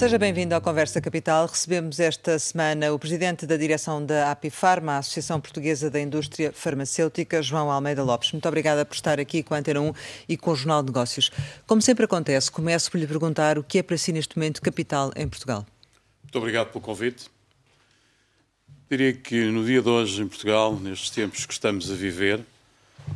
Seja 0.00 0.16
bem-vindo 0.16 0.54
ao 0.54 0.62
Conversa 0.62 0.98
Capital. 0.98 1.46
Recebemos 1.46 2.00
esta 2.00 2.38
semana 2.38 2.90
o 2.90 2.98
presidente 2.98 3.44
da 3.44 3.54
direção 3.58 4.02
da 4.02 4.30
Apifarma, 4.30 4.92
a 4.92 4.96
Associação 4.96 5.38
Portuguesa 5.38 5.90
da 5.90 6.00
Indústria 6.00 6.54
Farmacêutica, 6.54 7.42
João 7.42 7.70
Almeida 7.70 8.02
Lopes. 8.02 8.32
Muito 8.32 8.48
obrigada 8.48 8.82
por 8.86 8.94
estar 8.94 9.20
aqui 9.20 9.42
com 9.42 9.52
a 9.52 9.58
Antena 9.58 9.82
1 9.82 9.92
e 10.26 10.38
com 10.38 10.52
o 10.52 10.56
Jornal 10.56 10.82
de 10.82 10.86
Negócios. 10.86 11.30
Como 11.66 11.82
sempre 11.82 12.06
acontece, 12.06 12.50
começo 12.50 12.90
por 12.90 12.96
lhe 12.96 13.06
perguntar 13.06 13.58
o 13.58 13.62
que 13.62 13.76
é 13.76 13.82
para 13.82 13.98
si 13.98 14.10
neste 14.10 14.38
momento 14.38 14.62
capital 14.62 15.12
em 15.14 15.28
Portugal. 15.28 15.66
Muito 16.22 16.38
obrigado 16.38 16.68
pelo 16.68 16.80
convite. 16.80 17.30
Diria 18.88 19.12
que 19.12 19.50
no 19.50 19.66
dia 19.66 19.82
de 19.82 19.88
hoje, 19.90 20.22
em 20.22 20.28
Portugal, 20.28 20.80
nestes 20.80 21.10
tempos 21.10 21.44
que 21.44 21.52
estamos 21.52 21.90
a 21.90 21.94
viver, 21.94 22.40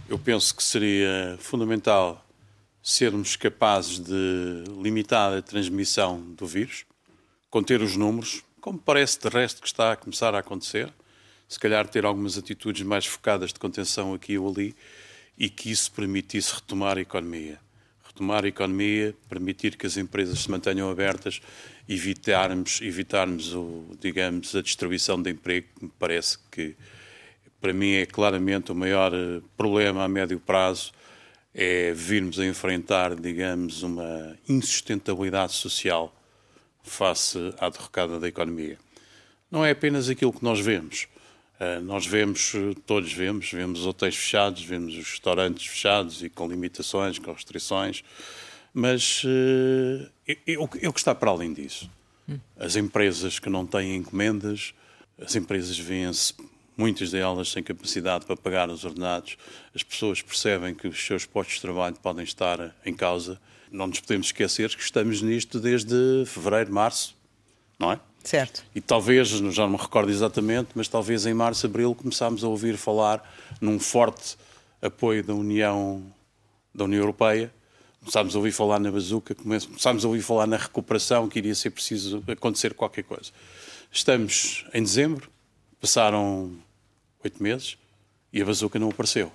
eu 0.07 0.19
penso 0.19 0.55
que 0.55 0.63
seria 0.63 1.39
fundamental 1.41 2.23
sermos 2.87 3.35
capazes 3.35 3.99
de 3.99 4.65
limitar 4.79 5.33
a 5.33 5.41
transmissão 5.41 6.21
do 6.21 6.47
vírus, 6.47 6.85
conter 7.49 7.81
os 7.81 7.97
números, 7.97 8.45
como 8.61 8.79
parece 8.79 9.19
de 9.19 9.29
resto 9.31 9.63
que 9.63 9.67
está 9.67 9.93
a 9.93 9.97
começar 9.97 10.35
a 10.35 10.41
acontecer, 10.41 10.93
se 11.49 11.59
calhar 11.59 11.89
ter 11.89 12.05
algumas 12.05 12.37
atitudes 12.37 12.83
mais 12.83 13.07
focadas 13.07 13.55
de 13.55 13.59
contenção 13.59 14.13
aqui 14.13 14.37
ou 14.37 14.51
ali 14.51 14.77
e 15.39 15.49
que 15.49 15.71
isso 15.71 15.91
permitisse 15.93 16.55
retomar 16.57 16.99
a 16.99 17.01
economia. 17.01 17.59
Retomar 18.05 18.45
a 18.45 18.49
economia, 18.49 19.17
permitir 19.31 19.79
que 19.79 19.87
as 19.87 19.97
empresas 19.97 20.41
se 20.41 20.51
mantenham 20.51 20.91
abertas, 20.91 21.41
evitarmos, 21.89 22.83
evitarmos 22.83 23.55
o, 23.55 23.97
digamos, 23.99 24.55
a 24.55 24.61
destruição 24.61 25.21
de 25.23 25.31
emprego, 25.31 25.69
que 25.79 25.85
me 25.87 25.93
parece 25.99 26.39
que, 26.53 26.77
para 27.63 27.73
mim, 27.73 27.93
é 27.93 28.05
claramente 28.05 28.71
o 28.73 28.75
maior 28.75 29.15
eh, 29.15 29.41
problema 29.57 30.05
a 30.05 30.09
médio 30.09 30.39
prazo 30.39 30.93
é 31.55 31.93
virmos 31.93 32.41
a 32.41 32.45
enfrentar, 32.45 33.15
digamos, 33.15 33.83
uma 33.83 34.37
insustentabilidade 34.49 35.53
social 35.53 36.15
face 36.83 37.39
à 37.59 37.69
derrocada 37.69 38.19
da 38.19 38.27
economia. 38.27 38.79
Não 39.51 39.65
é 39.65 39.71
apenas 39.71 40.09
aquilo 40.09 40.33
que 40.33 40.43
nós 40.43 40.59
vemos. 40.59 41.07
Uh, 41.61 41.81
nós 41.83 42.05
vemos, 42.05 42.53
todos 42.85 43.13
vemos, 43.13 43.51
vemos 43.53 43.87
hotéis 43.87 44.17
fechados, 44.17 44.65
vemos 44.65 44.97
os 44.97 45.09
restaurantes 45.09 45.67
fechados 45.67 46.23
e 46.23 46.29
com 46.29 46.49
limitações, 46.49 47.19
com 47.19 47.33
restrições, 47.33 48.03
mas 48.73 49.23
eu, 50.45 50.69
eu, 50.81 50.93
que 50.93 50.99
está 50.99 51.15
para 51.15 51.31
além 51.31 51.53
disso. 51.53 51.89
As 52.59 52.75
empresas 52.75 53.39
que 53.39 53.49
não 53.49 53.65
têm 53.65 53.95
encomendas, 53.95 54.75
as 55.17 55.37
empresas 55.37 55.79
vêm-se 55.79 56.35
muitas 56.77 57.11
delas 57.11 57.51
sem 57.51 57.63
capacidade 57.63 58.27
para 58.27 58.37
pagar 58.37 58.69
os 58.69 58.85
ordenados, 58.85 59.37
as 59.75 59.83
pessoas 59.83 60.23
percebem 60.23 60.75
que 60.75 60.89
os 60.89 61.05
seus 61.05 61.25
postos 61.25 61.57
de 61.57 61.63
trabalho 61.63 61.97
podem 62.03 62.25
estar 62.25 62.75
em 62.85 62.95
causa. 62.95 63.41
Não 63.71 63.87
nos 63.87 64.01
podemos 64.01 64.29
esquecer 64.29 64.75
que 64.75 64.83
estamos 64.83 65.23
nisto 65.23 65.59
desde 65.59 66.25
fevereiro, 66.27 66.73
março, 66.73 67.17
não 67.79 67.93
é? 67.93 68.01
Certo. 68.23 68.65
E 68.75 68.81
talvez, 68.81 69.29
já 69.29 69.63
não 69.65 69.71
me 69.71 69.77
recordo 69.77 70.11
exatamente, 70.11 70.71
mas 70.75 70.89
talvez 70.89 71.27
em 71.27 71.35
março, 71.35 71.67
abril, 71.67 71.95
começámos 71.95 72.43
a 72.43 72.49
ouvir 72.49 72.77
falar 72.77 73.23
num 73.61 73.79
forte 73.79 74.37
apoio 74.81 75.23
da 75.23 75.35
União, 75.35 76.03
da 76.75 76.85
União 76.85 77.01
Europeia. 77.01 77.53
Começámos 78.01 78.35
a 78.35 78.39
ouvir 78.39 78.53
falar 78.53 78.79
na 78.79 78.91
bazuca, 78.91 79.35
começámos 79.35 80.05
a 80.05 80.09
ouvir 80.09 80.23
falar 80.23 80.47
na 80.47 80.57
recuperação, 80.57 81.29
que 81.29 81.39
iria 81.39 81.55
ser 81.55 81.71
preciso 81.71 82.23
acontecer 82.27 82.75
qualquer 82.75 83.03
coisa. 83.03 83.31
Estamos 83.91 84.65
em 84.73 84.83
dezembro, 84.83 85.31
passaram 85.85 86.51
oito 87.23 87.43
meses 87.43 87.77
e 88.33 88.41
a 88.41 88.45
bazuca 88.47 88.79
não 88.79 88.89
apareceu. 88.89 89.31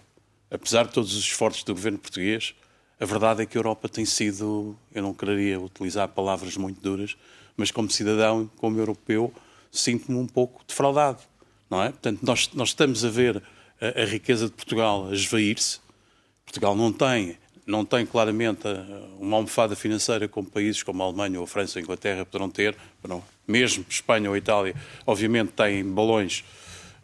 Apesar 0.49 0.87
de 0.87 0.93
todos 0.93 1.13
os 1.13 1.23
esforços 1.23 1.63
do 1.63 1.75
governo 1.75 1.99
português, 1.99 2.55
a 2.99 3.05
verdade 3.05 3.43
é 3.43 3.45
que 3.45 3.55
a 3.55 3.59
Europa 3.59 3.87
tem 3.87 4.03
sido, 4.03 4.75
eu 4.91 5.03
não 5.03 5.13
quereria 5.13 5.59
utilizar 5.59 6.07
palavras 6.07 6.57
muito 6.57 6.81
duras, 6.81 7.15
mas 7.55 7.69
como 7.69 7.87
cidadão, 7.91 8.49
como 8.57 8.79
europeu, 8.79 9.31
sinto-me 9.71 10.17
um 10.17 10.25
pouco 10.25 10.63
defraudado, 10.67 11.21
não 11.69 11.83
é? 11.83 11.89
Portanto, 11.89 12.19
nós, 12.23 12.49
nós 12.55 12.69
estamos 12.69 13.05
a 13.05 13.09
ver 13.09 13.43
a, 13.79 14.01
a 14.01 14.05
riqueza 14.05 14.47
de 14.47 14.53
Portugal 14.53 15.07
a 15.07 15.13
esvair-se. 15.13 15.79
Portugal 16.45 16.75
não 16.75 16.91
tem, 16.91 17.37
não 17.63 17.85
tem 17.85 18.07
claramente 18.07 18.63
uma 19.19 19.37
almofada 19.37 19.75
financeira 19.75 20.27
como 20.27 20.49
países 20.49 20.81
como 20.81 21.03
a 21.03 21.05
Alemanha 21.05 21.37
ou 21.37 21.43
a 21.43 21.47
França 21.47 21.77
ou 21.77 21.81
a 21.81 21.83
Inglaterra 21.83 22.25
poderão 22.25 22.49
ter, 22.49 22.75
não, 23.07 23.23
mesmo 23.49 23.85
Espanha 23.89 24.29
ou 24.29 24.37
Itália, 24.37 24.75
obviamente 25.05 25.51
têm 25.51 25.83
balões 25.83 26.43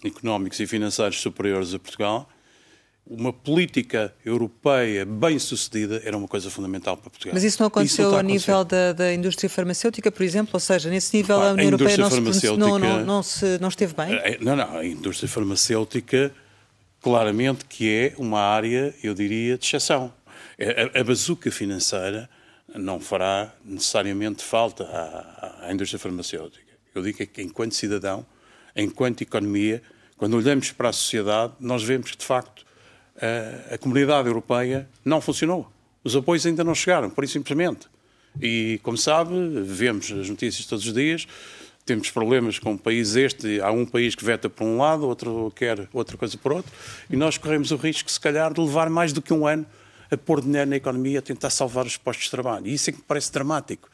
económicos 0.03 0.59
e 0.59 0.67
financeiros 0.67 1.19
superiores 1.19 1.73
a 1.73 1.79
Portugal, 1.79 2.29
uma 3.07 3.31
política 3.31 4.13
europeia 4.25 5.05
bem 5.05 5.37
sucedida 5.37 6.01
era 6.03 6.17
uma 6.17 6.27
coisa 6.27 6.49
fundamental 6.49 6.97
para 6.97 7.09
Portugal. 7.09 7.35
Mas 7.35 7.43
isso 7.43 7.61
não 7.61 7.67
aconteceu 7.67 8.07
isso 8.07 8.15
ao 8.15 8.23
nível 8.23 8.65
da, 8.65 8.93
da, 8.93 9.13
indústria 9.13 9.47
farmacêutica, 9.47 10.11
por 10.11 10.23
exemplo? 10.23 10.51
Ou 10.53 10.59
seja, 10.59 10.89
nesse 10.89 11.15
nível 11.15 11.39
a 11.39 11.51
União 11.51 11.67
a 11.67 11.71
Europeia 11.71 11.97
não, 11.97 12.09
se, 12.09 12.47
não, 12.57 12.79
não, 12.79 13.05
não, 13.05 13.23
se, 13.23 13.59
não 13.59 13.69
esteve 13.69 13.93
bem? 13.93 14.15
É, 14.15 14.39
não, 14.41 14.55
não. 14.55 14.77
A 14.77 14.85
indústria 14.85 15.29
farmacêutica, 15.29 16.31
claramente 16.99 17.65
que 17.65 17.93
é 17.93 18.13
uma 18.17 18.39
área, 18.39 18.93
eu 19.03 19.13
diria, 19.13 19.55
de 19.55 19.65
exceção. 19.65 20.11
A, 20.59 20.99
a 20.99 21.03
bazuca 21.03 21.51
financeira 21.51 22.27
não 22.73 22.99
fará 22.99 23.53
necessariamente 23.63 24.43
falta 24.43 24.83
à, 24.83 25.34
à 25.65 25.73
indústria 25.73 25.99
farmacêutica. 25.99 26.63
Eu 26.93 27.01
digo 27.01 27.17
que, 27.25 27.41
enquanto 27.41 27.75
cidadão, 27.75 28.25
enquanto 28.75 29.21
economia, 29.21 29.81
quando 30.17 30.35
olhamos 30.37 30.71
para 30.71 30.89
a 30.89 30.93
sociedade, 30.93 31.53
nós 31.59 31.83
vemos 31.83 32.11
que, 32.11 32.17
de 32.17 32.25
facto, 32.25 32.65
a, 33.21 33.75
a 33.75 33.77
comunidade 33.77 34.27
europeia 34.27 34.87
não 35.03 35.19
funcionou. 35.19 35.71
Os 36.03 36.15
apoios 36.15 36.45
ainda 36.45 36.63
não 36.63 36.75
chegaram, 36.75 37.09
por 37.09 37.23
isso 37.23 37.33
simplesmente. 37.33 37.87
E, 38.41 38.79
como 38.83 38.97
sabe, 38.97 39.33
vemos 39.63 40.11
as 40.11 40.29
notícias 40.29 40.65
todos 40.65 40.85
os 40.85 40.93
dias, 40.93 41.27
temos 41.85 42.09
problemas 42.09 42.59
com 42.59 42.73
o 42.73 42.77
país 42.77 43.15
este, 43.15 43.61
há 43.61 43.71
um 43.71 43.85
país 43.85 44.15
que 44.15 44.25
veta 44.25 44.49
por 44.49 44.63
um 44.65 44.77
lado, 44.77 45.07
outro 45.07 45.51
quer 45.55 45.87
outra 45.93 46.17
coisa 46.17 46.37
por 46.37 46.51
outro, 46.51 46.71
e 47.09 47.15
nós 47.15 47.37
corremos 47.37 47.71
o 47.71 47.75
risco, 47.75 48.09
se 48.11 48.19
calhar, 48.19 48.53
de 48.53 48.59
levar 48.59 48.89
mais 48.89 49.13
do 49.13 49.21
que 49.21 49.33
um 49.33 49.45
ano 49.45 49.65
a 50.09 50.17
pôr 50.17 50.41
dinheiro 50.41 50.69
na 50.69 50.75
economia, 50.75 51.19
a 51.19 51.21
tentar 51.21 51.49
salvar 51.49 51.85
os 51.85 51.97
postos 51.97 52.25
de 52.25 52.31
trabalho. 52.31 52.67
E 52.67 52.73
isso 52.73 52.89
é 52.89 52.93
que 52.93 52.99
me 52.99 53.05
parece 53.07 53.31
dramático 53.31 53.89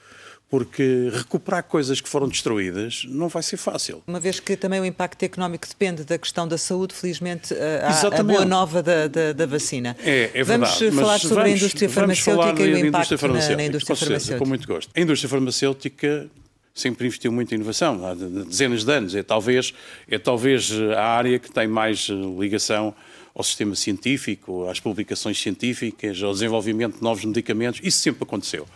porque 0.52 1.10
recuperar 1.14 1.64
coisas 1.64 2.02
que 2.02 2.10
foram 2.10 2.28
destruídas 2.28 3.06
não 3.08 3.30
vai 3.30 3.42
ser 3.42 3.56
fácil. 3.56 4.04
Uma 4.06 4.20
vez 4.20 4.38
que 4.42 4.58
também 4.58 4.82
o 4.82 4.86
impacto 4.86 5.24
económico 5.24 5.66
depende 5.66 6.04
da 6.04 6.18
questão 6.18 6.46
da 6.46 6.58
saúde, 6.58 6.94
felizmente 6.94 7.54
eh, 7.54 7.80
há 7.82 8.20
a 8.20 8.22
boa 8.22 8.44
nova 8.44 8.84
da, 8.84 9.08
da, 9.08 9.32
da 9.32 9.46
vacina. 9.46 9.96
É, 10.04 10.30
é 10.34 10.44
vamos 10.44 10.78
verdade. 10.78 11.00
falar 11.00 11.20
sobre 11.20 11.36
vamos, 11.36 11.54
a 11.54 11.56
indústria 11.56 11.90
farmacêutica 11.90 12.64
e 12.64 12.74
o 12.74 12.86
impacto 12.86 13.28
na, 13.28 13.56
na, 13.56 13.64
indústria 13.64 13.96
com 13.96 14.00
farmacêutica. 14.02 14.38
com 14.40 14.46
muito 14.46 14.68
gosto. 14.68 14.92
A 14.94 15.00
indústria 15.00 15.30
farmacêutica 15.30 16.30
sempre 16.74 17.08
investiu 17.08 17.32
muito 17.32 17.54
em 17.54 17.56
inovação, 17.56 18.06
há 18.06 18.14
dezenas 18.14 18.84
de 18.84 18.92
anos. 18.92 19.16
É 19.16 19.24
talvez, 19.24 19.74
é 20.10 20.20
talvez 20.20 20.70
a 20.98 21.06
área 21.06 21.40
que 21.40 21.50
tem 21.50 21.66
mais 21.66 22.10
eh, 22.10 22.14
ligação 22.38 22.94
ao 23.34 23.42
sistema 23.42 23.74
científico, 23.74 24.68
às 24.68 24.82
publicações 24.82 25.42
científicas, 25.42 26.22
ao 26.22 26.34
desenvolvimento 26.34 26.98
de 26.98 27.04
novos 27.04 27.24
medicamentos. 27.24 27.80
Isso 27.82 28.00
sempre 28.00 28.24
aconteceu. 28.24 28.68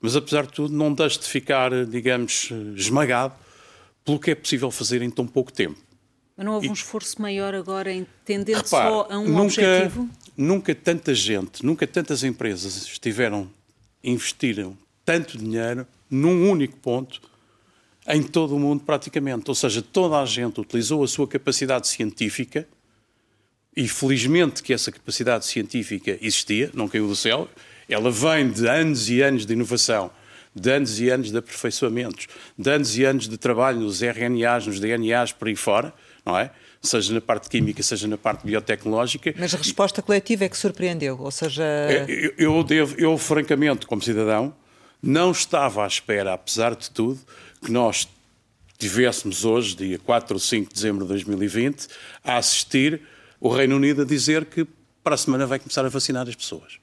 Mas, 0.00 0.14
apesar 0.14 0.46
de 0.46 0.52
tudo, 0.52 0.74
não 0.74 0.92
deixe 0.92 1.18
de 1.18 1.26
ficar, 1.26 1.70
digamos, 1.86 2.50
esmagado 2.76 3.34
pelo 4.04 4.18
que 4.18 4.30
é 4.30 4.34
possível 4.34 4.70
fazer 4.70 5.02
em 5.02 5.10
tão 5.10 5.26
pouco 5.26 5.52
tempo. 5.52 5.78
Mas 6.36 6.46
não 6.46 6.54
houve 6.54 6.68
e, 6.68 6.70
um 6.70 6.72
esforço 6.72 7.20
maior 7.20 7.52
agora 7.52 7.92
em 7.92 8.06
tender 8.24 8.64
só 8.66 9.08
a 9.10 9.18
um 9.18 9.28
nunca, 9.28 9.42
objetivo? 9.42 10.08
Nunca 10.36 10.74
tanta 10.74 11.12
gente, 11.12 11.66
nunca 11.66 11.84
tantas 11.86 12.22
empresas 12.22 12.76
estiveram, 12.76 13.50
investiram 14.04 14.78
tanto 15.04 15.36
dinheiro 15.36 15.84
num 16.08 16.48
único 16.48 16.76
ponto 16.76 17.20
em 18.06 18.22
todo 18.22 18.54
o 18.54 18.58
mundo 18.58 18.84
praticamente. 18.84 19.44
Ou 19.48 19.54
seja, 19.54 19.82
toda 19.82 20.20
a 20.20 20.24
gente 20.24 20.60
utilizou 20.60 21.02
a 21.02 21.08
sua 21.08 21.26
capacidade 21.26 21.88
científica 21.88 22.66
e 23.76 23.86
felizmente 23.86 24.62
que 24.62 24.72
essa 24.72 24.90
capacidade 24.90 25.44
científica 25.44 26.16
existia, 26.20 26.70
não 26.72 26.88
caiu 26.88 27.06
do 27.06 27.16
céu. 27.16 27.48
Ela 27.88 28.10
vem 28.10 28.50
de 28.50 28.68
anos 28.68 29.08
e 29.08 29.22
anos 29.22 29.46
de 29.46 29.52
inovação, 29.52 30.10
de 30.54 30.70
anos 30.70 31.00
e 31.00 31.08
anos 31.08 31.30
de 31.30 31.38
aperfeiçoamentos, 31.38 32.26
de 32.56 32.70
anos 32.70 32.98
e 32.98 33.04
anos 33.04 33.28
de 33.28 33.38
trabalho 33.38 33.80
nos 33.80 34.02
RNAs, 34.02 34.66
nos 34.66 34.80
DNAs, 34.80 35.32
por 35.32 35.48
aí 35.48 35.56
fora, 35.56 35.92
não 36.24 36.36
é? 36.36 36.50
Seja 36.80 37.12
na 37.14 37.20
parte 37.20 37.48
química, 37.48 37.82
seja 37.82 38.06
na 38.06 38.16
parte 38.16 38.46
biotecnológica. 38.46 39.34
Mas 39.36 39.54
a 39.54 39.58
resposta 39.58 40.00
coletiva 40.00 40.44
é 40.44 40.48
que 40.48 40.56
surpreendeu, 40.56 41.18
ou 41.18 41.30
seja... 41.30 41.64
É, 41.64 42.04
eu, 42.08 42.34
eu, 42.38 42.64
devo, 42.64 42.94
eu 42.98 43.18
francamente, 43.18 43.86
como 43.86 44.00
cidadão, 44.02 44.54
não 45.02 45.30
estava 45.30 45.84
à 45.84 45.86
espera, 45.86 46.34
apesar 46.34 46.76
de 46.76 46.90
tudo, 46.90 47.18
que 47.64 47.72
nós 47.72 48.08
tivéssemos 48.78 49.44
hoje, 49.44 49.74
dia 49.74 49.98
4 49.98 50.34
ou 50.34 50.40
5 50.40 50.68
de 50.68 50.74
dezembro 50.74 51.04
de 51.04 51.08
2020, 51.08 51.88
a 52.22 52.36
assistir 52.36 53.00
o 53.40 53.48
Reino 53.48 53.76
Unido 53.76 54.02
a 54.02 54.04
dizer 54.04 54.44
que 54.44 54.66
para 55.02 55.14
a 55.14 55.18
semana 55.18 55.46
vai 55.46 55.58
começar 55.58 55.84
a 55.84 55.88
vacinar 55.88 56.28
as 56.28 56.34
pessoas. 56.34 56.78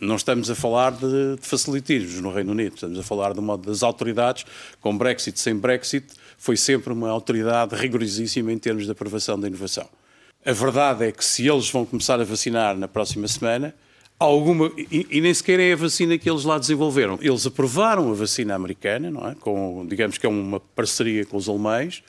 Não 0.00 0.16
estamos 0.16 0.50
a 0.50 0.54
falar 0.54 0.92
de, 0.92 1.36
de 1.40 1.46
facilitismos 1.46 2.20
no 2.20 2.32
Reino 2.32 2.52
Unido, 2.52 2.74
estamos 2.74 2.98
a 2.98 3.02
falar 3.02 3.32
de 3.34 3.40
modo 3.40 3.66
das 3.66 3.82
autoridades, 3.82 4.44
com 4.80 4.96
Brexit, 4.96 5.38
sem 5.38 5.54
Brexit, 5.54 6.06
foi 6.38 6.56
sempre 6.56 6.92
uma 6.92 7.10
autoridade 7.10 7.74
rigorosíssima 7.74 8.52
em 8.52 8.58
termos 8.58 8.84
de 8.84 8.92
aprovação 8.92 9.38
da 9.38 9.48
inovação. 9.48 9.88
A 10.44 10.52
verdade 10.52 11.04
é 11.04 11.12
que 11.12 11.24
se 11.24 11.46
eles 11.46 11.70
vão 11.70 11.84
começar 11.84 12.20
a 12.20 12.24
vacinar 12.24 12.76
na 12.76 12.88
próxima 12.88 13.26
semana, 13.28 13.74
alguma 14.18 14.72
e, 14.76 15.06
e, 15.10 15.20
nem 15.20 15.32
sequer 15.32 15.60
é 15.60 15.72
a 15.72 15.76
vacina 15.76 16.16
que 16.18 16.28
eles 16.28 16.44
lá 16.44 16.58
desenvolveram. 16.58 17.18
Eles 17.20 17.46
aprovaram 17.46 18.10
a 18.10 18.14
vacina 18.14 18.54
americana, 18.54 19.10
não 19.10 19.28
é? 19.28 19.34
Com, 19.34 19.86
digamos 19.86 20.18
que 20.18 20.26
é 20.26 20.28
uma 20.28 20.60
parceria 20.60 21.24
com 21.24 21.36
os 21.36 21.48
alemães, 21.48 22.02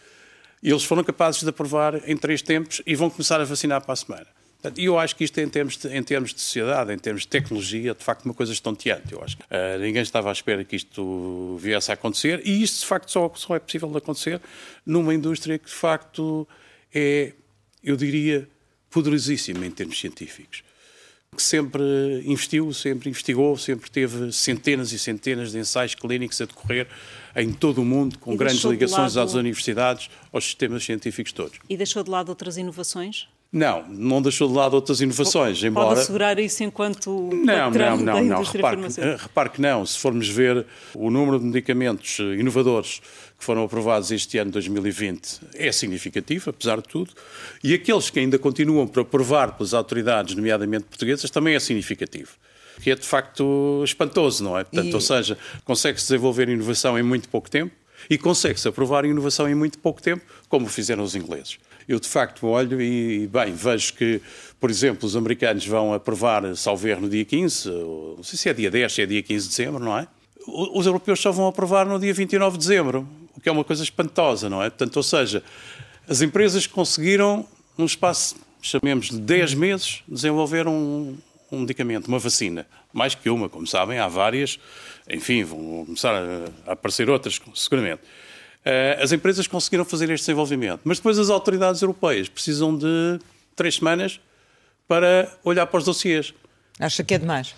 e 0.62 0.70
eles 0.70 0.84
foram 0.84 1.04
capazes 1.04 1.42
de 1.42 1.50
aprovar 1.50 2.02
em 2.08 2.18
três 2.18 2.42
tempos 2.42 2.82
e 2.86 2.96
vão 2.96 3.10
começar 3.10 3.40
a 3.40 3.44
vacinar 3.44 3.82
para 3.82 3.94
a 3.94 3.96
semana. 3.96 4.28
E 4.76 4.86
eu 4.86 5.00
acho 5.00 5.16
que 5.16 5.24
isto, 5.24 5.40
em 5.40 5.48
termos, 5.48 5.78
de, 5.78 5.88
em 5.88 6.04
termos 6.04 6.34
de 6.34 6.42
sociedade, 6.42 6.94
em 6.94 6.98
termos 6.98 7.22
de 7.22 7.30
tecnologia, 7.30 7.94
de 7.94 8.04
facto, 8.04 8.26
uma 8.26 8.34
coisa 8.34 8.52
estonteante. 8.52 9.14
Eu 9.14 9.24
acho 9.24 9.38
que 9.38 9.44
uh, 9.44 9.80
ninguém 9.80 10.02
estava 10.02 10.30
à 10.30 10.32
espera 10.34 10.66
que 10.66 10.76
isto 10.76 11.58
viesse 11.58 11.92
a 11.92 11.94
acontecer, 11.94 12.42
e 12.46 12.62
isto, 12.62 12.82
de 12.82 12.86
facto, 12.86 13.10
só, 13.10 13.32
só 13.36 13.56
é 13.56 13.60
possível 13.60 13.90
de 13.90 13.98
acontecer 13.98 14.42
numa 14.86 15.14
indústria 15.14 15.58
que, 15.58 15.68
de 15.68 15.76
facto, 15.76 16.48
é, 16.94 17.32
eu 17.82 17.96
diria, 17.96 18.50
poderosíssima 18.90 19.66
em 19.66 19.72
termos 19.72 19.98
científicos 20.00 20.64
que 21.36 21.44
sempre 21.44 21.84
investiu, 22.26 22.74
sempre 22.74 23.10
investigou, 23.10 23.56
sempre 23.58 23.90
teve 23.90 24.32
centenas 24.32 24.92
e 24.92 25.00
centenas 25.00 25.52
de 25.52 25.60
ensaios 25.60 25.94
clínicos 25.96 26.42
a 26.42 26.46
decorrer 26.46 26.88
em 27.36 27.54
todo 27.54 27.82
o 27.82 27.86
mundo, 27.86 28.18
com 28.18 28.36
grandes 28.36 28.64
ligações 28.64 29.16
lado... 29.16 29.28
às 29.28 29.34
universidades, 29.36 30.10
aos 30.34 30.44
sistemas 30.44 30.84
científicos 30.84 31.32
todos. 31.32 31.60
E 31.70 31.78
deixou 31.78 32.04
de 32.04 32.10
lado 32.10 32.30
outras 32.30 32.58
inovações? 32.58 33.28
Não, 33.52 33.84
não 33.88 34.22
deixou 34.22 34.48
de 34.48 34.54
lado 34.54 34.76
outras 34.76 35.02
inovações, 35.02 35.64
embora... 35.64 35.88
Pode 35.88 36.02
assegurar 36.02 36.38
isso 36.38 36.64
enquanto 36.64 37.32
não, 37.34 37.72
não, 37.72 37.98
não, 37.98 38.06
da 38.06 38.22
não. 38.22 38.44
Repare, 38.44 38.80
repare 39.18 39.50
que 39.50 39.60
não. 39.60 39.84
Se 39.88 39.98
formos 39.98 40.30
ver 40.30 40.68
o 40.94 41.10
número 41.10 41.40
de 41.40 41.46
medicamentos 41.46 42.20
inovadores 42.20 43.02
que 43.40 43.44
foram 43.44 43.64
aprovados 43.64 44.12
este 44.12 44.38
ano, 44.38 44.52
2020, 44.52 45.40
é 45.56 45.72
significativo, 45.72 46.52
apesar 46.52 46.78
de 46.78 46.88
tudo, 46.88 47.12
e 47.64 47.74
aqueles 47.74 48.12
que 48.12 48.20
ainda 48.20 48.38
continuam 48.38 48.86
por 48.86 49.02
aprovar 49.02 49.54
pelas 49.54 49.74
autoridades, 49.74 50.36
nomeadamente 50.36 50.84
portuguesas, 50.84 51.32
também 51.32 51.56
é 51.56 51.60
significativo. 51.60 52.30
Que 52.82 52.92
é 52.92 52.96
de 52.96 53.08
facto 53.08 53.82
espantoso, 53.84 54.44
não 54.44 54.60
é? 54.60 54.64
Portanto, 54.64 54.92
e... 54.92 54.94
Ou 54.94 55.02
seja, 55.02 55.38
consegue-se 55.66 56.06
desenvolver 56.06 56.50
inovação 56.50 57.00
em 57.00 57.04
muito 57.04 57.28
pouco 57.28 57.50
tempo 57.50 57.74
e 58.10 58.18
consegue-se 58.18 58.68
aprovar 58.68 59.06
inovação 59.06 59.50
em 59.50 59.56
muito 59.56 59.80
pouco 59.80 60.02
tempo, 60.02 60.24
como 60.48 60.68
fizeram 60.68 61.04
os 61.04 61.16
ingleses. 61.16 61.58
Eu, 61.90 62.00
de 62.00 62.08
facto, 62.08 62.46
olho 62.46 62.80
e, 62.80 63.26
bem, 63.26 63.52
vejo 63.52 63.96
que, 63.96 64.22
por 64.60 64.70
exemplo, 64.70 65.08
os 65.08 65.16
americanos 65.16 65.66
vão 65.66 65.92
aprovar, 65.92 66.56
salver 66.56 67.02
no 67.02 67.10
dia 67.10 67.26
15, 67.26 67.68
não 67.68 68.22
sei 68.22 68.38
se 68.38 68.48
é 68.48 68.54
dia 68.54 68.70
10, 68.70 68.94
se 68.94 69.02
é 69.02 69.06
dia 69.08 69.24
15 69.24 69.44
de 69.46 69.50
dezembro, 69.50 69.84
não 69.84 69.98
é? 69.98 70.08
Os 70.48 70.86
europeus 70.86 71.20
só 71.20 71.32
vão 71.32 71.48
aprovar 71.48 71.88
no 71.88 72.00
dia 72.00 72.14
29 72.14 72.60
de 72.60 72.60
dezembro 72.60 73.10
o 73.36 73.42
que 73.42 73.50
é 73.50 73.52
uma 73.52 73.64
coisa 73.64 73.82
espantosa, 73.82 74.48
não 74.48 74.62
é? 74.62 74.70
Portanto, 74.70 74.98
ou 74.98 75.02
seja, 75.02 75.42
as 76.08 76.22
empresas 76.22 76.68
conseguiram, 76.68 77.44
num 77.76 77.86
espaço, 77.86 78.36
chamemos 78.62 79.10
de 79.10 79.18
10 79.18 79.56
meses, 79.56 80.04
desenvolver 80.08 80.68
um, 80.68 81.18
um 81.52 81.62
medicamento, 81.62 82.08
uma 82.08 82.20
vacina. 82.20 82.68
Mais 82.94 83.16
que 83.16 83.32
uma, 83.32 83.50
como 83.50 83.66
sabem, 83.66 83.98
há 83.98 84.08
várias. 84.08 84.60
Enfim, 85.10 85.44
vão 85.44 85.86
começar 85.86 86.14
a, 86.14 86.72
aparecer 86.72 87.10
outras, 87.10 87.42
seguramente. 87.56 88.02
Uh, 88.66 89.02
as 89.02 89.12
empresas 89.12 89.48
conseguiram 89.48 89.86
fazer 89.86 90.10
este 90.10 90.26
desenvolvimento, 90.26 90.82
mas 90.84 90.98
depois 90.98 91.18
as 91.18 91.30
autoridades 91.30 91.82
europeias 91.82 92.28
precisam 92.28 92.76
de 92.76 93.20
três 93.56 93.76
semanas 93.76 94.20
para 94.88 95.32
olhar 95.44 95.66
para 95.66 95.78
os 95.78 95.86
dossiês. 95.86 96.34
Acha 96.80 97.04
que 97.04 97.14
é 97.14 97.18
demais? 97.18 97.56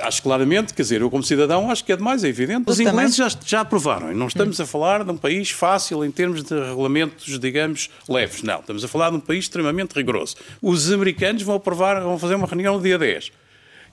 Acho 0.00 0.22
claramente, 0.22 0.72
quer 0.72 0.82
dizer, 0.82 1.00
eu 1.00 1.10
como 1.10 1.22
cidadão 1.22 1.68
acho 1.68 1.84
que 1.84 1.92
é 1.92 1.96
demais, 1.96 2.22
é 2.22 2.28
evidente. 2.28 2.70
Os 2.70 2.78
ingleses 2.78 3.16
já, 3.16 3.28
já 3.44 3.60
aprovaram 3.60 4.12
e 4.12 4.14
não 4.14 4.28
estamos 4.28 4.60
a 4.60 4.66
falar 4.66 5.02
de 5.02 5.10
um 5.10 5.16
país 5.16 5.50
fácil 5.50 6.04
em 6.04 6.12
termos 6.12 6.44
de 6.44 6.54
regulamentos, 6.54 7.38
digamos, 7.40 7.90
leves. 8.08 8.42
Não, 8.44 8.60
estamos 8.60 8.84
a 8.84 8.88
falar 8.88 9.10
de 9.10 9.16
um 9.16 9.20
país 9.20 9.44
extremamente 9.44 9.92
rigoroso. 9.92 10.36
Os 10.62 10.92
americanos 10.92 11.42
vão 11.42 11.56
aprovar, 11.56 12.00
vão 12.00 12.16
fazer 12.18 12.36
uma 12.36 12.46
reunião 12.46 12.76
no 12.76 12.82
dia 12.82 12.96
10. 12.96 13.32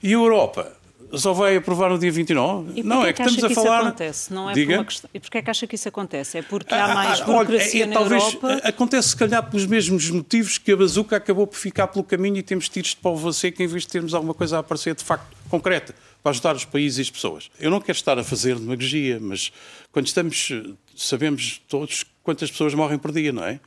E 0.02 0.08
a 0.08 0.12
Europa 0.12 0.72
só 1.18 1.32
vai 1.32 1.56
aprovar 1.56 1.90
no 1.90 1.98
dia 1.98 2.10
29? 2.10 2.72
E 2.80 2.82
não, 2.82 3.04
é 3.04 3.12
que, 3.12 3.22
que 3.22 3.28
estamos 3.28 3.58
a 3.58 3.62
falar. 3.62 3.80
Acontece? 3.80 4.32
Não 4.32 4.50
é 4.50 4.54
Diga? 4.54 4.76
Por 4.76 4.86
questão... 4.86 5.10
E 5.12 5.20
porquê 5.20 5.38
é 5.38 5.42
que 5.42 5.50
acha 5.50 5.66
que 5.66 5.74
isso 5.74 5.88
acontece? 5.88 6.38
É 6.38 6.42
porque 6.42 6.72
há 6.74 6.84
ah, 6.84 6.94
mais 6.94 7.20
ah, 7.20 7.24
burocracia 7.24 7.84
olha, 7.84 7.90
é, 7.90 7.94
na 7.94 8.00
talvez 8.00 8.22
Europa? 8.22 8.60
Acontece, 8.64 9.08
se 9.08 9.16
calhar, 9.16 9.50
pelos 9.50 9.66
mesmos 9.66 10.10
motivos 10.10 10.58
que 10.58 10.72
a 10.72 10.76
bazuca 10.76 11.16
acabou 11.16 11.46
por 11.46 11.56
ficar 11.56 11.88
pelo 11.88 12.04
caminho 12.04 12.38
e 12.38 12.42
temos 12.42 12.68
tiros 12.68 12.90
de 12.90 12.96
pau 12.96 13.32
seco 13.32 13.62
em 13.62 13.66
vez 13.66 13.82
de 13.82 13.88
termos 13.88 14.14
alguma 14.14 14.34
coisa 14.34 14.56
a 14.56 14.60
aparecer 14.60 14.94
de 14.94 15.04
facto 15.04 15.26
concreta 15.48 15.94
para 16.22 16.30
ajudar 16.30 16.56
os 16.56 16.64
países 16.64 16.98
e 16.98 17.02
as 17.02 17.10
pessoas. 17.10 17.50
Eu 17.60 17.70
não 17.70 17.80
quero 17.80 17.96
estar 17.96 18.18
a 18.18 18.24
fazer 18.24 18.58
demagogia, 18.58 19.18
mas 19.20 19.52
quando 19.90 20.06
estamos, 20.06 20.50
sabemos 20.96 21.60
todos 21.68 22.04
quantas 22.22 22.50
pessoas 22.50 22.74
morrem 22.74 22.98
por 22.98 23.12
dia, 23.12 23.32
não 23.32 23.44
é? 23.44 23.60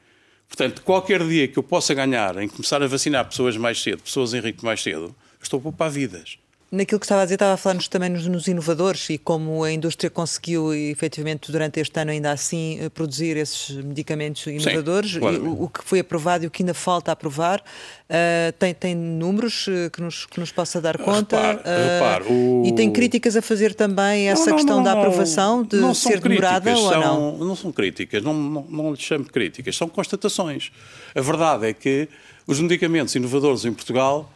Portanto, 0.47 0.81
qualquer 0.83 1.25
dia 1.27 1.47
que 1.47 1.57
eu 1.57 1.63
possa 1.63 1.94
ganhar 1.94 2.42
em 2.42 2.47
começar 2.47 2.81
a 2.81 2.88
vacinar 2.88 3.25
pessoas 3.25 3.57
mais 3.57 3.81
cedo, 3.81 4.03
pessoas 4.03 4.33
em 4.33 4.39
risco 4.39 4.65
mais 4.65 4.81
cedo, 4.81 5.15
estou 5.42 5.59
a 5.59 5.63
poupar 5.63 5.89
vidas. 5.89 6.38
Naquilo 6.75 7.00
que 7.00 7.06
estava 7.06 7.22
a 7.22 7.25
dizer, 7.25 7.36
estava 7.36 7.54
a 7.54 7.57
falar-nos 7.57 7.88
também 7.88 8.10
nos, 8.10 8.27
nos, 8.27 8.48
inovadores 8.48 9.10
e 9.10 9.18
como 9.18 9.63
a 9.63 9.72
indústria 9.72 10.10
conseguiu, 10.10 10.74
efetivamente, 10.74 11.50
durante 11.50 11.80
este 11.80 11.98
ano, 11.98 12.12
ainda 12.12 12.31
assim, 12.31 12.77
eh, 12.81 12.89
produzir 12.89 13.38
esses 13.38 13.69
medicamentos 13.77 14.45
inovadores. 14.45 15.13
Sim, 15.13 15.19
claro. 15.19 15.45
o, 15.45 15.63
o, 15.63 15.69
que 15.69 15.83
foi 15.86 16.00
aprovado 16.00 16.44
e 16.44 16.48
o 16.48 16.51
que 16.51 16.63
ainda 16.63 16.74
falta 16.74 17.13
aprovar. 17.13 17.63
Uh, 18.10 18.51
tem, 18.60 18.74
tem 18.74 18.94
números 18.94 19.68
eh, 19.69 19.89
que 19.89 20.01
nos, 20.01 20.25
que 20.25 20.39
nos 20.39 20.51
possa 20.51 20.81
dar 20.81 20.98
conta? 20.98 21.38
Repare, 21.38 21.57
uh, 21.57 21.94
repare, 21.94 22.24
o... 22.30 22.63
E 22.66 22.75
tem 22.75 22.92
críticas 22.92 23.38
a 23.38 23.42
fazer 23.42 23.74
também 23.74 24.28
essa 24.30 24.42
não, 24.42 24.50
não, 24.50 24.56
questão 24.56 24.78
não, 24.78 24.83
da 24.83 24.92
aprovação, 24.92 25.63
de 25.63 25.95
ser 25.95 26.19
demorada 26.19 26.78
ou 26.78 26.92
não? 26.92 27.38
Não 27.38 27.56
são 27.56 27.71
críticas, 27.71 28.21
não, 28.21 28.33
não, 28.33 28.66
não 28.69 28.92
lhe 28.92 29.00
chamo 29.00 29.24
de 29.24 29.31
críticas, 29.31 29.78
são 29.78 29.88
constatações. 29.88 30.71
A 31.16 31.21
verdade 31.21 31.68
é 31.68 31.74
que 31.74 32.10
os 32.45 32.60
medicamentos 32.60 33.16
inovadores 33.16 33.63
em 33.66 33.74
Portugal 33.74 34.30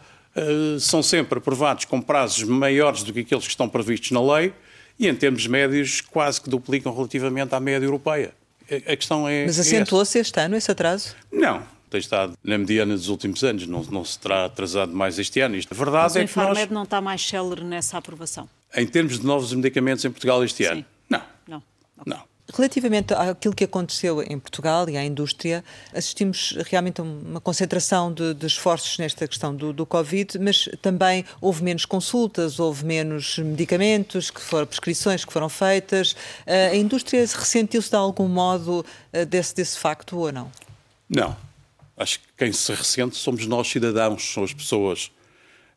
são 0.79 1.01
sempre 1.01 1.39
aprovados 1.39 1.85
com 1.85 2.01
prazos 2.01 2.43
maiores 2.43 3.03
do 3.03 3.13
que 3.13 3.21
aqueles 3.21 3.45
que 3.45 3.51
estão 3.51 3.67
previstos 3.67 4.11
na 4.11 4.21
lei 4.21 4.53
e, 4.99 5.07
em 5.07 5.15
termos 5.15 5.47
médios, 5.47 6.01
quase 6.01 6.41
que 6.41 6.49
duplicam 6.49 6.93
relativamente 6.93 7.53
à 7.55 7.59
média 7.59 7.85
europeia. 7.85 8.33
A 8.71 8.95
questão 8.95 9.27
é. 9.27 9.45
Mas 9.45 9.59
acentuou-se 9.59 10.19
este 10.19 10.39
ano 10.39 10.55
esse 10.55 10.69
atraso? 10.69 11.15
Não, 11.31 11.63
tem 11.89 11.99
estado 11.99 12.37
na 12.43 12.57
mediana 12.57 12.95
dos 12.95 13.09
últimos 13.09 13.43
anos, 13.43 13.65
não, 13.65 13.81
não 13.83 14.05
se 14.05 14.19
terá 14.19 14.45
atrasado 14.45 14.93
mais 14.93 15.17
este 15.17 15.39
ano. 15.39 15.55
Isto, 15.55 15.73
a 15.73 15.75
verdade 15.75 16.13
Mas 16.13 16.15
é 16.15 16.25
que 16.27 16.37
nós... 16.37 16.69
não 16.69 16.83
está 16.83 17.01
mais 17.01 17.27
célere 17.27 17.63
nessa 17.63 17.97
aprovação? 17.97 18.47
Em 18.75 18.85
termos 18.85 19.19
de 19.19 19.25
novos 19.25 19.51
medicamentos 19.53 20.05
em 20.05 20.11
Portugal 20.11 20.43
este 20.43 20.63
Sim. 20.63 20.69
ano? 20.69 20.85
Não. 21.09 21.21
Não. 21.47 21.57
Okay. 21.97 22.13
não. 22.13 22.28
Relativamente 22.53 23.13
àquilo 23.13 23.53
que 23.53 23.63
aconteceu 23.63 24.23
em 24.23 24.39
Portugal 24.39 24.89
e 24.89 24.97
à 24.97 25.03
indústria, 25.03 25.63
assistimos 25.93 26.57
realmente 26.65 26.99
a 26.99 27.03
uma 27.03 27.39
concentração 27.39 28.11
de, 28.11 28.33
de 28.33 28.47
esforços 28.47 28.97
nesta 28.97 29.27
questão 29.27 29.55
do, 29.55 29.71
do, 29.71 29.85
Covid, 29.85 30.39
mas 30.39 30.67
também 30.81 31.23
houve 31.39 31.63
menos 31.63 31.85
consultas, 31.85 32.59
houve 32.59 32.85
menos 32.85 33.37
medicamentos, 33.37 34.31
que 34.31 34.41
foram 34.41 34.65
prescrições 34.65 35.23
que 35.23 35.31
foram 35.31 35.47
feitas. 35.47 36.15
Eh, 36.45 36.69
a 36.69 36.75
indústria 36.75 37.21
ressentiu-se 37.21 37.89
de 37.89 37.95
algum 37.95 38.27
modo 38.27 38.83
eh, 39.13 39.25
desse, 39.25 39.55
desse 39.55 39.77
facto 39.77 40.17
ou 40.17 40.31
não? 40.31 40.51
Não. 41.07 41.35
Acho 41.95 42.19
que 42.19 42.27
quem 42.37 42.51
se 42.51 42.71
ressente 42.73 43.15
somos 43.15 43.45
nós, 43.45 43.67
cidadãos, 43.67 44.33
são 44.33 44.43
as 44.43 44.53
pessoas. 44.53 45.11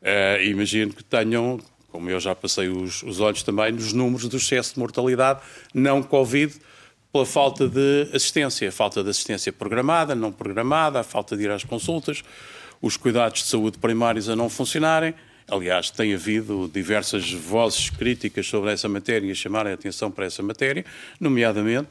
Uh, 0.01 0.41
imagino 0.43 0.93
que 0.93 1.03
tenham 1.03 1.59
como 1.93 2.09
eu 2.09 2.19
já 2.19 2.33
passei 2.33 2.69
os, 2.69 3.03
os 3.03 3.19
olhos 3.19 3.43
também, 3.43 3.71
nos 3.71 3.93
números 3.93 4.27
do 4.27 4.37
excesso 4.37 4.73
de 4.73 4.79
mortalidade 4.79 5.41
não 5.75 6.01
Covid, 6.01 6.51
pela 7.11 7.23
falta 7.23 7.69
de 7.69 8.09
assistência, 8.11 8.67
a 8.67 8.71
falta 8.71 9.03
de 9.03 9.11
assistência 9.11 9.53
programada, 9.53 10.15
não 10.15 10.31
programada, 10.31 10.99
a 10.99 11.03
falta 11.03 11.37
de 11.37 11.43
ir 11.43 11.51
às 11.51 11.63
consultas, 11.63 12.23
os 12.81 12.97
cuidados 12.97 13.43
de 13.43 13.47
saúde 13.47 13.77
primários 13.77 14.27
a 14.27 14.35
não 14.35 14.49
funcionarem. 14.49 15.13
Aliás, 15.47 15.91
tem 15.91 16.15
havido 16.15 16.67
diversas 16.73 17.31
vozes 17.31 17.91
críticas 17.91 18.47
sobre 18.47 18.71
essa 18.71 18.89
matéria 18.89 19.31
e 19.31 19.35
chamarem 19.35 19.71
a 19.71 19.75
atenção 19.75 20.09
para 20.09 20.25
essa 20.25 20.41
matéria, 20.41 20.83
nomeadamente, 21.19 21.89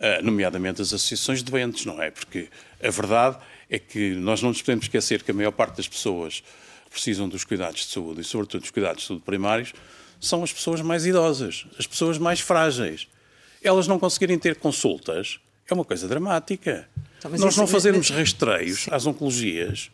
uh, 0.00 0.24
nomeadamente 0.24 0.82
as 0.82 0.92
associações 0.92 1.44
de 1.44 1.50
doentes, 1.52 1.86
não 1.86 2.02
é? 2.02 2.10
Porque 2.10 2.48
a 2.82 2.90
verdade 2.90 3.36
é 3.70 3.78
que 3.78 4.16
nós 4.16 4.42
não 4.42 4.48
nos 4.48 4.60
podemos 4.62 4.86
esquecer 4.86 5.22
que 5.22 5.30
a 5.30 5.34
maior 5.34 5.52
parte 5.52 5.76
das 5.76 5.86
pessoas 5.86 6.42
precisam 6.90 7.28
dos 7.28 7.44
cuidados 7.44 7.86
de 7.86 7.92
saúde 7.92 8.20
e, 8.20 8.24
sobretudo, 8.24 8.62
dos 8.62 8.70
cuidados 8.70 9.02
de 9.02 9.08
saúde 9.08 9.22
primários, 9.24 9.72
são 10.20 10.42
as 10.42 10.52
pessoas 10.52 10.80
mais 10.80 11.06
idosas, 11.06 11.66
as 11.78 11.86
pessoas 11.86 12.18
mais 12.18 12.40
frágeis. 12.40 13.08
Elas 13.62 13.86
não 13.86 13.98
conseguirem 13.98 14.38
ter 14.38 14.56
consultas 14.56 15.40
é 15.68 15.74
uma 15.74 15.84
coisa 15.84 16.08
dramática. 16.08 16.88
Então, 17.18 17.30
Nós 17.32 17.52
isso, 17.52 17.60
não 17.60 17.66
fazermos 17.66 18.10
mas, 18.10 18.18
rastreios 18.18 18.84
sim. 18.84 18.90
às 18.90 19.06
oncologias, 19.06 19.90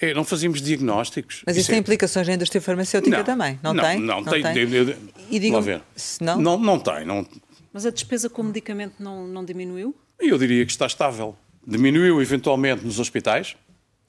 é, 0.00 0.12
não 0.12 0.24
fazíamos 0.24 0.60
diagnósticos. 0.60 1.42
Mas 1.46 1.56
isso, 1.56 1.68
tem 1.68 1.76
é... 1.76 1.78
implicações 1.78 2.26
na 2.26 2.34
indústria 2.34 2.60
farmacêutica 2.60 3.18
não, 3.18 3.24
também, 3.24 3.58
não, 3.62 3.72
não 3.72 3.84
tem? 3.84 4.00
Não, 4.00 4.20
não 4.20 4.24
tem. 4.24 4.42
tem. 4.42 4.72
Eu, 4.72 4.96
e 5.30 5.38
digam, 5.38 5.62
ver. 5.62 5.82
Não? 6.20 6.40
não? 6.40 6.58
Não 6.58 6.78
tem. 6.80 7.04
Não... 7.04 7.26
Mas 7.72 7.86
a 7.86 7.90
despesa 7.90 8.28
com 8.28 8.42
medicamento 8.42 8.94
não, 8.98 9.26
não 9.26 9.44
diminuiu? 9.44 9.94
Eu 10.18 10.36
diria 10.36 10.64
que 10.66 10.72
está 10.72 10.86
estável. 10.86 11.36
Diminuiu 11.66 12.20
eventualmente 12.20 12.84
nos 12.84 12.98
hospitais, 12.98 13.56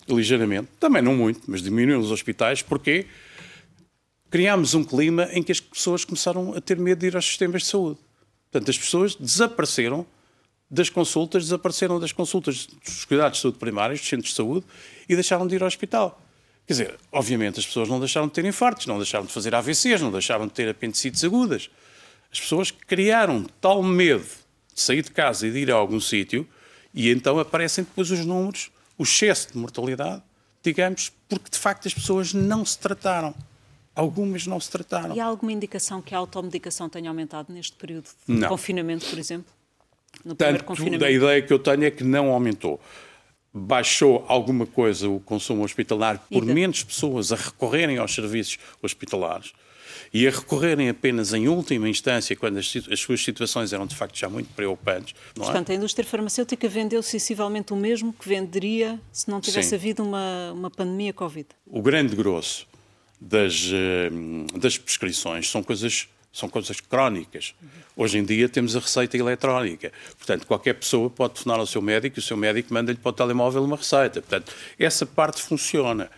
ligeiramente, 0.08 0.70
também 0.80 1.02
não 1.02 1.16
muito, 1.16 1.42
mas 1.48 1.62
diminuiu 1.62 2.00
nos 2.00 2.12
hospitais, 2.12 2.62
porque 2.62 3.06
criámos 4.30 4.74
um 4.74 4.84
clima 4.84 5.30
em 5.32 5.42
que 5.42 5.52
as 5.52 5.60
pessoas 5.60 6.06
começaram 6.06 6.54
a 6.54 6.62
ter 6.62 6.78
medo 6.78 7.00
de 7.00 7.08
ir 7.08 7.16
aos 7.16 7.26
sistemas 7.26 7.64
de 7.64 7.68
saúde. 7.70 8.00
Portanto, 8.52 8.70
as 8.70 8.78
pessoas 8.78 9.16
desapareceram 9.16 10.06
das 10.70 10.90
consultas, 10.90 11.44
desapareceram 11.44 12.00
das 12.00 12.12
consultas 12.12 12.68
dos 12.84 13.06
cuidados 13.06 13.38
de 13.38 13.42
saúde 13.42 13.58
primários, 13.58 14.00
dos 14.00 14.10
centros 14.10 14.30
de 14.30 14.36
saúde, 14.36 14.66
e 15.08 15.16
deixaram 15.16 15.48
de 15.48 15.56
ir 15.56 15.62
ao 15.62 15.68
hospital. 15.68 16.22
Quer 16.66 16.74
dizer, 16.74 16.96
obviamente 17.12 17.60
as 17.60 17.66
pessoas 17.66 17.88
não 17.88 18.00
deixaram 18.00 18.28
de 18.28 18.34
ter 18.34 18.44
infartos, 18.46 18.88
não 18.88 18.98
deixaram 18.98 19.26
de 19.26 19.32
fazer 19.32 19.54
AVCs, 19.54 20.02
não 20.02 20.12
deixaram 20.12 20.48
de 20.48 20.54
ter 20.54 20.68
apendicites 20.68 21.24
agudas. 21.24 21.70
As 22.32 22.40
pessoas 22.40 22.72
criaram 22.72 23.46
tal 23.62 23.84
medo 23.84 24.26
de 24.74 24.82
sair 24.82 25.04
de 25.04 25.12
casa 25.12 25.48
e 25.48 25.52
de 25.52 25.60
ir 25.60 25.72
a 25.72 25.76
algum 25.76 26.00
sítio 26.00 26.48
e 26.94 27.12
então 27.12 27.38
aparecem 27.38 27.84
depois 27.84 28.10
os 28.10 28.26
números, 28.26 28.72
o 28.98 29.04
excesso 29.04 29.52
de 29.52 29.58
mortalidade, 29.58 30.24
digamos, 30.64 31.12
porque 31.30 31.50
de 31.50 31.58
facto 31.58 31.88
as 31.88 31.94
pessoas 31.94 32.34
não 32.34 32.66
se 32.66 32.78
trataram. 32.80 33.34
Algumas 33.94 34.46
não 34.46 34.60
se 34.60 34.70
trataram. 34.70 35.16
E 35.16 35.20
há 35.20 35.26
alguma 35.26 35.52
indicação 35.52 36.02
que 36.02 36.14
a 36.14 36.18
automedicação 36.18 36.90
tenha 36.90 37.10
aumentado 37.10 37.54
neste 37.54 37.78
período 37.78 38.10
de 38.28 38.34
não. 38.34 38.50
confinamento, 38.50 39.06
por 39.06 39.18
exemplo? 39.18 39.54
No 40.24 40.36
Tanto, 40.36 40.66
a 41.04 41.12
ideia 41.12 41.42
que 41.42 41.52
eu 41.52 41.60
tenho 41.60 41.84
é 41.84 41.92
que 41.92 42.04
não 42.04 42.30
aumentou 42.32 42.80
baixou 43.58 44.26
alguma 44.28 44.66
coisa 44.66 45.08
o 45.08 45.22
consumo 45.22 45.64
hospitalar 45.64 46.22
por 46.30 46.44
menos 46.44 46.84
pessoas 46.84 47.32
a 47.32 47.38
recorrerem 47.38 47.98
aos 47.98 48.14
serviços 48.14 48.60
hospitalares 48.82 49.54
e 50.14 50.28
a 50.28 50.32
recorrerem 50.32 50.90
apenas 50.90 51.34
em 51.34 51.48
última 51.48 51.88
instância, 51.88 52.36
quando 52.36 52.58
as, 52.58 52.74
as 52.92 53.00
suas 53.00 53.24
situações 53.24 53.72
eram 53.72 53.88
de 53.88 53.96
facto 53.96 54.18
já 54.18 54.30
muito 54.30 54.54
preocupantes. 54.54 55.16
Não 55.38 55.44
é? 55.44 55.46
Portanto, 55.46 55.72
a 55.72 55.76
indústria 55.76 56.06
farmacêutica 56.06 56.68
vendeu 56.68 57.02
sensivelmente 57.02 57.72
o 57.72 57.78
mesmo 57.78 58.12
que 58.12 58.28
venderia 58.28 59.00
se 59.10 59.30
não 59.30 59.40
tivesse 59.40 59.70
Sim. 59.70 59.76
havido 59.76 60.04
uma, 60.04 60.52
uma 60.52 60.70
pandemia 60.70 61.14
Covid. 61.14 61.48
O 61.66 61.82
grande 61.82 62.14
grosso 62.14 62.68
das, 63.22 63.70
eh, 63.74 64.10
das 64.58 64.78
prescrições 64.78 65.50
são 65.50 65.64
coisas 65.64 66.10
são 66.36 66.50
coisas 66.50 66.82
crónicas. 66.82 67.56
Hoje 67.96 68.18
em 68.18 68.26
dia 68.26 68.50
temos 68.50 68.76
a 68.76 68.80
receita 68.80 69.18
eletrónica. 69.18 69.90
Portanto, 70.18 70.46
qualquer 70.46 70.74
pessoa 70.74 71.10
pode 71.10 71.36
telefonar 71.36 71.60
ao 71.60 71.66
seu 71.66 71.82
médico 71.82 72.20
e 72.20 72.22
o 72.22 72.22
seu 72.22 72.36
médico 72.36 72.74
manda-lhe 72.74 72.98
para 72.98 73.10
o 73.10 73.14
telemóvel 73.14 73.64
uma 73.64 73.78
receita. 73.78 74.22
Portanto, 74.22 74.54
essa 74.78 75.06
parte 75.06 75.42
funciona. 75.42 76.12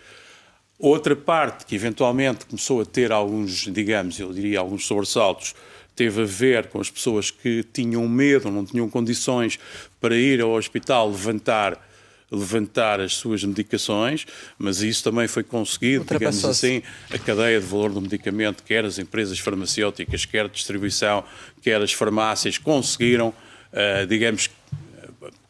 Outra 0.76 1.14
parte 1.14 1.64
que 1.64 1.76
eventualmente 1.76 2.46
começou 2.46 2.80
a 2.80 2.84
ter 2.84 3.12
alguns, 3.12 3.72
digamos, 3.72 4.18
eu 4.18 4.32
diria 4.32 4.58
alguns 4.58 4.86
sobressaltos, 4.86 5.54
teve 5.94 6.22
a 6.22 6.24
ver 6.24 6.66
com 6.66 6.80
as 6.80 6.90
pessoas 6.90 7.30
que 7.30 7.62
tinham 7.72 8.08
medo, 8.08 8.50
não 8.50 8.64
tinham 8.64 8.88
condições 8.88 9.56
para 10.00 10.16
ir 10.16 10.40
ao 10.40 10.50
hospital 10.50 11.10
levantar 11.10 11.87
levantar 12.30 13.00
as 13.00 13.14
suas 13.14 13.42
medicações, 13.42 14.26
mas 14.58 14.82
isso 14.82 15.02
também 15.02 15.26
foi 15.26 15.42
conseguido, 15.42 16.04
digamos 16.04 16.44
assim, 16.44 16.82
a 17.10 17.18
cadeia 17.18 17.58
de 17.58 17.66
valor 17.66 17.90
do 17.90 18.00
medicamento, 18.00 18.62
quer 18.62 18.84
as 18.84 18.98
empresas 18.98 19.38
farmacêuticas, 19.38 20.24
quer 20.24 20.44
a 20.44 20.48
distribuição, 20.48 21.24
quer 21.62 21.80
as 21.80 21.92
farmácias, 21.92 22.58
conseguiram, 22.58 23.28
uh, 23.28 24.06
digamos, 24.06 24.50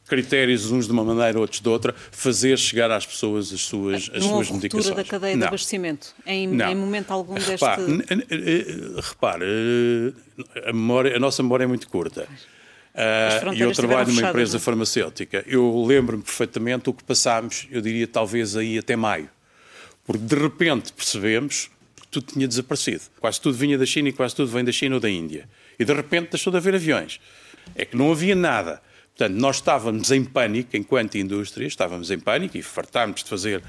critérios 0.08 0.70
uns 0.70 0.86
de 0.86 0.92
uma 0.92 1.04
maneira, 1.04 1.38
outros 1.38 1.60
de 1.60 1.68
outra, 1.68 1.94
fazer 2.10 2.58
chegar 2.58 2.90
às 2.90 3.04
pessoas 3.04 3.52
as 3.52 3.60
suas, 3.60 4.10
as 4.14 4.24
suas 4.24 4.50
medicações. 4.50 4.96
da 4.96 5.04
cadeia 5.04 5.34
não. 5.34 5.40
de 5.40 5.46
abastecimento, 5.46 6.14
em, 6.24 6.44
em, 6.44 6.74
momento 6.74 7.10
algum 7.10 7.34
deste... 7.34 7.52
Repare, 7.52 8.04
repare 8.96 9.44
a, 10.64 10.72
memória, 10.72 11.16
a 11.16 11.20
nossa 11.20 11.42
memória 11.42 11.64
é 11.64 11.66
muito 11.66 11.88
curta. 11.88 12.22
Uh, 12.22 12.57
e 13.54 13.60
eu 13.60 13.72
trabalho 13.72 14.12
numa 14.12 14.28
empresa 14.28 14.52
não? 14.52 14.60
É? 14.60 14.62
farmacêutica. 14.62 15.44
Eu 15.46 15.84
lembro-me 15.84 16.22
perfeitamente 16.22 16.90
o 16.90 16.92
que 16.92 17.04
passámos, 17.04 17.68
eu 17.70 17.80
diria 17.80 18.06
talvez 18.06 18.56
aí 18.56 18.78
até 18.78 18.96
maio. 18.96 19.30
Porque 20.04 20.24
de 20.24 20.34
repente 20.34 20.92
percebemos 20.92 21.70
que 22.00 22.08
tudo 22.08 22.32
tinha 22.32 22.48
desaparecido. 22.48 23.02
Quase 23.20 23.40
tudo 23.40 23.56
vinha 23.56 23.78
da 23.78 23.86
China 23.86 24.08
e 24.08 24.12
quase 24.12 24.34
tudo 24.34 24.50
vem 24.50 24.64
da 24.64 24.72
China 24.72 24.96
ou 24.96 25.00
da 25.00 25.08
Índia. 25.08 25.48
E 25.78 25.84
de 25.84 25.92
repente 25.92 26.30
deixou 26.30 26.50
de 26.50 26.56
haver 26.56 26.74
aviões. 26.74 27.20
É 27.74 27.84
que 27.84 27.96
não 27.96 28.10
havia 28.10 28.34
nada. 28.34 28.82
Portanto, 29.16 29.36
nós 29.36 29.56
estávamos 29.56 30.10
em 30.10 30.24
pânico, 30.24 30.76
enquanto 30.76 31.18
indústria, 31.18 31.66
estávamos 31.66 32.10
em 32.10 32.18
pânico 32.18 32.56
e 32.56 32.62
fartámos 32.62 33.22
de 33.22 33.28
fazer 33.28 33.62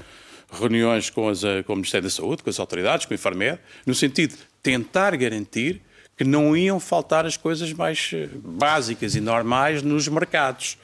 reuniões 0.52 1.10
com, 1.10 1.28
as, 1.28 1.42
com 1.66 1.74
o 1.74 1.76
Ministério 1.76 2.04
da 2.04 2.10
Saúde, 2.10 2.42
com 2.42 2.50
as 2.50 2.58
autoridades, 2.58 3.06
com 3.06 3.12
o 3.12 3.14
Infarmed, 3.14 3.60
no 3.86 3.94
sentido 3.94 4.30
de 4.30 4.42
tentar 4.62 5.16
garantir 5.16 5.80
que 6.20 6.24
não 6.24 6.54
iam 6.54 6.78
faltar 6.78 7.24
as 7.24 7.34
coisas 7.34 7.72
mais 7.72 8.10
eh, 8.12 8.28
básicas 8.44 9.14
e 9.14 9.22
normais 9.22 9.82
nos 9.82 10.06
mercados. 10.06 10.76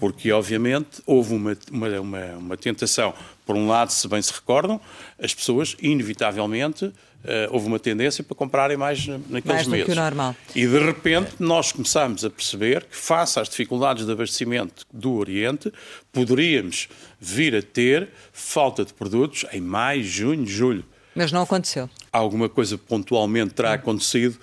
Porque, 0.00 0.32
obviamente, 0.32 1.00
houve 1.06 1.32
uma, 1.32 1.56
uma, 1.70 2.00
uma, 2.00 2.24
uma 2.38 2.56
tentação. 2.56 3.14
Por 3.46 3.54
um 3.54 3.68
lado, 3.68 3.92
se 3.92 4.08
bem 4.08 4.20
se 4.20 4.32
recordam, 4.32 4.80
as 5.16 5.32
pessoas, 5.32 5.76
inevitavelmente, 5.80 6.92
Uh, 7.24 7.48
houve 7.52 7.66
uma 7.68 7.78
tendência 7.78 8.22
para 8.22 8.36
comprarem 8.36 8.76
mais 8.76 9.06
naqueles 9.06 9.44
mais 9.46 9.66
meses. 9.66 9.86
Que 9.86 9.92
o 9.92 9.94
normal. 9.94 10.36
E 10.54 10.66
de 10.66 10.78
repente 10.78 11.36
nós 11.38 11.72
começámos 11.72 12.22
a 12.22 12.28
perceber 12.28 12.84
que, 12.84 12.94
face 12.94 13.40
às 13.40 13.48
dificuldades 13.48 14.04
de 14.04 14.12
abastecimento 14.12 14.84
do 14.92 15.14
Oriente, 15.14 15.72
poderíamos 16.12 16.86
vir 17.18 17.56
a 17.56 17.62
ter 17.62 18.10
falta 18.30 18.84
de 18.84 18.92
produtos 18.92 19.46
em 19.54 19.60
maio, 19.62 20.04
junho, 20.04 20.46
julho. 20.46 20.84
Mas 21.14 21.32
não 21.32 21.40
aconteceu. 21.40 21.88
Alguma 22.12 22.46
coisa 22.46 22.76
pontualmente 22.76 23.54
terá 23.54 23.72
acontecido, 23.72 24.38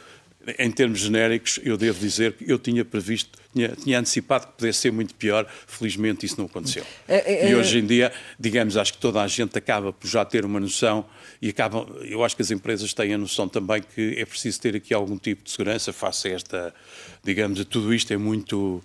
em 0.57 0.71
termos 0.71 0.99
genéricos, 0.99 1.59
eu 1.63 1.77
devo 1.77 1.99
dizer 1.99 2.33
que 2.33 2.51
eu 2.51 2.57
tinha 2.57 2.83
previsto, 2.83 3.39
tinha, 3.53 3.69
tinha, 3.69 3.99
antecipado 3.99 4.47
que 4.47 4.53
pudesse 4.53 4.79
ser 4.79 4.91
muito 4.91 5.13
pior, 5.13 5.45
felizmente 5.67 6.25
isso 6.25 6.37
não 6.37 6.45
aconteceu. 6.45 6.83
É, 7.07 7.33
é, 7.33 7.49
e 7.49 7.51
é. 7.51 7.55
hoje 7.55 7.79
em 7.79 7.85
dia, 7.85 8.11
digamos, 8.39 8.77
acho 8.77 8.93
que 8.93 8.99
toda 8.99 9.21
a 9.21 9.27
gente 9.27 9.57
acaba 9.57 9.93
por 9.93 10.07
já 10.07 10.25
ter 10.25 10.45
uma 10.45 10.59
noção 10.59 11.05
e 11.41 11.49
acabam, 11.49 11.85
eu 12.03 12.23
acho 12.23 12.35
que 12.35 12.41
as 12.41 12.49
empresas 12.49 12.93
têm 12.93 13.13
a 13.13 13.17
noção 13.17 13.47
também 13.47 13.81
que 13.81 14.15
é 14.17 14.25
preciso 14.25 14.59
ter 14.59 14.75
aqui 14.75 14.93
algum 14.93 15.17
tipo 15.17 15.43
de 15.43 15.51
segurança 15.51 15.93
face 15.93 16.27
a 16.27 16.31
esta, 16.31 16.73
digamos, 17.23 17.63
tudo 17.65 17.93
isto 17.93 18.11
é 18.13 18.17
muito 18.17 18.81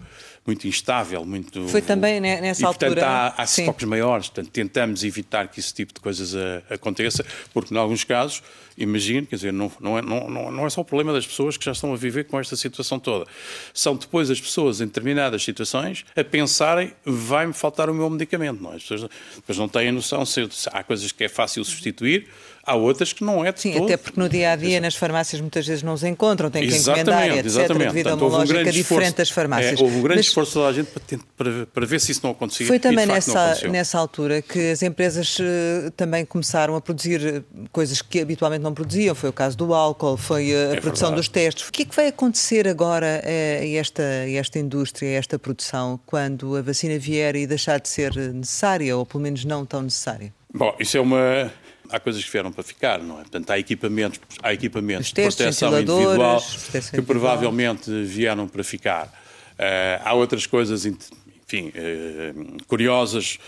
muito 0.47 0.69
instável, 0.69 1.25
muito... 1.25 1.67
Foi 1.69 1.83
também 1.83 2.21
nessa 2.21 2.63
e, 2.63 2.65
altura... 2.65 2.93
portanto, 2.93 3.09
há, 3.09 3.35
há 3.37 3.45
estoques 3.45 3.85
maiores, 3.89 4.29
portanto, 4.29 4.53
tentamos 4.53 5.03
evitar 5.03 5.49
que 5.49 5.59
esse 5.59 5.75
tipo 5.75 5.93
de 5.93 6.01
coisas 6.01 6.37
a, 6.37 6.63
aconteça, 6.75 7.27
porque, 7.53 7.75
em 7.75 7.77
alguns 7.77 8.05
casos, 8.05 8.43
imagino, 8.79 9.27
quer 9.27 9.37
dizer, 9.37 9.53
não, 9.53 9.71
não, 9.81 9.99
é, 9.99 10.03
não, 10.03 10.31
não 10.53 10.67
é 10.67 10.71
só 10.71 10.83
o 10.83 10.85
problema 10.85 11.13
das 11.13 11.27
pessoas 11.27 11.57
que 11.57 11.65
já 11.65 11.73
estão 11.73 11.93
a 11.93 11.97
viver 11.97 12.25
com 12.25 12.39
esta 12.39 12.55
situação 12.55 13.01
toda. 13.01 13.27
São 13.75 13.97
depois 13.97 14.31
as 14.31 14.41
pessoas, 14.41 14.81
em 14.81 14.87
determinadas 14.87 15.43
situações, 15.43 16.05
a 16.15 16.23
pensarem, 16.23 16.93
vai-me 17.05 17.53
faltar 17.53 17.91
o 17.91 17.95
meu 17.95 18.09
medicamento, 18.09 18.63
não 18.63 18.73
é? 18.73 18.77
As 18.77 18.83
pessoas 18.83 19.11
depois 19.35 19.59
não 19.59 19.69
têm 19.69 19.91
noção 19.91 20.25
se, 20.25 20.47
se 20.53 20.69
há 20.73 20.85
coisas 20.85 21.11
que 21.11 21.25
é 21.25 21.29
fácil 21.29 21.65
substituir, 21.65 22.29
há 22.67 22.75
outras 22.75 23.13
que 23.13 23.25
não 23.25 23.45
é 23.45 23.53
de 23.53 23.61
Sim, 23.61 23.73
todo. 23.73 23.85
até 23.85 23.97
porque 23.97 24.19
no 24.19 24.29
dia 24.29 24.53
a 24.53 24.57
dia 24.57 24.81
nas 24.81 24.97
farmácias 24.97 25.41
muitas 25.41 25.67
vezes 25.67 25.83
não 25.83 25.97
se 25.97 26.07
encontram, 26.09 26.51
têm 26.51 26.69
que 26.69 26.75
exatamente, 26.75 27.11
encomendar, 27.11 27.39
etc. 27.39 27.47
Exatamente. 27.47 27.87
Devido 27.89 28.05
Portanto, 28.11 28.26
uma 28.29 28.39
lógica 28.39 28.61
um 28.61 28.71
diferente 28.71 29.17
das 29.17 29.31
farmácias. 29.31 29.81
É, 29.81 29.83
houve 29.83 29.97
um 29.97 30.03
grande 30.03 30.19
Mas 30.19 30.27
esforço 30.27 30.61
da 30.61 30.73
gente 30.73 30.87
para, 30.91 31.19
para, 31.37 31.67
para, 31.67 31.87
ver 31.87 32.01
se 32.01 32.13
isso 32.13 32.21
não 32.23 32.31
acontecia. 32.31 32.67
Foi 32.67 32.79
também 32.79 33.07
nessa, 33.07 33.69
nessa 33.69 33.99
altura 33.99 34.43
que 34.43 34.71
as 34.71 34.83
empresas 34.83 35.39
uh, 35.39 35.91
também 35.97 36.25
começaram 36.25 36.77
a 36.77 36.81
produzir 36.81 37.25
eh, 37.25 37.43
coisas 37.73 38.03
que 38.03 38.21
habitualmente 38.21 38.63
não 38.63 38.75
produziam. 38.75 39.15
Foi 39.15 39.31
o 39.31 39.33
caso 39.33 39.57
do 39.57 39.73
álcool, 39.75 40.17
foi 40.17 40.55
a, 40.55 40.57
a 40.57 40.61
é 40.77 40.81
produção 40.81 41.09
verdade. 41.09 41.15
dos 41.17 41.29
testes. 41.29 41.69
O 41.69 41.73
que 41.73 41.83
é 41.83 41.85
que 41.85 41.95
vai 41.95 42.09
acontecer 42.09 42.69
agora 42.69 43.23
a 43.25 43.67
esta, 43.77 44.03
a 44.03 44.31
esta 44.31 44.59
indústria, 44.59 45.11
a 45.11 45.13
esta 45.13 45.39
produção, 45.39 45.99
quando 46.07 46.57
a 46.57 46.63
vacina 46.63 46.99
vier 46.99 47.37
e 47.37 47.47
deixar 47.47 47.81
de 47.81 47.89
ser 47.89 48.15
necessária, 48.17 48.97
ou 48.97 49.07
pelo 49.07 49.23
menos 49.23 49.45
não 49.45 49.65
tão 49.65 49.83
necessária? 49.83 50.33
Bom, 50.53 50.75
isso 50.79 50.97
é 50.97 51.01
uma, 51.01 51.53
há 51.91 52.01
coisas 52.01 52.25
que 52.25 52.31
vieram 52.31 52.53
para 52.53 52.63
ficar, 52.63 52.99
não 52.99 53.17
é? 53.17 53.23
Portanto, 53.23 53.51
há 53.51 53.59
equipamentos, 53.59 54.21
há 54.43 54.53
equipamentos 54.53 55.09
de 55.09 55.15
proteção 55.15 55.81
individual 55.81 56.43
que 56.91 57.03
provavelmente 57.03 57.91
vieram 58.05 58.49
para 58.49 58.65
ficar. 58.65 59.07
Uh, 59.07 60.03
há 60.05 60.13
outras 60.15 60.47
coisas, 60.47 60.85
enfim, 60.85 61.69
uh, 61.69 62.65
curiosas, 62.67 63.39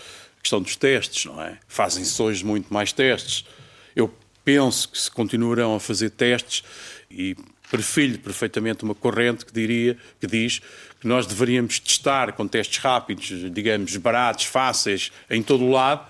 questão 0.41 0.61
dos 0.61 0.75
testes, 0.75 1.25
não 1.25 1.41
é? 1.41 1.57
Fazem-se 1.67 2.21
hoje 2.21 2.45
muito 2.45 2.73
mais 2.73 2.91
testes. 2.91 3.45
Eu 3.95 4.13
penso 4.43 4.89
que 4.89 4.97
se 4.97 5.11
continuarão 5.11 5.75
a 5.75 5.79
fazer 5.79 6.09
testes 6.09 6.63
e 7.11 7.35
perfilho 7.69 8.17
perfeitamente 8.19 8.83
uma 8.83 8.95
corrente 8.95 9.45
que 9.45 9.53
diria, 9.53 9.97
que 10.19 10.27
diz 10.27 10.59
que 10.99 11.07
nós 11.07 11.25
deveríamos 11.25 11.79
testar 11.79 12.33
com 12.33 12.47
testes 12.47 12.79
rápidos, 12.79 13.31
digamos, 13.53 13.95
baratos, 13.97 14.45
fáceis, 14.45 15.11
em 15.29 15.41
todo 15.41 15.63
o 15.63 15.71
lado, 15.71 16.05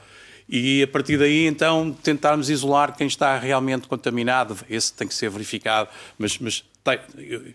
e 0.49 0.81
a 0.81 0.87
partir 0.87 1.17
daí 1.17 1.45
então 1.45 1.95
tentarmos 2.03 2.49
isolar 2.49 2.95
quem 2.97 3.05
está 3.05 3.37
realmente 3.37 3.87
contaminado, 3.87 4.57
esse 4.67 4.91
tem 4.91 5.07
que 5.07 5.13
ser 5.13 5.29
verificado, 5.29 5.89
mas, 6.17 6.39
mas 6.39 6.63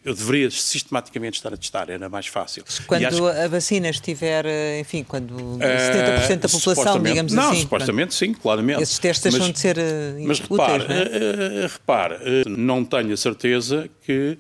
eu 0.05 0.15
deveria 0.15 0.49
sistematicamente 0.51 1.39
estar 1.39 1.53
a 1.53 1.57
testar, 1.57 1.91
era 1.91 2.09
mais 2.09 2.27
fácil. 2.27 2.63
Quando 2.87 3.05
acho... 3.05 3.27
a 3.27 3.49
vacina 3.49 3.89
estiver, 3.89 4.47
eh, 4.47 4.79
enfim, 4.79 5.03
quando 5.03 5.35
70% 5.35 6.37
da 6.37 6.49
população, 6.49 7.03
digamos 7.03 7.33
não, 7.33 7.43
assim. 7.43 7.53
Não, 7.55 7.61
supostamente 7.63 8.15
sim, 8.15 8.33
claramente. 8.33 8.83
Esses 8.83 8.99
testes 8.99 9.33
deixam 9.33 9.51
de 9.51 9.59
ser 9.59 9.77
eh, 9.79 10.15
Mas 10.25 10.39
úteis, 10.39 10.51
repare, 10.51 10.89
não, 10.89 10.95
é? 10.95 11.67
repare, 11.67 12.45
não 12.47 12.85
tenho 12.85 13.13
a 13.13 13.17
certeza 13.17 13.89
que 14.07 14.39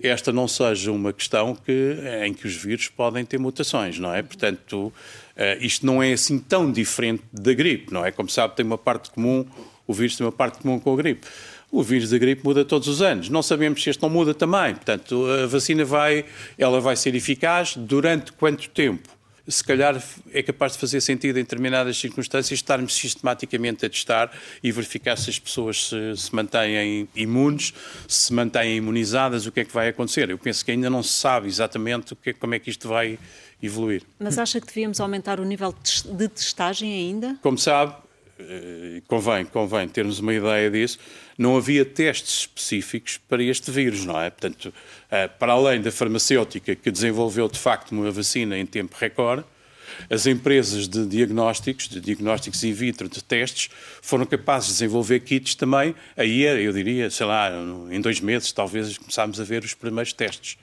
esta 0.00 0.32
não 0.32 0.46
seja 0.48 0.92
uma 0.92 1.12
questão 1.12 1.54
que, 1.54 1.96
em 2.24 2.34
que 2.34 2.46
os 2.46 2.54
vírus 2.54 2.88
podem 2.88 3.24
ter 3.24 3.38
mutações, 3.38 3.98
não 3.98 4.14
é? 4.14 4.22
Portanto, 4.22 4.92
Uh, 5.34 5.58
isto 5.60 5.84
não 5.84 6.00
é 6.00 6.12
assim 6.12 6.38
tão 6.38 6.70
diferente 6.70 7.24
da 7.32 7.52
gripe, 7.52 7.92
não 7.92 8.04
é? 8.04 8.12
Como 8.12 8.28
sabe, 8.28 8.54
tem 8.54 8.64
uma 8.64 8.78
parte 8.78 9.10
comum, 9.10 9.44
o 9.86 9.92
vírus 9.92 10.16
tem 10.16 10.24
uma 10.24 10.32
parte 10.32 10.58
comum 10.58 10.78
com 10.78 10.92
a 10.92 10.96
gripe. 10.96 11.26
O 11.72 11.82
vírus 11.82 12.10
da 12.10 12.18
gripe 12.18 12.44
muda 12.44 12.64
todos 12.64 12.86
os 12.86 13.02
anos. 13.02 13.28
Não 13.28 13.42
sabemos 13.42 13.82
se 13.82 13.90
este 13.90 14.00
não 14.00 14.08
muda 14.08 14.32
também. 14.32 14.76
Portanto, 14.76 15.26
a 15.26 15.46
vacina 15.46 15.84
vai, 15.84 16.24
ela 16.56 16.80
vai 16.80 16.94
ser 16.94 17.16
eficaz 17.16 17.76
durante 17.76 18.32
quanto 18.32 18.68
tempo? 18.70 19.08
Se 19.46 19.62
calhar 19.62 20.02
é 20.32 20.42
capaz 20.42 20.72
de 20.72 20.78
fazer 20.78 21.00
sentido 21.00 21.38
em 21.38 21.42
determinadas 21.42 21.96
circunstâncias 21.98 22.58
estarmos 22.58 22.94
sistematicamente 22.94 23.84
a 23.84 23.90
testar 23.90 24.30
e 24.62 24.72
verificar 24.72 25.16
se 25.16 25.30
as 25.30 25.38
pessoas 25.38 25.88
se, 25.88 26.16
se 26.16 26.34
mantêm 26.34 27.08
imunes, 27.14 27.74
se 28.08 28.32
mantêm 28.32 28.76
imunizadas, 28.76 29.46
o 29.46 29.52
que 29.52 29.60
é 29.60 29.64
que 29.64 29.72
vai 29.72 29.88
acontecer. 29.88 30.30
Eu 30.30 30.38
penso 30.38 30.64
que 30.64 30.70
ainda 30.70 30.88
não 30.88 31.02
se 31.02 31.12
sabe 31.12 31.46
exatamente 31.46 32.14
que, 32.14 32.32
como 32.32 32.54
é 32.54 32.58
que 32.58 32.70
isto 32.70 32.88
vai 32.88 33.18
evoluir. 33.62 34.02
Mas 34.18 34.38
acha 34.38 34.60
que 34.60 34.66
devíamos 34.66 35.00
aumentar 35.00 35.40
o 35.40 35.44
nível 35.44 35.74
de 36.04 36.28
testagem 36.28 36.92
ainda? 36.92 37.38
Como 37.42 37.58
sabe, 37.58 37.94
convém, 39.06 39.44
convém 39.44 39.88
termos 39.88 40.18
uma 40.18 40.34
ideia 40.34 40.70
disso, 40.70 40.98
não 41.36 41.56
havia 41.56 41.84
testes 41.84 42.40
específicos 42.40 43.18
para 43.28 43.42
este 43.42 43.70
vírus, 43.70 44.04
não 44.04 44.20
é? 44.20 44.30
Portanto, 44.30 44.72
eh, 45.10 45.28
para 45.28 45.52
além 45.52 45.80
da 45.80 45.90
farmacêutica 45.90 46.74
que 46.74 46.90
desenvolveu 46.90 47.48
de 47.48 47.58
facto 47.58 47.92
uma 47.92 48.10
vacina 48.10 48.58
em 48.58 48.66
tempo 48.66 48.96
recorde, 48.98 49.44
as 50.10 50.26
empresas 50.26 50.88
de 50.88 51.06
diagnósticos, 51.06 51.88
de 51.88 52.00
diagnósticos 52.00 52.64
in 52.64 52.72
vitro, 52.72 53.08
de 53.08 53.22
testes, 53.22 53.70
foram 54.02 54.26
capazes 54.26 54.68
de 54.68 54.72
desenvolver 54.74 55.20
kits 55.20 55.54
também. 55.54 55.94
Aí, 56.16 56.42
eu 56.42 56.72
diria, 56.72 57.10
sei 57.10 57.26
lá, 57.26 57.50
em 57.90 58.00
dois 58.00 58.20
meses, 58.20 58.50
talvez, 58.52 58.98
começámos 58.98 59.40
a 59.40 59.44
ver 59.44 59.62
os 59.62 59.74
primeiros 59.74 60.12
testes. 60.12 60.56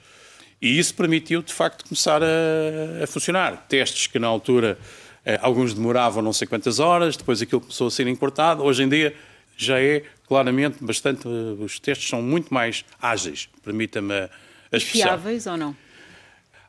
E 0.60 0.78
isso 0.78 0.94
permitiu, 0.94 1.42
de 1.42 1.52
facto, 1.52 1.84
começar 1.84 2.22
a, 2.22 3.02
a 3.02 3.06
funcionar. 3.06 3.66
Testes 3.68 4.06
que, 4.06 4.18
na 4.18 4.28
altura, 4.28 4.78
eh, 4.78 5.01
alguns 5.40 5.74
demoravam 5.74 6.22
não 6.22 6.32
sei 6.32 6.46
quantas 6.46 6.78
horas, 6.78 7.16
depois 7.16 7.40
aquilo 7.40 7.60
começou 7.60 7.86
a 7.86 7.90
ser 7.90 8.06
encurtado. 8.06 8.62
Hoje 8.62 8.82
em 8.82 8.88
dia 8.88 9.14
já 9.56 9.80
é 9.80 10.02
claramente 10.26 10.78
bastante. 10.80 11.26
Eh, 11.26 11.62
os 11.62 11.78
testes 11.78 12.08
são 12.08 12.22
muito 12.22 12.52
mais 12.52 12.84
ágeis, 13.00 13.48
permita-me 13.62 14.12
a 14.12 14.30
expressão. 14.72 15.08
Fiáveis 15.08 15.46
ou 15.46 15.56
não? 15.56 15.76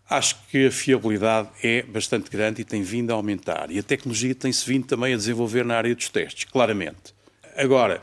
Acho 0.10 0.36
que 0.50 0.68
a 0.68 0.72
fiabilidade 0.72 1.50
é 1.64 1.82
bastante 1.82 2.30
grande 2.30 2.62
e 2.62 2.66
tem 2.66 2.84
vindo 2.84 3.12
a 3.12 3.14
aumentar. 3.16 3.72
E 3.72 3.80
a 3.80 3.84
tecnologia 3.84 4.36
tem-se 4.36 4.68
vindo 4.68 4.86
também 4.86 5.14
a 5.14 5.18
desenvolver 5.18 5.66
na 5.66 5.78
área 5.78 5.96
dos 5.96 6.10
testes, 6.10 6.44
claramente. 6.44 7.16
Agora, 7.56 8.02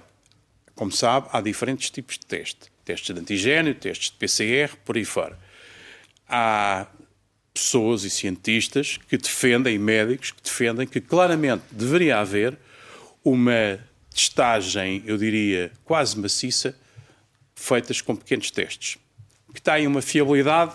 como 0.75 0.90
sabe, 0.90 1.28
há 1.30 1.40
diferentes 1.40 1.90
tipos 1.90 2.19
de 2.19 2.26
teste. 2.26 2.71
Testes 2.85 3.14
de 3.14 3.21
antigênio, 3.21 3.75
testes 3.75 4.11
de 4.11 4.16
PCR, 4.16 4.75
por 4.85 4.97
aí 4.97 5.04
fora. 5.04 5.38
Há 6.26 6.87
pessoas 7.52 8.04
e 8.04 8.11
cientistas 8.11 8.99
que 9.09 9.16
defendem, 9.16 9.78
médicos 9.78 10.30
que 10.30 10.42
defendem 10.42 10.87
que 10.87 11.00
claramente 11.00 11.62
deveria 11.71 12.19
haver 12.19 12.57
uma 13.25 13.78
testagem, 14.14 15.02
eu 15.07 15.16
diria, 15.16 15.71
quase 15.85 16.19
maciça, 16.19 16.76
feitas 17.54 18.00
com 18.00 18.16
pequenos 18.16 18.50
testes, 18.50 18.99
que 19.54 19.61
têm 19.61 19.87
uma 19.87 20.02
fiabilidade, 20.02 20.73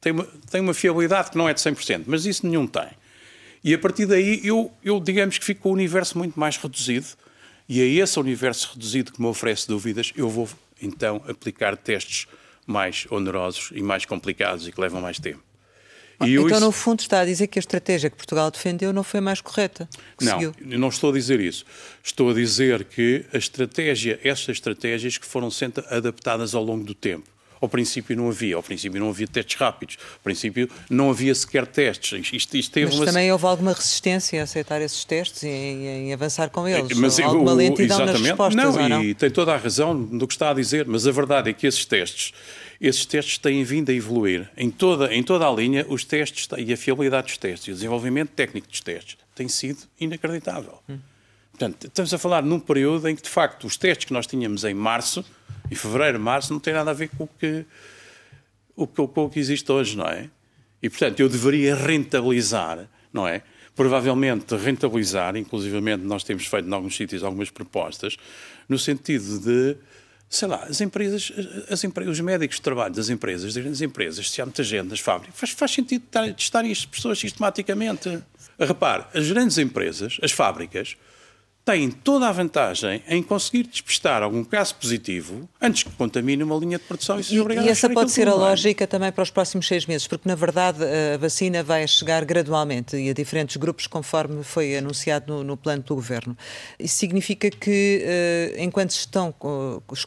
tem 0.00 0.12
uma, 0.12 0.24
tem 0.50 0.60
uma 0.60 0.74
fiabilidade 0.74 1.30
que 1.30 1.38
não 1.38 1.48
é 1.48 1.54
de 1.54 1.60
100%, 1.60 2.04
mas 2.06 2.24
isso 2.24 2.46
nenhum 2.46 2.66
tem. 2.66 2.88
E 3.62 3.74
a 3.74 3.78
partir 3.78 4.06
daí 4.06 4.40
eu, 4.44 4.72
eu 4.82 4.98
digamos 4.98 5.38
que 5.38 5.44
fico 5.44 5.62
com 5.62 5.68
o 5.70 5.72
universo 5.72 6.18
muito 6.18 6.38
mais 6.38 6.56
reduzido, 6.56 7.06
e 7.68 7.80
a 7.80 8.02
esse 8.02 8.18
universo 8.18 8.72
reduzido 8.74 9.12
que 9.12 9.20
me 9.20 9.28
oferece 9.28 9.68
dúvidas, 9.68 10.12
eu 10.16 10.28
vou 10.28 10.48
então 10.80 11.22
aplicar 11.28 11.76
testes 11.76 12.26
mais 12.66 13.06
onerosos 13.10 13.70
e 13.72 13.82
mais 13.82 14.04
complicados 14.04 14.66
e 14.66 14.72
que 14.72 14.80
levam 14.80 15.00
mais 15.00 15.18
tempo. 15.18 15.51
E 16.26 16.34
então, 16.34 16.46
isso... 16.46 16.60
no 16.60 16.72
fundo, 16.72 17.00
está 17.00 17.20
a 17.20 17.24
dizer 17.24 17.46
que 17.46 17.58
a 17.58 17.60
estratégia 17.60 18.10
que 18.10 18.16
Portugal 18.16 18.50
defendeu 18.50 18.92
não 18.92 19.02
foi 19.02 19.20
mais 19.20 19.40
correta. 19.40 19.88
Não, 20.20 20.32
seguiu. 20.32 20.54
não 20.60 20.88
estou 20.88 21.10
a 21.10 21.12
dizer 21.12 21.40
isso. 21.40 21.64
Estou 22.02 22.30
a 22.30 22.34
dizer 22.34 22.84
que 22.84 23.24
a 23.32 23.38
estratégia, 23.38 24.18
essas 24.22 24.50
estratégias 24.50 25.18
que 25.18 25.26
foram 25.26 25.50
sendo 25.50 25.84
adaptadas 25.88 26.54
ao 26.54 26.62
longo 26.62 26.84
do 26.84 26.94
tempo. 26.94 27.28
Ao 27.62 27.68
princípio 27.68 28.16
não 28.16 28.28
havia, 28.28 28.56
ao 28.56 28.62
princípio 28.62 29.00
não 29.00 29.08
havia 29.08 29.26
testes 29.26 29.56
rápidos, 29.56 29.96
ao 30.14 30.20
princípio 30.24 30.68
não 30.90 31.10
havia 31.10 31.34
sequer 31.34 31.66
testes. 31.66 32.30
Isto, 32.32 32.56
isto 32.56 32.72
teve 32.72 32.86
Mas 32.86 32.96
uma... 32.96 33.06
também 33.06 33.30
houve 33.30 33.46
alguma 33.46 33.72
resistência 33.72 34.40
a 34.40 34.44
aceitar 34.44 34.82
esses 34.82 35.04
testes 35.04 35.44
e 35.44 35.46
em, 35.46 36.12
avançar 36.12 36.50
com 36.50 36.66
eles? 36.66 36.96
Mas, 36.98 37.20
alguma 37.20 37.54
lentidão 37.54 37.96
exatamente. 37.96 38.12
nas 38.12 38.28
respostas? 38.28 38.76
Não, 38.76 38.88
não, 38.88 39.04
e 39.04 39.14
tem 39.14 39.30
toda 39.30 39.54
a 39.54 39.56
razão 39.56 39.94
no 39.94 40.26
que 40.26 40.34
está 40.34 40.50
a 40.50 40.54
dizer, 40.54 40.86
mas 40.86 41.06
a 41.06 41.12
verdade 41.12 41.50
é 41.50 41.52
que 41.52 41.66
esses 41.66 41.86
testes 41.86 42.32
esses 42.82 43.06
testes 43.06 43.38
têm 43.38 43.62
vindo 43.62 43.90
a 43.90 43.94
evoluir. 43.94 44.50
Em 44.56 44.68
toda, 44.68 45.14
em 45.14 45.22
toda 45.22 45.46
a 45.46 45.52
linha, 45.52 45.86
os 45.88 46.04
testes 46.04 46.48
e 46.58 46.72
a 46.72 46.76
fiabilidade 46.76 47.28
dos 47.28 47.36
testes 47.36 47.68
e 47.68 47.70
o 47.70 47.74
desenvolvimento 47.74 48.30
técnico 48.30 48.66
dos 48.68 48.80
testes 48.80 49.16
tem 49.36 49.46
sido 49.46 49.84
inacreditável. 50.00 50.80
Hum. 50.88 50.98
Portanto, 51.52 51.86
estamos 51.86 52.12
a 52.12 52.18
falar 52.18 52.42
num 52.42 52.58
período 52.58 53.08
em 53.08 53.14
que, 53.14 53.22
de 53.22 53.28
facto, 53.28 53.68
os 53.68 53.76
testes 53.76 54.06
que 54.06 54.12
nós 54.12 54.26
tínhamos 54.26 54.64
em 54.64 54.74
março, 54.74 55.24
em 55.72 55.74
fevereiro, 55.74 56.20
março, 56.20 56.52
não 56.52 56.60
têm 56.60 56.74
nada 56.74 56.90
a 56.90 56.94
ver 56.94 57.08
com 57.08 57.24
o 57.24 57.28
que, 57.28 57.64
o, 58.76 58.86
com 58.86 59.24
o 59.24 59.30
que 59.30 59.38
existe 59.38 59.72
hoje, 59.72 59.96
não 59.96 60.06
é? 60.06 60.28
E, 60.82 60.90
portanto, 60.90 61.20
eu 61.20 61.28
deveria 61.28 61.74
rentabilizar, 61.74 62.86
não 63.12 63.26
é? 63.26 63.42
Provavelmente 63.74 64.54
rentabilizar, 64.54 65.34
inclusivamente 65.34 66.04
nós 66.04 66.22
temos 66.22 66.46
feito 66.46 66.68
em 66.68 66.72
alguns 66.72 66.94
sítios 66.94 67.24
algumas 67.24 67.48
propostas, 67.48 68.18
no 68.68 68.78
sentido 68.78 69.38
de 69.40 69.76
sei 70.28 70.48
lá, 70.48 70.64
as 70.64 70.80
empresas, 70.80 71.30
as 71.70 71.84
os 71.84 72.20
médicos 72.20 72.56
de 72.56 72.62
trabalho 72.62 72.94
das 72.94 73.10
empresas, 73.10 73.52
das 73.52 73.62
grandes 73.62 73.82
empresas, 73.82 74.30
se 74.30 74.40
há 74.40 74.46
muita 74.46 74.62
gente 74.62 74.88
nas 74.88 74.98
fábricas, 74.98 75.38
faz, 75.38 75.50
faz 75.52 75.70
sentido 75.70 76.04
testarem 76.34 76.72
as 76.72 76.86
pessoas 76.86 77.18
sistematicamente. 77.18 78.18
Repare, 78.58 79.04
as 79.14 79.30
grandes 79.30 79.58
empresas, 79.58 80.18
as 80.22 80.32
fábricas, 80.32 80.96
têm 81.64 81.90
toda 81.90 82.28
a 82.28 82.32
vantagem 82.32 83.02
em 83.08 83.22
conseguir 83.22 83.64
despistar 83.64 84.22
algum 84.22 84.42
caso 84.42 84.74
positivo 84.74 85.48
antes 85.60 85.84
que 85.84 85.90
contamine 85.90 86.42
uma 86.42 86.56
linha 86.56 86.76
de 86.76 86.84
produção 86.84 87.20
e 87.20 87.24
seja 87.24 87.40
obrigado 87.40 87.66
E 87.66 87.68
essa 87.68 87.88
pode 87.88 88.10
ser 88.10 88.28
a 88.28 88.34
lógica 88.34 88.86
também 88.86 89.12
para 89.12 89.22
os 89.22 89.30
próximos 89.30 89.66
seis 89.68 89.86
meses, 89.86 90.06
porque 90.06 90.28
na 90.28 90.34
verdade 90.34 90.78
a 91.14 91.16
vacina 91.16 91.62
vai 91.62 91.86
chegar 91.86 92.24
gradualmente 92.24 92.96
e 92.96 93.08
a 93.08 93.12
diferentes 93.12 93.56
grupos 93.56 93.86
conforme 93.86 94.42
foi 94.42 94.76
anunciado 94.76 95.32
no, 95.32 95.44
no 95.44 95.56
plano 95.56 95.82
do 95.82 95.94
Governo. 95.94 96.36
Isso 96.78 96.96
significa 96.96 97.48
que 97.48 98.02
eh, 98.02 98.54
enquanto 98.58 98.90
estão 98.90 99.32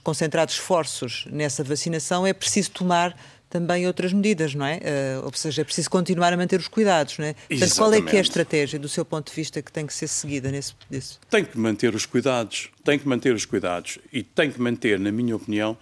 concentrados 0.03 0.55
esforços 0.55 1.25
nessa 1.31 1.63
vacinação 1.63 2.27
é 2.27 2.33
preciso 2.33 2.71
tomar 2.71 3.15
também 3.55 3.87
outras 3.87 4.11
medidas, 4.11 4.53
não 4.53 4.65
é? 4.65 4.81
Uh, 5.21 5.25
ou 5.25 5.31
seja, 5.33 5.61
é 5.61 5.63
preciso 5.63 5.89
continuar 5.89 6.33
a 6.33 6.35
manter 6.35 6.59
os 6.59 6.67
cuidados, 6.67 7.17
não 7.17 7.25
é? 7.25 7.33
Portanto, 7.47 7.75
qual 7.77 7.93
é 7.93 8.01
que 8.01 8.13
é 8.17 8.19
a 8.19 8.21
estratégia, 8.21 8.77
do 8.77 8.89
seu 8.89 9.05
ponto 9.05 9.29
de 9.29 9.33
vista, 9.33 9.61
que 9.61 9.71
tem 9.71 9.87
que 9.87 9.93
ser 9.93 10.07
seguida 10.07 10.51
nesse... 10.51 10.73
Nesse... 10.91 11.17
Tem 11.29 11.45
que 11.45 11.57
manter 11.57 11.95
os 11.95 12.05
cuidados, 12.05 12.69
tem 12.83 12.99
que 12.99 13.07
manter 13.07 13.33
os 13.33 13.45
cuidados 13.45 13.97
e 14.11 14.23
tem 14.23 14.51
que 14.51 14.59
manter, 14.59 14.99
na 14.99 15.09
minha 15.09 15.37
opinião, 15.37 15.77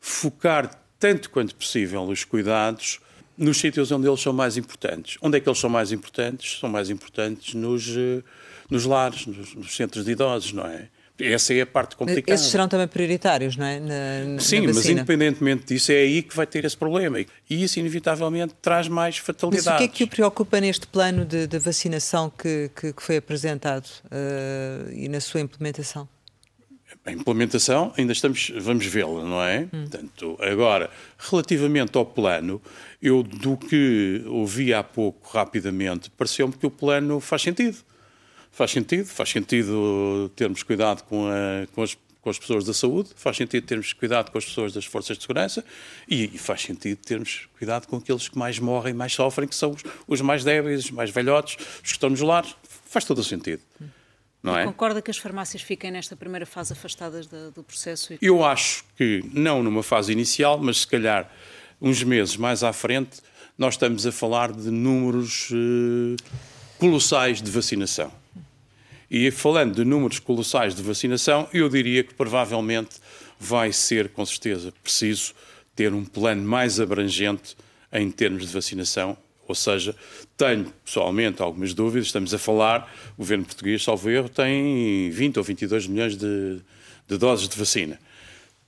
focar 0.00 0.70
tanto 0.98 1.28
quanto 1.28 1.54
possível 1.54 2.04
os 2.04 2.24
cuidados 2.24 3.00
nos 3.36 3.58
sítios 3.58 3.92
onde 3.92 4.08
eles 4.08 4.20
são 4.20 4.32
mais 4.32 4.56
importantes. 4.56 5.18
Onde 5.20 5.36
é 5.36 5.40
que 5.40 5.48
eles 5.48 5.58
são 5.58 5.68
mais 5.68 5.92
importantes? 5.92 6.58
São 6.58 6.70
mais 6.70 6.88
importantes 6.88 7.52
nos, 7.52 7.86
eh, 7.86 8.22
nos 8.70 8.86
lares, 8.86 9.26
nos, 9.26 9.54
nos 9.54 9.76
centros 9.76 10.06
de 10.06 10.12
idosos, 10.12 10.54
não 10.54 10.64
é? 10.64 10.88
Essa 11.20 11.54
é 11.54 11.60
a 11.62 11.66
parte 11.66 11.96
complicada. 11.96 12.34
Esses 12.34 12.50
serão 12.50 12.68
também 12.68 12.88
prioritários, 12.88 13.56
não 13.56 13.66
é? 13.66 13.80
Na, 13.80 14.34
na 14.34 14.40
Sim, 14.40 14.66
mas 14.66 14.86
independentemente 14.86 15.66
disso, 15.66 15.92
é 15.92 15.96
aí 15.96 16.22
que 16.22 16.34
vai 16.34 16.46
ter 16.46 16.64
esse 16.64 16.76
problema. 16.76 17.20
E 17.20 17.28
isso, 17.48 17.78
inevitavelmente, 17.78 18.54
traz 18.60 18.88
mais 18.88 19.18
fatalidades. 19.18 19.66
Mas 19.66 19.74
o 19.74 19.78
que 19.78 19.84
é 19.84 19.88
que 19.88 20.04
o 20.04 20.08
preocupa 20.08 20.60
neste 20.60 20.86
plano 20.86 21.24
de, 21.24 21.46
de 21.46 21.58
vacinação 21.58 22.30
que, 22.30 22.70
que, 22.74 22.92
que, 22.92 23.02
foi 23.02 23.16
apresentado 23.16 23.86
uh, 24.06 24.92
e 24.92 25.08
na 25.08 25.20
sua 25.20 25.40
implementação? 25.40 26.08
A 27.04 27.12
implementação, 27.12 27.92
ainda 27.96 28.12
estamos, 28.12 28.52
vamos 28.58 28.84
vê-la, 28.84 29.24
não 29.24 29.42
é? 29.42 29.60
Hum. 29.72 29.86
Portanto, 29.88 30.38
agora, 30.40 30.90
relativamente 31.18 31.96
ao 31.96 32.04
plano, 32.04 32.60
eu 33.00 33.22
do 33.22 33.56
que 33.56 34.22
ouvi 34.26 34.74
há 34.74 34.82
pouco, 34.82 35.30
rapidamente, 35.32 36.10
pareceu-me 36.10 36.52
que 36.52 36.66
o 36.66 36.70
plano 36.70 37.20
faz 37.20 37.42
sentido 37.42 37.78
Faz 38.52 38.70
sentido, 38.70 39.06
faz 39.06 39.30
sentido 39.30 40.30
termos 40.34 40.62
cuidado 40.62 41.02
com, 41.04 41.28
a, 41.28 41.66
com, 41.72 41.82
as, 41.82 41.96
com 42.20 42.30
as 42.30 42.38
pessoas 42.38 42.64
da 42.64 42.74
saúde, 42.74 43.10
faz 43.14 43.36
sentido 43.36 43.64
termos 43.64 43.92
cuidado 43.92 44.30
com 44.30 44.38
as 44.38 44.44
pessoas 44.44 44.72
das 44.72 44.84
forças 44.84 45.16
de 45.16 45.22
segurança 45.22 45.64
e, 46.08 46.24
e 46.34 46.38
faz 46.38 46.62
sentido 46.62 46.98
termos 46.98 47.48
cuidado 47.56 47.86
com 47.86 47.96
aqueles 47.96 48.28
que 48.28 48.36
mais 48.36 48.58
morrem, 48.58 48.92
mais 48.92 49.12
sofrem, 49.12 49.48
que 49.48 49.54
são 49.54 49.70
os, 49.70 49.82
os 50.06 50.20
mais 50.20 50.44
débeis, 50.44 50.84
os 50.86 50.90
mais 50.90 51.10
velhotes, 51.10 51.56
os 51.76 51.82
que 51.82 51.88
estão 51.88 52.10
nos 52.10 52.20
lares. 52.20 52.54
Faz 52.62 53.04
todo 53.04 53.18
o 53.18 53.24
sentido. 53.24 53.62
Não 54.42 54.56
é? 54.56 54.64
Concorda 54.64 55.02
que 55.02 55.10
as 55.10 55.18
farmácias 55.18 55.62
fiquem 55.62 55.90
nesta 55.90 56.16
primeira 56.16 56.46
fase 56.46 56.72
afastadas 56.72 57.26
do 57.26 57.62
processo? 57.62 58.14
Eu 58.20 58.42
acho 58.42 58.84
que 58.96 59.22
não 59.32 59.62
numa 59.62 59.82
fase 59.82 60.12
inicial, 60.12 60.58
mas 60.58 60.78
se 60.78 60.86
calhar 60.86 61.30
uns 61.80 62.02
meses 62.02 62.36
mais 62.36 62.62
à 62.62 62.72
frente, 62.72 63.20
nós 63.56 63.74
estamos 63.74 64.06
a 64.06 64.12
falar 64.12 64.52
de 64.52 64.70
números 64.70 65.50
eh, 65.52 66.16
colossais 66.78 67.42
de 67.42 67.50
vacinação. 67.50 68.10
E 69.10 69.30
falando 69.32 69.74
de 69.74 69.84
números 69.84 70.20
colossais 70.20 70.74
de 70.74 70.82
vacinação, 70.82 71.48
eu 71.52 71.68
diria 71.68 72.04
que 72.04 72.14
provavelmente 72.14 72.96
vai 73.40 73.72
ser, 73.72 74.10
com 74.10 74.24
certeza, 74.24 74.72
preciso 74.84 75.34
ter 75.74 75.92
um 75.92 76.04
plano 76.04 76.42
mais 76.42 76.78
abrangente 76.78 77.56
em 77.92 78.08
termos 78.10 78.46
de 78.46 78.52
vacinação. 78.52 79.16
Ou 79.48 79.54
seja, 79.54 79.96
tenho 80.36 80.72
pessoalmente 80.84 81.42
algumas 81.42 81.74
dúvidas. 81.74 82.06
Estamos 82.06 82.32
a 82.32 82.38
falar, 82.38 82.88
o 83.16 83.22
governo 83.22 83.44
português, 83.44 83.82
salvo 83.82 84.08
erro, 84.08 84.28
tem 84.28 85.10
20 85.10 85.38
ou 85.38 85.42
22 85.42 85.88
milhões 85.88 86.16
de, 86.16 86.60
de 87.08 87.18
doses 87.18 87.48
de 87.48 87.58
vacina. 87.58 87.98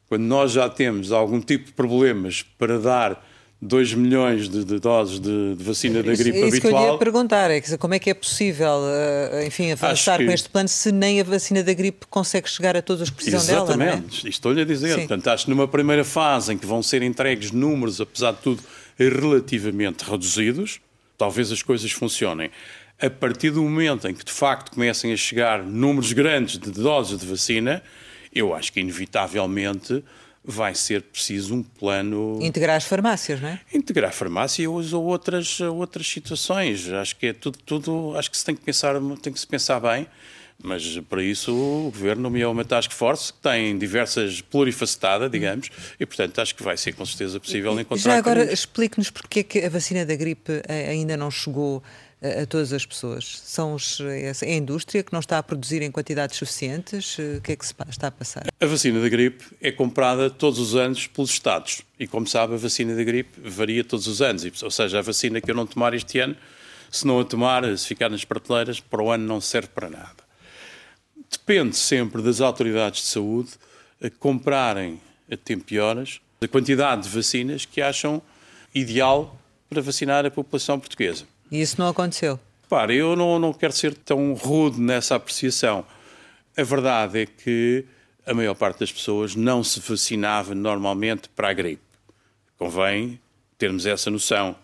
Quando 0.09 0.24
nós 0.24 0.50
já 0.50 0.68
temos 0.68 1.12
algum 1.12 1.40
tipo 1.40 1.66
de 1.66 1.72
problemas 1.72 2.42
para 2.42 2.81
dar 2.81 3.24
2 3.64 3.94
milhões 3.94 4.48
de, 4.48 4.64
de 4.64 4.81
doses 4.81 5.20
de, 5.20 5.55
de, 5.55 5.62
vacina 5.62 6.03
da 6.03 6.12
gripe 6.12 6.37
isso, 6.37 6.48
isso 6.48 6.57
habitual. 6.57 6.83
que 6.83 6.88
eu 6.88 6.92
ia 6.94 6.98
perguntar, 6.98 7.48
é 7.48 7.61
que, 7.61 7.79
como 7.79 7.94
é 7.94 7.98
que 8.01 8.11
é 8.11 8.14
possível, 8.14 8.81
uh, 8.81 9.46
enfim, 9.46 9.70
avançar 9.70 10.18
que... 10.18 10.27
com 10.27 10.33
este 10.33 10.48
plano 10.48 10.68
se 10.68 10.90
nem 10.90 11.20
a 11.20 11.25
vacina 11.25 11.62
da 11.62 11.72
gripe 11.72 12.05
consegue 12.11 12.51
chegar 12.51 12.77
a 12.77 12.83
todos 12.83 13.03
os 13.03 13.11
que 13.11 13.14
precisam 13.14 13.38
Exatamente. 13.38 13.79
dela, 13.79 13.90
Exatamente, 13.90 14.27
é? 14.27 14.31
estou-lhe 14.31 14.61
a 14.62 14.64
dizer. 14.64 14.94
Sim. 14.94 15.07
Portanto, 15.07 15.29
acho 15.29 15.44
que 15.44 15.51
numa 15.51 15.68
primeira 15.68 16.03
fase 16.03 16.53
em 16.53 16.59
que 16.59 16.66
vão 16.66 16.83
ser 16.83 17.03
entregues 17.03 17.53
números, 17.53 18.01
apesar 18.01 18.33
de 18.33 18.38
tudo, 18.38 18.64
relativamente 18.98 20.03
reduzidos, 20.03 20.81
talvez 21.16 21.53
as 21.53 21.62
coisas 21.62 21.92
funcionem. 21.92 22.51
A 23.01 23.09
partir 23.09 23.51
do 23.51 23.62
momento 23.62 24.09
em 24.09 24.14
que, 24.14 24.25
de 24.25 24.33
facto, 24.33 24.72
comecem 24.72 25.12
a 25.12 25.16
chegar 25.16 25.62
números 25.62 26.12
grandes 26.12 26.59
de 26.59 26.70
doses 26.72 27.16
de 27.16 27.27
vacina, 27.27 27.81
eu 28.35 28.53
acho 28.53 28.72
que, 28.72 28.81
inevitavelmente, 28.81 30.03
vai 30.44 30.74
ser 30.74 31.02
preciso 31.02 31.55
um 31.55 31.62
plano. 31.62 32.38
Integrar 32.42 32.76
as 32.76 32.85
farmácias, 32.85 33.40
não 33.40 33.48
é? 33.48 33.61
Integrar 33.72 34.12
farmácias 34.12 34.92
ou 34.92 35.05
outras, 35.05 35.61
outras 35.61 36.07
situações. 36.07 36.88
Acho 36.92 37.16
que 37.16 37.26
é 37.26 37.33
tudo, 37.33 37.59
tudo. 37.64 38.16
Acho 38.16 38.31
que 38.31 38.37
se 38.37 38.44
tem 38.44 38.55
que 38.55 38.62
pensar, 38.62 38.94
tem 39.22 39.33
que 39.33 39.38
se 39.38 39.46
pensar 39.46 39.81
bem. 39.81 40.07
Mas 40.64 40.96
para 41.09 41.22
isso 41.22 41.52
o 41.52 41.90
Governo 41.90 42.22
nomeou 42.22 42.52
uma 42.52 42.64
task 42.64 42.92
force 42.92 43.33
que 43.33 43.40
tem 43.40 43.76
diversas, 43.76 44.40
plurifacetada, 44.40 45.28
digamos, 45.28 45.70
e 45.98 46.07
portanto 46.07 46.40
acho 46.40 46.55
que 46.55 46.62
vai 46.62 46.76
ser 46.76 46.92
com 46.92 47.05
certeza 47.05 47.40
possível 47.40 47.72
encontrar. 47.81 48.12
Já 48.12 48.16
agora 48.16 48.52
explique-nos 48.52 49.11
porque 49.11 49.40
é 49.40 49.42
que 49.42 49.59
a 49.64 49.68
vacina 49.68 50.07
da 50.07 50.14
gripe 50.14 50.62
ainda 50.68 51.16
não 51.16 51.33
chegou 51.33 51.83
a, 52.23 52.47
todas 52.47 52.73
as 52.73 52.87
pessoas? 52.87 53.41
São 53.45 53.75
os, 53.75 54.01
é 54.01 54.31
a 54.31 54.55
indústria 54.55 55.03
que 55.03 55.13
não 55.13 55.21
está 55.21 55.39
a 55.39 55.43
produzir 55.43 55.83
em 55.83 55.91
quantidades 55.91 56.37
suficientes? 56.37 57.19
O 57.19 57.41
que 57.41 57.53
é 57.53 57.57
que 57.57 57.67
se 57.67 57.75
está 57.89 58.07
a 58.07 58.11
passar? 58.11 58.47
A 58.61 58.67
vacina 58.67 59.01
da 59.01 59.09
gripe 59.09 59.45
é 59.61 59.73
comprada 59.73 60.31
todos 60.31 60.59
os 60.59 60.75
anos 60.77 61.07
pelos 61.07 61.31
Estados. 61.31 61.83
E 61.99 62.07
como 62.07 62.27
sabe, 62.27 62.55
a 62.55 62.57
vacina 62.57 62.95
da 62.95 63.03
gripe 63.03 63.41
varia 63.49 63.83
todos 63.83 64.07
os 64.07 64.23
anos. 64.23 64.63
Ou 64.63 64.71
seja, 64.71 64.99
a 64.99 65.03
vacina 65.03 65.41
que 65.41 65.51
eu 65.51 65.55
não 65.55 65.67
tomar 65.67 65.95
este 65.95 66.19
ano, 66.21 66.37
se 66.91 67.07
não 67.07 67.21
a 67.21 67.25
tomar, 67.25 67.77
se 67.77 67.87
ficar 67.87 68.09
nas 68.09 68.25
prateleiras, 68.25 68.81
para 68.81 69.03
o 69.03 69.11
ano 69.11 69.27
não 69.27 69.41
serve 69.41 69.69
para 69.69 69.91
nada. 69.91 70.23
Depende 71.31 71.77
sempre 71.77 72.23
das 72.23 72.41
autoridades 72.41 73.03
de 73.03 73.09
saúde 73.09 73.51
a 74.03 74.11
comprarem 74.11 75.01
a 75.31 75.37
tempo 75.37 75.73
e 75.73 75.79
horas 75.79 76.21
a 76.41 76.49
quantidade 76.49 77.03
de 77.03 77.09
vacinas 77.09 77.65
que 77.65 77.81
acham 77.81 78.21
ideal 78.75 79.39
para 79.69 79.81
vacinar 79.81 80.27
a 80.27 80.31
população 80.31 80.79
portuguesa. 80.79 81.25
E 81.53 81.61
isso 81.61 81.79
não 81.79 81.88
aconteceu? 81.88 82.41
Para, 82.67 82.95
eu 82.95 83.15
não, 83.15 83.38
não 83.38 83.53
quero 83.53 83.75
ser 83.75 83.95
tão 83.95 84.33
rude 84.33 84.81
nessa 84.81 85.15
apreciação. 85.15 85.85
A 86.57 86.62
verdade 86.62 87.21
é 87.21 87.27
que 87.27 87.85
a 88.27 88.33
maior 88.33 88.55
parte 88.55 88.81
das 88.81 88.91
pessoas 88.91 89.37
não 89.37 89.62
se 89.62 89.79
vacinava 89.79 90.55
normalmente 90.55 91.29
para 91.29 91.51
a 91.51 91.53
gripe. 91.53 91.83
Convém 92.57 93.21
termos 93.59 93.85
essa 93.85 94.11
noção. 94.11 94.57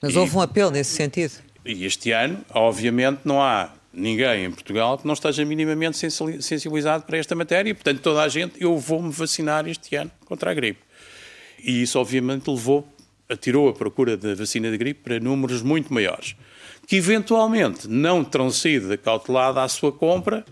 Mas 0.00 0.14
e, 0.14 0.18
houve 0.18 0.34
um 0.34 0.40
apelo 0.40 0.70
nesse 0.70 0.96
sentido? 0.96 1.34
E 1.62 1.84
este 1.84 2.10
ano, 2.10 2.42
obviamente, 2.54 3.20
não 3.26 3.42
há 3.42 3.74
ninguém 3.92 4.46
em 4.46 4.50
Portugal 4.50 4.96
que 4.96 5.06
não 5.06 5.12
esteja 5.12 5.44
minimamente 5.44 5.98
sensibilizado 5.98 7.04
para 7.04 7.18
esta 7.18 7.34
matéria 7.34 7.68
e, 7.68 7.74
portanto, 7.74 8.00
toda 8.00 8.22
a 8.22 8.28
gente, 8.28 8.54
eu 8.62 8.78
vou-me 8.78 9.12
vacinar 9.12 9.68
este 9.68 9.94
ano 9.94 10.10
contra 10.24 10.52
a 10.52 10.54
gripe. 10.54 10.80
E 11.62 11.82
isso, 11.82 11.98
obviamente, 11.98 12.48
levou 12.48 12.88
atirou 13.30 13.68
a 13.68 13.72
procura 13.72 14.16
da 14.16 14.34
vacina 14.34 14.70
de 14.70 14.76
gripe 14.76 15.00
para 15.02 15.20
números 15.20 15.62
muito 15.62 15.92
maiores, 15.92 16.34
que 16.86 16.96
eventualmente 16.96 17.88
não 17.88 18.24
terão 18.24 18.50
sido 18.50 18.92
acautelada 18.92 19.62
a 19.62 19.68
sua 19.68 19.92
compra 19.92 20.44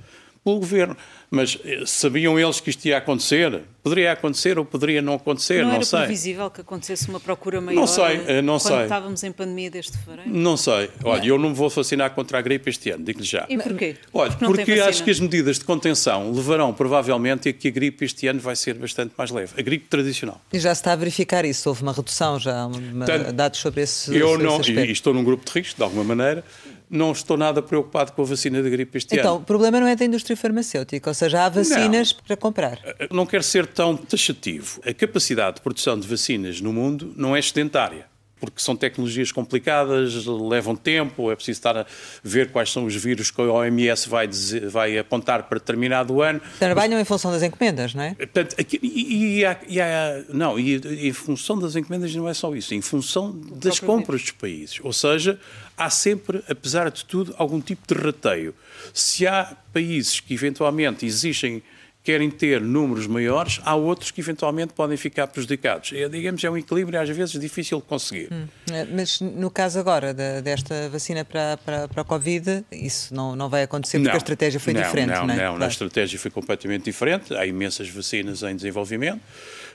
pelo 0.45 0.59
governo. 0.59 0.97
Mas 1.31 1.59
eh, 1.65 1.83
sabiam 1.85 2.39
eles 2.39 2.61
que 2.61 2.71
isto 2.71 2.87
ia 2.87 2.99
acontecer? 2.99 3.63
Poderia 3.83 4.13
acontecer 4.13 4.59
ou 4.59 4.65
poderia 4.65 5.03
não 5.03 5.15
acontecer? 5.15 5.63
Não, 5.63 5.75
não 5.75 5.83
sei. 5.83 5.99
Era 5.99 6.07
previsível 6.07 6.51
que 6.51 6.61
acontecesse 6.61 7.09
uma 7.09 7.21
procura 7.21 7.61
maior? 7.61 7.81
Não 7.81 7.87
sei, 7.87 8.21
eh, 8.27 8.43
não 8.43 8.59
quando 8.59 8.75
sei. 8.75 8.83
estávamos 8.83 9.23
em 9.23 9.33
pandemia 9.33 9.71
desde 9.71 9.97
fevereiro? 9.99 10.31
Não 10.31 10.57
sei. 10.57 10.91
Olha, 11.05 11.21
não. 11.21 11.27
eu 11.27 11.39
não 11.39 11.55
vou 11.55 11.69
vacinar 11.69 12.11
contra 12.15 12.39
a 12.39 12.43
gripe 12.43 12.71
este 12.71 12.91
ano, 12.91 13.05
digo-lhe 13.05 13.27
já. 13.27 13.47
E 13.49 13.59
porquê? 13.59 13.97
Olha, 14.13 14.33
porque, 14.33 14.65
porque 14.65 14.73
acho 14.81 15.05
que 15.05 15.11
as 15.11 15.21
medidas 15.21 15.59
de 15.59 15.65
contenção 15.65 16.33
levarão 16.33 16.73
provavelmente 16.73 17.49
a 17.49 17.53
que 17.53 17.69
a 17.69 17.71
gripe 17.71 18.05
este 18.05 18.27
ano 18.27 18.41
vai 18.41 18.57
ser 18.57 18.75
bastante 18.75 19.13
mais 19.17 19.31
leve. 19.31 19.53
A 19.59 19.63
gripe 19.63 19.87
tradicional. 19.87 20.41
E 20.53 20.59
já 20.59 20.75
se 20.75 20.81
está 20.81 20.93
a 20.93 20.97
verificar 20.97 21.45
isso? 21.45 21.69
Houve 21.69 21.83
uma 21.83 21.93
redução 21.93 22.39
já, 22.39 22.67
uma, 22.67 23.05
Tanto, 23.05 23.33
dados 23.33 23.61
sobre 23.61 23.83
esse 23.83 24.17
Eu 24.17 24.39
não, 24.39 24.61
esse 24.61 24.73
e 24.73 24.91
estou 24.91 25.13
num 25.13 25.25
grupo 25.25 25.45
de 25.45 25.53
risco, 25.53 25.77
de 25.77 25.83
alguma 25.83 26.05
maneira, 26.05 26.45
não 26.91 27.13
estou 27.13 27.37
nada 27.37 27.63
preocupado 27.63 28.13
com 28.13 28.23
a 28.23 28.25
vacina 28.25 28.63
de 28.63 28.71
gripe 28.71 28.99
este 28.99 29.15
então, 29.15 29.19
ano. 29.19 29.29
Então, 29.31 29.43
o 29.43 29.45
problema 29.45 29.81
não 29.81 29.87
é 29.87 29.95
da 29.95 30.05
indústria 30.05 30.37
farmacêutica, 30.37 31.11
ou 31.11 31.15
seja, 31.15 31.45
há 31.45 31.49
vacinas 31.49 32.15
não, 32.15 32.23
para 32.25 32.37
comprar. 32.37 32.81
Não 33.11 33.27
quero 33.27 33.43
ser 33.43 33.67
tão 33.67 33.97
taxativo. 33.97 34.81
A 34.85 34.93
capacidade 34.93 35.57
de 35.57 35.63
produção 35.63 35.99
de 35.99 36.09
vacinas 36.09 36.61
no 36.61 36.73
mundo 36.73 37.13
não 37.17 37.37
é 37.37 37.39
excedentária 37.39 38.07
porque 38.41 38.61
são 38.61 38.77
tecnologias 38.77 39.33
complicadas, 39.33 40.27
levam 40.27 40.77
tempo, 40.77 41.31
é 41.31 41.37
preciso 41.37 41.59
estar 41.59 41.77
a 41.77 41.87
ver 42.23 42.51
quais 42.51 42.71
são 42.71 42.85
os 42.85 42.95
vírus 42.95 43.31
que 43.31 43.41
a 43.41 43.45
OMS 43.45 44.09
vai, 44.09 44.27
dizer, 44.27 44.69
vai 44.69 44.99
apontar 44.99 45.45
para 45.45 45.59
determinado 45.59 46.23
ano. 46.23 46.41
Trabalham 46.59 46.93
Mas, 46.93 47.03
em 47.03 47.05
função 47.05 47.31
das 47.31 47.43
encomendas, 47.43 47.95
não 47.95 48.03
é? 48.03 48.15
Portanto, 48.15 48.57
aqui, 48.59 48.79
e, 48.83 49.39
e, 49.39 49.45
há, 49.45 49.57
e 49.69 49.81
há, 49.81 50.25
não, 50.29 50.59
e, 50.59 50.77
em 51.09 51.13
função 51.13 51.59
das 51.59 51.77
encomendas 51.77 52.15
não 52.15 52.29
é 52.29 52.35
só 52.35 52.55
isso, 52.55 52.75
em 52.75 52.81
função 52.81 53.33
das 53.57 53.81
compras 53.81 54.23
dos 54.23 54.31
países. 54.33 54.81
Ou 54.83 54.93
seja, 54.93 55.39
há 55.77 55.91
sempre, 55.91 56.43
apesar 56.49 56.91
de 56.91 57.05
tudo, 57.05 57.35
algum 57.39 57.61
tipo 57.61 57.83
de 57.93 58.01
rateio. 58.01 58.55
Se 58.93 59.27
há 59.27 59.57
países 59.73 60.21
que 60.21 60.35
eventualmente 60.35 61.07
existem 61.07 61.63
querem 62.03 62.31
ter 62.31 62.61
números 62.61 63.07
maiores, 63.07 63.61
há 63.65 63.75
outros 63.75 64.11
que 64.11 64.21
eventualmente 64.21 64.73
podem 64.73 64.97
ficar 64.97 65.27
prejudicados. 65.27 65.93
É, 65.93 66.09
digamos, 66.09 66.43
é 66.43 66.51
um 66.51 66.57
equilíbrio 66.57 67.01
às 67.01 67.09
vezes 67.09 67.39
difícil 67.39 67.79
de 67.79 67.85
conseguir. 67.85 68.29
Hum. 68.33 68.47
É, 68.73 68.85
mas 68.87 69.21
no 69.21 69.51
caso 69.51 69.79
agora 69.79 70.15
de, 70.15 70.41
desta 70.41 70.89
vacina 70.89 71.25
para, 71.25 71.59
para, 71.59 71.89
para 71.89 72.03
a 72.03 72.05
Covid, 72.05 72.65
isso 72.73 73.15
não, 73.15 73.37
não 73.37 73.49
vai 73.49 73.63
acontecer 73.63 73.99
porque 73.99 74.09
não, 74.09 74.15
a 74.15 74.19
estratégia 74.19 74.59
foi 74.59 74.73
não, 74.73 74.83
diferente, 74.83 75.09
não, 75.09 75.27
não 75.27 75.35
é? 75.35 75.37
Não, 75.37 75.51
claro. 75.51 75.65
a 75.65 75.69
estratégia 75.69 76.19
foi 76.19 76.31
completamente 76.31 76.85
diferente. 76.85 77.35
Há 77.35 77.45
imensas 77.45 77.89
vacinas 77.91 78.43
em 78.43 78.57
desenvolvimento. 78.57 79.21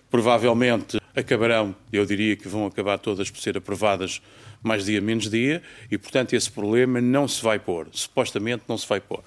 Provavelmente 0.10 1.00
acabarão, 1.16 1.76
eu 1.92 2.06
diria 2.06 2.36
que 2.36 2.48
vão 2.48 2.66
acabar 2.66 2.98
todas 2.98 3.30
por 3.30 3.40
ser 3.40 3.58
aprovadas 3.58 4.22
mais 4.64 4.86
dia 4.86 5.02
menos 5.02 5.30
dia 5.30 5.62
e, 5.92 5.98
portanto, 5.98 6.34
esse 6.34 6.50
problema 6.50 7.02
não 7.02 7.28
se 7.28 7.44
vai 7.44 7.60
pôr. 7.60 7.88
Supostamente 7.92 8.64
não 8.68 8.78
se 8.78 8.88
vai 8.88 9.00
pôr. 9.00 9.24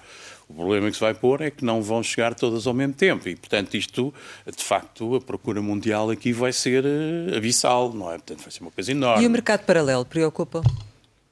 O 0.49 0.53
problema 0.53 0.89
que 0.89 0.95
se 0.95 1.01
vai 1.01 1.13
pôr 1.13 1.41
é 1.41 1.51
que 1.51 1.65
não 1.65 1.81
vão 1.81 2.01
chegar 2.01 2.33
todas 2.33 2.65
ao 2.67 2.73
mesmo 2.73 2.93
tempo 2.93 3.27
e, 3.27 3.35
portanto, 3.35 3.75
isto, 3.75 4.13
de 4.55 4.63
facto, 4.63 5.15
a 5.15 5.21
procura 5.21 5.61
mundial 5.61 6.09
aqui 6.09 6.31
vai 6.31 6.53
ser 6.53 6.85
uh, 6.85 7.35
abissal, 7.35 7.91
não 7.93 8.09
é? 8.09 8.13
Portanto, 8.13 8.41
vai 8.41 8.51
ser 8.51 8.61
uma 8.61 8.71
coisa 8.71 8.91
enorme. 8.91 9.23
E 9.23 9.27
o 9.27 9.29
mercado 9.29 9.65
paralelo 9.65 10.05
preocupa? 10.05 10.61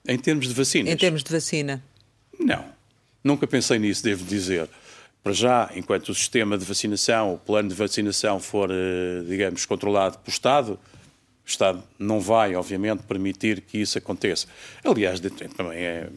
Em 0.05 0.17
termos 0.19 0.47
de 0.47 0.53
vacinas? 0.53 0.93
Em 0.93 0.97
termos 0.97 1.23
de 1.23 1.31
vacina? 1.31 1.81
Não. 2.37 2.65
Nunca 3.23 3.47
pensei 3.47 3.79
nisso, 3.79 4.03
devo 4.03 4.25
dizer. 4.25 4.69
Para 5.23 5.33
já, 5.33 5.71
enquanto 5.73 6.09
o 6.09 6.13
sistema 6.13 6.57
de 6.57 6.65
vacinação, 6.65 7.33
o 7.33 7.37
plano 7.37 7.69
de 7.69 7.75
vacinação 7.75 8.39
for, 8.39 8.69
uh, 8.69 9.25
digamos, 9.27 9.65
controlado 9.65 10.17
pelo 10.19 10.33
Estado, 10.33 10.73
o 10.73 11.47
Estado 11.47 11.81
não 11.97 12.19
vai, 12.19 12.53
obviamente, 12.55 13.03
permitir 13.03 13.61
que 13.61 13.77
isso 13.77 13.97
aconteça. 13.97 14.45
Aliás, 14.83 15.21
também 15.55 15.79
é 15.79 16.09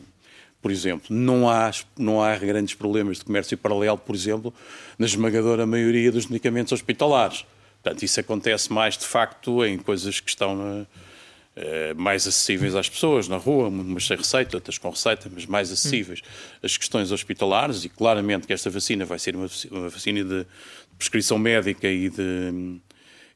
por 0.61 0.71
exemplo. 0.71 1.07
Não 1.11 1.49
há, 1.49 1.71
não 1.97 2.23
há 2.23 2.37
grandes 2.37 2.75
problemas 2.75 3.19
de 3.19 3.25
comércio 3.25 3.57
paralelo, 3.57 3.99
por 3.99 4.15
exemplo, 4.15 4.53
na 4.99 5.07
esmagadora 5.07 5.67
maioria 5.67 6.11
dos 6.11 6.27
medicamentos 6.27 6.73
hospitalares. 6.73 7.45
Portanto, 7.83 8.03
isso 8.03 8.21
acontece 8.21 8.73
mais, 8.73 8.97
de 8.97 9.07
facto, 9.07 9.65
em 9.65 9.79
coisas 9.79 10.21
que 10.21 10.29
estão 10.29 10.57
na, 10.57 10.87
eh, 11.57 11.95
mais 11.95 12.27
acessíveis 12.27 12.75
às 12.75 12.89
pessoas, 12.89 13.29
na 13.29 13.37
rua, 13.37 13.69
umas 13.69 14.07
sem 14.07 14.17
receita, 14.17 14.57
outras 14.57 14.79
com 14.79 14.91
receita, 14.91 15.31
mas 15.33 15.47
mais 15.47 15.71
acessíveis. 15.71 16.23
As 16.63 16.77
questões 16.77 17.13
hospitalares, 17.13 17.85
e 17.85 17.89
claramente 17.89 18.47
que 18.47 18.53
esta 18.53 18.69
vacina 18.69 19.05
vai 19.05 19.19
ser 19.19 19.37
uma, 19.37 19.49
uma 19.71 19.89
vacina 19.89 20.25
de 20.25 20.47
prescrição 20.97 21.39
médica 21.39 21.89
e 21.89 22.11
de 22.11 22.81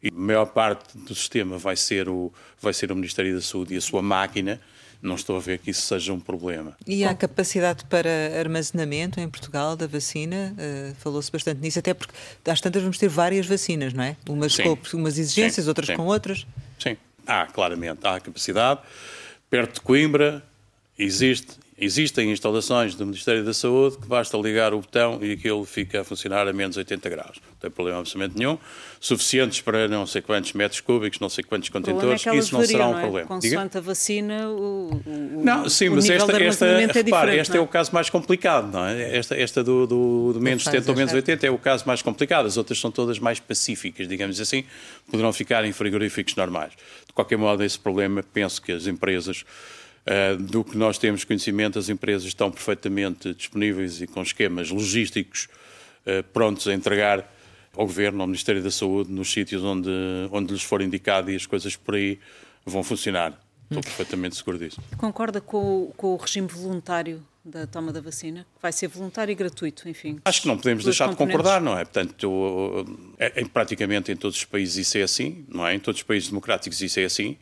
e 0.03 0.09
a 0.09 0.13
maior 0.13 0.47
parte 0.47 0.99
do 0.99 1.15
sistema 1.15 1.57
vai 1.57 1.77
ser 1.77 2.09
o, 2.09 2.33
vai 2.61 2.73
ser 2.73 2.91
o 2.91 2.97
Ministério 2.97 3.35
da 3.35 3.41
Saúde 3.41 3.75
e 3.75 3.77
a 3.77 3.81
sua 3.81 4.03
máquina, 4.03 4.61
não 5.03 5.17
estou 5.17 5.37
a 5.37 5.41
ver 5.41 5.59
que 5.59 5.71
isso 5.71 5.83
seja 5.83 6.13
um 6.13 6.21
problema. 6.21 6.77
E 6.87 7.05
há 7.05 7.13
capacidade 7.13 7.85
para 7.87 8.39
armazenamento 8.39 9.19
em 9.19 9.29
Portugal 9.29 9.77
da 9.77 9.87
vacina? 9.87 10.55
Uh, 10.57 10.95
Falou-se 10.95 11.31
bastante 11.31 11.61
nisso, 11.61 11.79
até 11.79 11.93
porque 11.93 12.15
às 12.49 12.61
tantas 12.61 12.81
vamos 12.81 12.99
ter 12.99 13.09
várias 13.09 13.45
vacinas, 13.45 13.93
não 13.93 14.05
é? 14.05 14.17
Umas 14.29 14.55
sim. 14.55 14.63
com 14.63 14.97
umas 14.97 15.19
exigências, 15.19 15.65
sim, 15.65 15.69
outras 15.69 15.89
sim. 15.89 15.97
com 15.97 16.07
outras. 16.07 16.47
Sim, 16.79 16.97
há 17.27 17.47
claramente, 17.47 18.07
há 18.07 18.21
capacidade. 18.21 18.81
Perto 19.51 19.75
de 19.75 19.81
Coimbra 19.81 20.43
existe 20.97 21.57
Existem 21.85 22.31
instalações 22.31 22.95
do 22.95 23.05
Ministério 23.05 23.45
da 23.45 23.53
Saúde 23.53 23.99
que 23.99 24.07
basta 24.07 24.39
ligar 24.39 24.73
o 24.73 24.79
botão 24.79 25.19
e 25.21 25.33
aquilo 25.33 25.65
fica 25.65 26.03
a 26.03 26.05
funcionar 26.05 26.47
a 26.47 26.53
menos 26.53 26.77
80 26.77 27.11
graus. 27.11 27.41
Não 27.45 27.57
tem 27.59 27.71
problema 27.73 27.99
absolutamente 27.99 28.39
nenhum. 28.39 28.57
Suficientes 29.01 29.61
para 29.63 29.89
não 29.89 30.07
sei 30.07 30.23
quantos 30.23 30.53
metros 30.53 30.81
cúbicos, 30.81 31.19
não 31.19 31.29
sei 31.29 31.43
quantos 31.43 31.71
contentores, 31.71 32.25
é 32.25 32.37
isso 32.37 32.55
não 32.55 32.61
variam, 32.61 32.79
será 32.79 32.87
um 32.87 32.93
não 32.93 32.99
é? 32.99 33.03
problema. 33.03 33.27
Consoante 33.27 33.79
a 33.79 33.81
vacina, 33.81 34.49
o, 34.49 34.91
o, 34.95 35.43
não, 35.45 35.69
sim, 35.69 35.89
o 35.89 35.97
mas 35.97 36.09
esta, 36.09 36.41
esta, 36.41 36.67
é 36.67 36.87
repare, 36.87 37.37
este 37.37 37.55
é? 37.55 37.57
é 37.57 37.61
o 37.61 37.67
caso 37.67 37.93
mais 37.93 38.09
complicado, 38.09 38.71
não 38.73 38.87
é? 38.87 39.17
Esta, 39.17 39.35
esta 39.35 39.65
do, 39.65 39.85
do, 39.85 40.33
do 40.35 40.41
menos 40.41 40.63
70 40.63 40.89
ou 40.89 40.97
menos 40.97 41.13
80 41.13 41.49
é 41.49 41.51
o 41.51 41.59
caso 41.59 41.83
mais 41.85 42.01
complicado. 42.01 42.47
As 42.47 42.57
outras 42.57 42.79
são 42.79 42.93
todas 42.93 43.19
mais 43.19 43.41
pacíficas, 43.41 44.07
digamos 44.07 44.41
assim, 44.41 44.63
poderão 45.11 45.33
ficar 45.33 45.65
em 45.65 45.73
frigoríficos 45.73 46.37
normais. 46.37 46.75
De 47.09 47.13
qualquer 47.13 47.39
modo, 47.39 47.65
esse 47.65 47.77
problema, 47.77 48.23
penso 48.23 48.63
que 48.63 48.71
as 48.71 48.87
empresas, 48.87 49.45
uh, 50.07 50.37
do 50.37 50.65
que 50.65 50.77
nós 50.77 50.99
temos 50.99 51.25
conhecimento, 51.25 51.79
as 51.79 51.89
empresas 51.89 52.27
estão 52.27 52.51
perfeitamente 52.51 53.35
disponíveis 53.35 54.01
e 54.01 54.07
com 54.07 54.23
esquemas 54.23 54.71
logísticos 54.71 55.49
uh, 56.07 56.23
prontos 56.33 56.69
a 56.69 56.75
entregar 56.75 57.31
ao 57.75 57.87
Governo, 57.87 58.21
ao 58.21 58.27
Ministério 58.27 58.63
da 58.63 58.71
Saúde, 58.71 59.11
nos 59.11 59.33
sítios 59.33 59.63
onde, 59.65 59.91
onde 60.31 60.53
lhes 60.53 60.63
for 60.63 60.83
indicado 60.83 61.31
e 61.31 61.37
as 61.37 61.47
coisas 61.47 61.75
por 61.75 61.95
aí 61.95 62.19
vão 62.67 62.83
funcionar. 62.83 63.39
Estou 63.71 63.83
perfeitamente 63.83 64.37
seguro 64.37 64.59
disso. 64.59 64.79
Concorda 64.99 65.41
com, 65.41 65.85
o, 65.85 65.95
com 65.97 66.09
o 66.09 66.17
regime 66.17 66.47
voluntário 66.47 67.23
da 67.43 67.67
toma 67.67 67.91
da 67.91 68.03
vacina? 68.03 68.47
Vai 68.61 68.71
ser 68.71 68.89
voluntário 68.89 69.33
e 69.33 69.35
gratuito, 69.35 69.89
enfim. 69.89 70.21
Acho 70.27 70.43
que 70.43 70.49
não 70.49 70.57
podemos 70.59 70.85
deixar 70.85 71.09
de 71.09 71.17
concordar, 71.17 71.61
não 71.61 71.77
é? 71.77 71.85
Portanto, 71.85 72.87
é, 73.19 73.41
é, 73.41 73.45
praticamente 73.47 74.13
em 74.13 74.17
todos 74.17 74.37
os 74.37 74.45
países 74.45 74.87
isso 74.87 74.99
é 74.99 75.03
assim, 75.03 75.47
não 75.49 75.67
é? 75.67 75.75
Em 75.75 75.81
todos 75.81 76.01
os 76.01 76.07
países 76.07 76.29
democráticos 76.29 76.83
isso 76.83 77.01
é 77.01 77.05
assim 77.05 77.39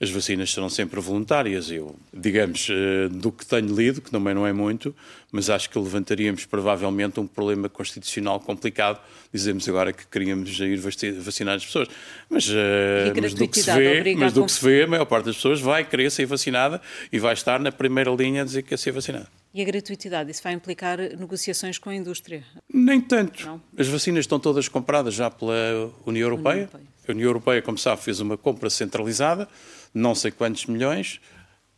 as 0.00 0.08
vacinas 0.08 0.50
serão 0.50 0.70
sempre 0.70 0.98
voluntárias. 0.98 1.70
Eu, 1.70 1.94
digamos, 2.12 2.68
eh, 2.70 3.08
do 3.10 3.30
que 3.30 3.44
tenho 3.44 3.74
lido, 3.76 4.00
que 4.00 4.10
também 4.10 4.32
não 4.32 4.46
é 4.46 4.52
muito, 4.52 4.96
mas 5.30 5.50
acho 5.50 5.68
que 5.68 5.78
levantaríamos 5.78 6.46
provavelmente 6.46 7.20
um 7.20 7.26
problema 7.26 7.68
constitucional 7.68 8.40
complicado. 8.40 8.98
Dizemos 9.30 9.68
agora 9.68 9.92
que 9.92 10.06
queríamos 10.06 10.58
ir 10.58 10.78
vacinar 10.78 11.56
as 11.56 11.66
pessoas. 11.66 11.88
Mas, 12.30 12.48
eh, 12.48 13.12
mas 13.20 13.34
do 13.34 13.46
que 13.46 13.60
se 13.60 13.70
vê, 13.70 14.14
mas 14.16 14.32
do 14.32 14.46
que 14.46 14.52
se 14.52 14.64
vê, 14.64 14.84
a 14.84 14.86
maior 14.86 15.04
parte 15.04 15.26
das 15.26 15.36
pessoas 15.36 15.60
vai 15.60 15.84
querer 15.84 16.10
ser 16.10 16.24
vacinada 16.24 16.80
e 17.12 17.18
vai 17.18 17.34
estar 17.34 17.60
na 17.60 17.70
primeira 17.70 18.10
linha 18.10 18.40
a 18.40 18.44
dizer 18.44 18.62
que 18.62 18.70
quer 18.70 18.78
ser 18.78 18.92
vacinada. 18.92 19.28
E 19.52 19.60
a 19.60 19.64
gratuitidade, 19.66 20.30
isso 20.30 20.42
vai 20.42 20.54
implicar 20.54 20.98
negociações 20.98 21.76
com 21.76 21.90
a 21.90 21.94
indústria? 21.94 22.42
Nem 22.72 23.00
tanto. 23.02 23.44
Não? 23.44 23.60
As 23.76 23.88
vacinas 23.88 24.20
estão 24.20 24.40
todas 24.40 24.66
compradas 24.66 25.12
já 25.12 25.30
pela 25.30 25.92
União 26.06 26.24
Europeia. 26.24 26.54
União 26.54 26.60
Europeia. 26.62 26.90
A 27.06 27.12
União 27.12 27.26
Europeia, 27.26 27.62
como 27.62 27.76
sabe, 27.76 28.00
fez 28.00 28.20
uma 28.20 28.38
compra 28.38 28.70
centralizada 28.70 29.48
não 29.92 30.14
sei 30.14 30.30
quantos 30.30 30.66
milhões, 30.66 31.20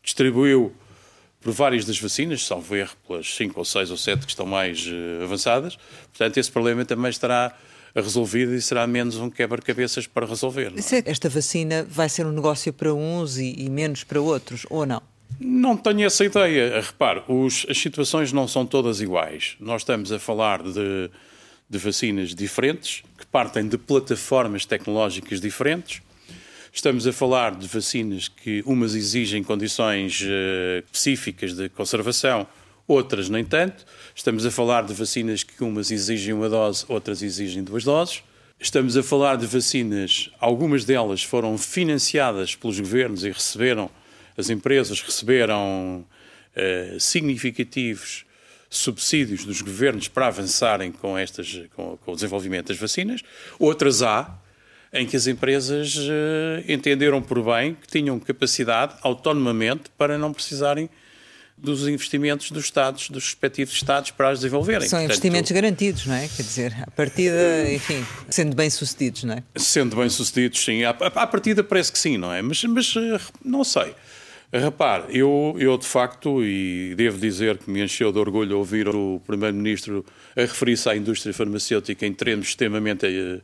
distribuiu 0.03 0.75
por 1.41 1.53
várias 1.53 1.85
das 1.85 1.99
vacinas, 1.99 2.47
salvo 2.47 2.77
erro 2.77 2.95
pelas 3.07 3.35
5 3.35 3.59
ou 3.59 3.65
6 3.65 3.91
ou 3.91 3.97
7 3.97 4.25
que 4.25 4.31
estão 4.31 4.47
mais 4.47 4.87
uh, 4.87 5.25
avançadas. 5.25 5.77
Portanto, 6.09 6.39
esse 6.39 6.51
problema 6.51 6.85
também 6.85 7.11
estará 7.11 7.55
resolvido 7.95 8.55
e 8.55 8.63
será 8.63 8.87
menos 8.87 9.17
um 9.17 9.29
quebra-cabeças 9.29 10.07
para 10.07 10.25
resolver. 10.25 10.73
É? 10.77 11.11
Esta 11.11 11.29
vacina 11.29 11.85
vai 11.89 12.09
ser 12.09 12.27
um 12.27 12.33
negócio 12.33 12.73
para 12.73 12.95
uns 12.95 13.37
e, 13.37 13.55
e, 13.59 13.69
menos 13.69 14.05
para 14.05 14.21
outros, 14.21 14.65
ou 14.71 14.87
não? 14.87 15.03
Não 15.39 15.77
tenho 15.77 16.07
essa 16.07 16.25
ideia. 16.25 16.81
Repare, 16.81 17.23
os, 17.27 17.67
as 17.69 17.77
situações 17.77 18.33
não 18.33 18.47
são 18.47 18.65
todas 18.65 19.01
iguais. 19.01 19.57
Nós 19.59 19.83
estamos 19.83 20.13
a 20.13 20.19
falar 20.19 20.63
de, 20.63 21.11
de 21.69 21.79
vacinas 21.79 22.35
diferentes, 22.35 23.03
que 23.19 23.27
partem 23.27 23.69
de 23.69 23.77
plataformas 23.77 24.65
tecnológicas 24.65 25.41
diferentes 25.41 26.01
Estamos 26.75 27.07
a 27.07 27.13
falar 27.13 27.55
de 27.55 27.69
vacinas 27.69 28.29
que 28.29 28.63
umas 28.65 28.95
exigem 28.95 29.43
condições 29.45 30.23
uh, 30.23 30.83
específicas 30.87 31.53
de 31.53 31.69
conservação, 31.69 32.47
outras 32.89 33.29
nem 33.29 33.45
tanto. 33.45 33.85
Estamos 34.15 34.47
a 34.47 34.51
falar 34.51 34.85
de 34.85 34.95
vacinas 34.95 35.43
que 35.45 35.63
umas 35.63 35.91
exigem 35.91 36.33
uma 36.33 36.49
dose, 36.49 36.87
outras 36.89 37.23
exigem 37.23 37.63
duas 37.63 37.85
doses. 37.85 38.23
Estamos 38.59 38.97
a 38.97 39.03
falar 39.03 39.37
de 39.37 39.47
vacinas, 39.47 40.31
algumas 40.41 40.87
delas 40.87 41.23
foram 41.23 41.59
financiadas 41.59 42.55
pelos 42.55 42.81
governos 42.81 43.23
e 43.23 43.31
receberam, 43.31 43.91
as 44.35 44.49
empresas 44.49 44.99
receberam 45.03 46.07
uh, 46.57 46.99
significativos 46.99 48.25
subsídios 48.71 49.45
dos 49.45 49.61
governos 49.61 50.09
para 50.09 50.29
avançarem 50.29 50.91
com, 50.91 51.19
estas, 51.19 51.61
com, 51.77 51.99
com 51.99 52.13
o 52.13 52.15
desenvolvimento 52.15 52.69
das 52.69 52.79
vacinas. 52.79 53.21
Outras 53.59 54.03
há, 54.03 54.39
em 54.93 55.07
que 55.07 55.17
as 55.17 55.27
empresas 55.27 55.97
uh, 55.97 56.71
entenderam 56.71 57.23
por 57.23 57.43
bem 57.43 57.75
que 57.75 57.87
tinham 57.87 58.19
capacidade, 58.21 58.95
autonomamente, 59.03 59.85
para 59.97 60.19
não 60.19 60.33
precisarem 60.33 60.91
dos 61.57 61.87
investimentos 61.87 62.51
dos 62.51 62.65
Estados, 62.65 63.09
dos 63.09 63.25
respectivos 63.25 63.73
Estados, 63.75 64.11
para 64.11 64.31
as 64.31 64.41
desenvolverem. 64.41 64.89
São 64.89 64.99
Portanto, 64.99 65.13
investimentos 65.13 65.53
garantidos, 65.53 66.07
não 66.07 66.15
é? 66.15 66.29
Quer 66.29 66.43
dizer, 66.43 66.77
a 66.87 66.91
partida, 66.91 67.73
enfim, 67.73 68.05
sendo 68.29 68.57
bem-sucedidos, 68.57 69.25
não 69.25 69.35
é? 69.35 69.45
Sendo 69.57 69.97
bem-sucedidos, 69.97 70.63
sim. 70.63 70.83
À, 70.83 70.93
partida 70.93 71.63
parece 71.63 71.93
que 71.93 71.99
sim, 71.99 72.19
não 72.19 72.33
é? 72.33 72.43
Mas, 72.43 72.65
mas 72.65 72.95
eh, 72.97 73.21
não 73.45 73.63
sei. 73.63 73.95
Repare, 74.53 75.17
eu, 75.17 75.57
eu 75.59 75.79
de 75.79 75.87
facto, 75.87 76.45
e 76.45 76.95
devo 76.97 77.19
dizer 77.19 77.57
que 77.57 77.71
me 77.71 77.83
encheu 77.83 78.13
de 78.13 78.19
orgulho 78.19 78.59
ouvir 78.59 78.89
o 78.89 79.21
Primeiro-Ministro 79.27 80.05
a 80.37 80.41
referir-se 80.43 80.91
à 80.91 80.97
indústria 80.97 81.33
farmacêutica 81.33 82.05
em 82.05 82.13
termos 82.13 82.49
extremamente 82.49 83.07
eh, 83.07 83.41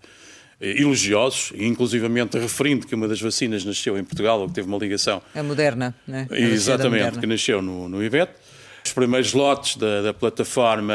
elogiosos, 0.60 1.52
inclusivamente 1.56 2.38
referindo 2.38 2.86
que 2.86 2.94
uma 2.94 3.06
das 3.06 3.20
vacinas 3.20 3.64
nasceu 3.64 3.96
em 3.96 4.04
Portugal, 4.04 4.40
ou 4.40 4.48
que 4.48 4.54
teve 4.54 4.68
uma 4.68 4.78
ligação. 4.78 5.22
A 5.34 5.42
Moderna, 5.42 5.94
né? 6.06 6.26
A 6.30 6.38
Exatamente, 6.38 7.00
Moderna. 7.02 7.20
que 7.20 7.26
nasceu 7.26 7.62
no, 7.62 7.88
no 7.88 8.02
IBET. 8.02 8.32
Os 8.84 8.92
primeiros 8.92 9.32
lotes 9.34 9.76
da, 9.76 10.02
da 10.02 10.14
plataforma 10.14 10.94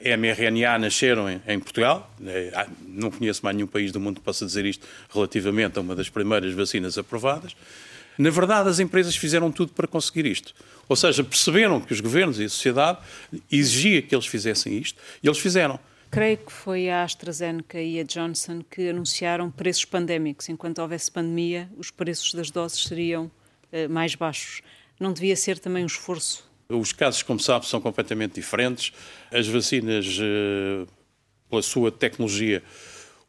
mRNA 0.00 0.78
nasceram 0.78 1.28
em, 1.28 1.42
em, 1.46 1.58
Portugal. 1.58 2.08
Eh, 2.24 2.66
não 2.86 3.10
conheço 3.10 3.40
mais 3.42 3.56
nenhum 3.56 3.66
país 3.66 3.90
do 3.90 3.98
mundo 3.98 4.20
que 4.20 4.24
possa 4.24 4.46
dizer 4.46 4.64
isto 4.64 4.86
relativamente 5.12 5.76
a 5.76 5.82
uma 5.82 5.96
das 5.96 6.08
primeiras 6.08 6.54
vacinas 6.54 6.96
aprovadas. 6.96 7.56
Na 8.16 8.30
verdade, 8.30 8.68
as 8.68 8.78
empresas 8.78 9.16
fizeram 9.16 9.50
tudo 9.50 9.72
para 9.72 9.88
conseguir 9.88 10.26
isto. 10.26 10.54
Ou 10.88 10.94
seja, 10.94 11.24
perceberam 11.24 11.80
que 11.80 11.92
os 11.92 12.00
governos 12.00 12.38
e 12.38 12.44
a 12.44 12.48
sociedade 12.48 12.98
exigiam 13.50 14.02
que 14.02 14.14
eles 14.14 14.26
fizessem 14.26 14.76
isto 14.78 14.98
e 15.22 15.26
eles 15.26 15.38
fizeram. 15.38 15.80
Creio 16.12 16.36
que 16.36 16.52
foi 16.52 16.90
a 16.90 17.04
AstraZeneca 17.04 17.80
e 17.80 17.98
a 17.98 18.02
Johnson 18.02 18.60
que 18.70 18.90
anunciaram 18.90 19.50
preços 19.50 19.86
pandémicos. 19.86 20.46
Enquanto 20.50 20.78
houvesse 20.80 21.10
pandemia, 21.10 21.70
os 21.74 21.90
preços 21.90 22.34
das 22.34 22.50
doses 22.50 22.82
seriam 22.82 23.30
uh, 23.72 23.88
mais 23.88 24.14
baixos. 24.14 24.60
Não 25.00 25.10
devia 25.10 25.34
ser 25.34 25.58
também 25.58 25.82
um 25.82 25.86
esforço? 25.86 26.46
Os 26.68 26.92
casos, 26.92 27.22
como 27.22 27.40
sabe, 27.40 27.64
são 27.64 27.80
completamente 27.80 28.34
diferentes. 28.34 28.92
As 29.32 29.48
vacinas, 29.48 30.18
uh, 30.18 30.86
pela 31.48 31.62
sua 31.62 31.90
tecnologia, 31.90 32.62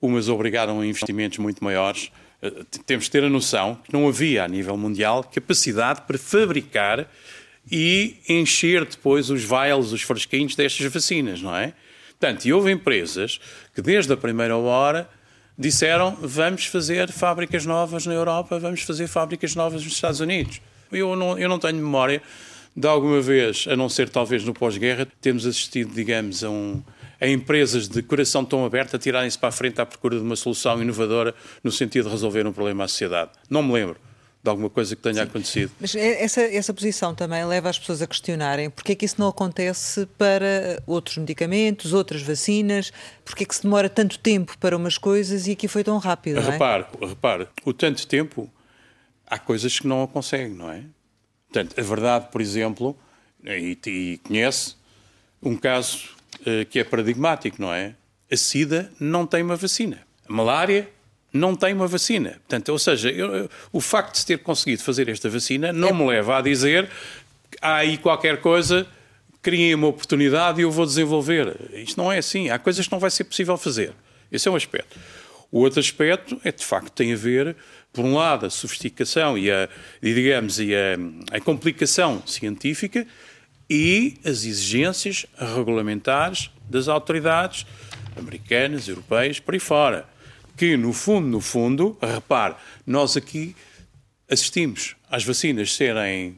umas 0.01 0.27
obrigaram 0.27 0.81
a 0.81 0.85
investimentos 0.85 1.37
muito 1.37 1.63
maiores. 1.63 2.11
Uh, 2.41 2.65
temos 2.85 3.05
de 3.05 3.11
ter 3.11 3.23
a 3.23 3.29
noção 3.29 3.75
que 3.75 3.93
não 3.93 4.09
havia, 4.09 4.43
a 4.43 4.47
nível 4.49 4.75
mundial, 4.75 5.23
capacidade 5.23 6.01
para 6.01 6.17
fabricar 6.17 7.09
e 7.71 8.17
encher 8.27 8.83
depois 8.83 9.29
os 9.29 9.41
vials, 9.41 9.93
os 9.93 10.01
frasquinhos 10.01 10.53
destas 10.53 10.91
vacinas, 10.91 11.41
não 11.41 11.55
é? 11.55 11.73
Portanto, 12.23 12.45
e 12.45 12.53
houve 12.53 12.71
empresas 12.71 13.37
que 13.75 13.81
desde 13.81 14.13
a 14.13 14.15
primeira 14.15 14.55
hora 14.55 15.09
disseram 15.57 16.17
vamos 16.21 16.67
fazer 16.67 17.11
fábricas 17.11 17.65
novas 17.65 18.05
na 18.05 18.13
Europa, 18.13 18.57
vamos 18.59 18.81
fazer 18.83 19.07
fábricas 19.07 19.55
novas 19.55 19.83
nos 19.83 19.91
Estados 19.91 20.21
Unidos. 20.21 20.61
Eu 20.89 21.17
não, 21.17 21.37
eu 21.37 21.49
não 21.49 21.59
tenho 21.59 21.75
memória 21.75 22.21
de 22.73 22.87
alguma 22.87 23.19
vez, 23.19 23.65
a 23.67 23.75
não 23.75 23.89
ser 23.89 24.07
talvez 24.07 24.45
no 24.45 24.53
pós-guerra, 24.53 25.05
termos 25.19 25.45
assistido, 25.45 25.93
digamos, 25.93 26.45
a, 26.45 26.49
um, 26.49 26.81
a 27.19 27.27
empresas 27.27 27.89
de 27.89 28.01
coração 28.01 28.45
tão 28.45 28.65
aberto 28.65 28.95
a 28.95 28.99
tirarem-se 28.99 29.37
para 29.37 29.49
a 29.49 29.51
frente 29.51 29.81
à 29.81 29.85
procura 29.85 30.15
de 30.15 30.21
uma 30.23 30.37
solução 30.37 30.81
inovadora 30.81 31.35
no 31.61 31.73
sentido 31.73 32.05
de 32.05 32.11
resolver 32.11 32.47
um 32.47 32.53
problema 32.53 32.85
à 32.85 32.87
sociedade. 32.87 33.31
Não 33.49 33.61
me 33.61 33.73
lembro 33.73 33.97
de 34.43 34.49
alguma 34.49 34.69
coisa 34.69 34.93
que 34.93 35.01
tenha 35.01 35.15
Sim. 35.15 35.21
acontecido. 35.21 35.71
Mas 35.79 35.95
é, 35.95 36.21
essa, 36.21 36.41
essa 36.41 36.73
posição 36.73 37.15
também 37.15 37.45
leva 37.45 37.69
as 37.69 37.79
pessoas 37.79 38.01
a 38.01 38.07
questionarem 38.07 38.69
porque 38.69 38.91
é 38.91 38.95
que 38.95 39.05
isso 39.05 39.15
não 39.17 39.29
acontece 39.29 40.05
para 40.17 40.83
outros 40.85 41.17
medicamentos, 41.17 41.93
outras 41.93 42.21
vacinas, 42.21 42.91
porque 43.23 43.43
é 43.43 43.45
que 43.45 43.55
se 43.55 43.63
demora 43.63 43.89
tanto 43.89 44.19
tempo 44.19 44.57
para 44.57 44.75
umas 44.75 44.97
coisas 44.97 45.47
e 45.47 45.51
aqui 45.51 45.69
foi 45.69 45.81
tão 45.81 45.97
rápido, 45.97 46.41
não 46.41 46.49
é? 46.49 46.51
Repare, 46.51 46.85
repare, 47.01 47.47
o 47.63 47.73
tanto 47.73 48.05
tempo, 48.05 48.51
há 49.25 49.39
coisas 49.39 49.79
que 49.79 49.87
não 49.87 50.03
a 50.03 50.07
conseguem, 50.09 50.53
não 50.53 50.69
é? 50.69 50.83
Portanto, 51.47 51.79
a 51.79 51.83
verdade, 51.83 52.27
por 52.29 52.41
exemplo, 52.41 52.97
e, 53.45 53.77
e 53.85 54.17
conhece 54.17 54.75
um 55.41 55.55
caso 55.55 56.09
uh, 56.41 56.65
que 56.69 56.79
é 56.79 56.83
paradigmático, 56.83 57.61
não 57.61 57.73
é? 57.73 57.95
A 58.29 58.35
SIDA 58.35 58.91
não 58.99 59.25
tem 59.25 59.41
uma 59.41 59.55
vacina. 59.55 60.05
A 60.27 60.33
malária 60.33 60.89
não 61.33 61.55
tem 61.55 61.73
uma 61.73 61.87
vacina. 61.87 62.31
Portanto, 62.47 62.69
ou 62.69 62.77
seja, 62.79 63.09
eu, 63.09 63.49
o 63.71 63.81
facto 63.81 64.13
de 64.13 64.19
se 64.19 64.25
ter 64.27 64.37
conseguido 64.37 64.83
fazer 64.83 65.09
esta 65.09 65.27
vacina 65.27 65.73
não 65.73 65.89
é... 65.89 65.93
me 65.93 66.07
leva 66.07 66.37
a 66.37 66.41
dizer 66.41 66.87
que 67.49 67.57
há 67.59 67.77
aí 67.77 67.97
qualquer 67.97 68.37
coisa, 68.39 68.85
criem 69.41 69.73
uma 69.73 69.87
oportunidade 69.87 70.61
e 70.61 70.63
eu 70.63 70.71
vou 70.71 70.85
desenvolver. 70.85 71.57
Isto 71.73 71.97
não 71.97 72.11
é 72.11 72.19
assim. 72.19 72.51
Há 72.51 72.59
coisas 72.59 72.85
que 72.85 72.91
não 72.91 72.99
vai 72.99 73.09
ser 73.09 73.23
possível 73.23 73.57
fazer. 73.57 73.93
Esse 74.31 74.47
é 74.47 74.51
um 74.51 74.55
aspecto. 74.55 74.97
O 75.51 75.59
outro 75.59 75.79
aspecto 75.79 76.39
é, 76.43 76.51
de 76.51 76.63
facto, 76.63 76.91
tem 76.91 77.13
a 77.13 77.15
ver, 77.15 77.55
por 77.91 78.05
um 78.05 78.15
lado, 78.15 78.45
a 78.45 78.49
sofisticação 78.49 79.37
e 79.37 79.51
a, 79.51 79.67
digamos, 80.01 80.59
e 80.59 80.73
a, 80.73 81.35
a 81.35 81.39
complicação 81.39 82.23
científica 82.25 83.05
e 83.69 84.17
as 84.23 84.45
exigências 84.45 85.25
regulamentares 85.37 86.49
das 86.69 86.87
autoridades 86.87 87.65
americanas, 88.17 88.87
europeias, 88.87 89.39
por 89.39 89.53
aí 89.53 89.59
fora 89.59 90.12
que, 90.55 90.77
no 90.77 90.93
fundo, 90.93 91.27
no 91.27 91.41
fundo, 91.41 91.97
repare, 92.01 92.55
nós 92.85 93.17
aqui 93.17 93.55
assistimos 94.29 94.95
às 95.09 95.23
vacinas 95.23 95.73
serem, 95.75 96.35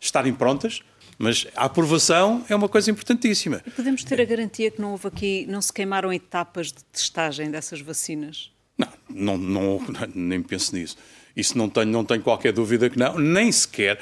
estarem 0.00 0.32
prontas, 0.32 0.82
mas 1.18 1.46
a 1.54 1.64
aprovação 1.66 2.44
é 2.48 2.54
uma 2.54 2.68
coisa 2.68 2.90
importantíssima. 2.90 3.62
E 3.66 3.70
podemos 3.70 4.02
ter 4.02 4.20
a 4.20 4.24
garantia 4.24 4.70
que 4.70 4.80
não 4.80 4.92
houve 4.92 5.08
aqui, 5.08 5.46
não 5.48 5.62
se 5.62 5.72
queimaram 5.72 6.12
etapas 6.12 6.68
de 6.68 6.82
testagem 6.92 7.50
dessas 7.50 7.80
vacinas? 7.80 8.50
Não, 8.76 8.88
não, 9.08 9.38
não 9.38 9.80
nem 10.14 10.42
penso 10.42 10.74
nisso. 10.74 10.96
Isso 11.36 11.56
não 11.56 11.68
tenho, 11.68 11.86
não 11.86 12.04
tenho 12.04 12.22
qualquer 12.22 12.52
dúvida 12.52 12.90
que 12.90 12.98
não. 12.98 13.18
Nem 13.18 13.50
sequer 13.50 13.98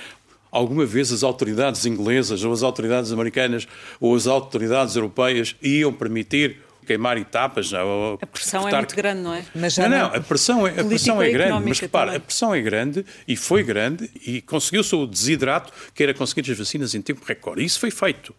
alguma 0.50 0.84
vez 0.84 1.12
as 1.12 1.22
autoridades 1.22 1.86
inglesas 1.86 2.42
ou 2.42 2.52
as 2.52 2.62
autoridades 2.62 3.12
americanas 3.12 3.68
ou 4.00 4.16
as 4.16 4.26
autoridades 4.26 4.96
europeias 4.96 5.54
iam 5.62 5.92
permitir 5.92 6.58
queimar 6.90 7.16
etapas. 7.16 7.72
Ou 7.72 8.18
a 8.20 8.26
pressão 8.26 8.68
é 8.68 8.76
muito 8.76 8.96
grande, 8.96 9.20
não 9.20 9.32
é? 9.32 9.44
Mas 9.54 9.78
não, 9.78 9.88
não, 9.88 10.06
a 10.06 10.20
pressão 10.20 10.66
é, 10.66 10.80
a 10.80 10.84
pressão 10.84 11.22
é 11.22 11.30
grande, 11.30 11.68
mas 11.68 11.78
repara, 11.78 12.06
também. 12.06 12.16
a 12.16 12.20
pressão 12.20 12.54
é 12.54 12.60
grande 12.60 13.06
e 13.28 13.36
foi 13.36 13.62
grande 13.62 14.10
e 14.26 14.40
conseguiu-se 14.40 14.94
o 14.96 15.06
desidrato 15.06 15.72
que 15.94 16.02
era 16.02 16.12
conseguir 16.12 16.50
as 16.50 16.58
vacinas 16.58 16.94
em 16.94 17.00
tempo 17.00 17.24
recorde. 17.24 17.64
Isso 17.64 17.78
foi 17.78 17.90
feito. 17.90 18.34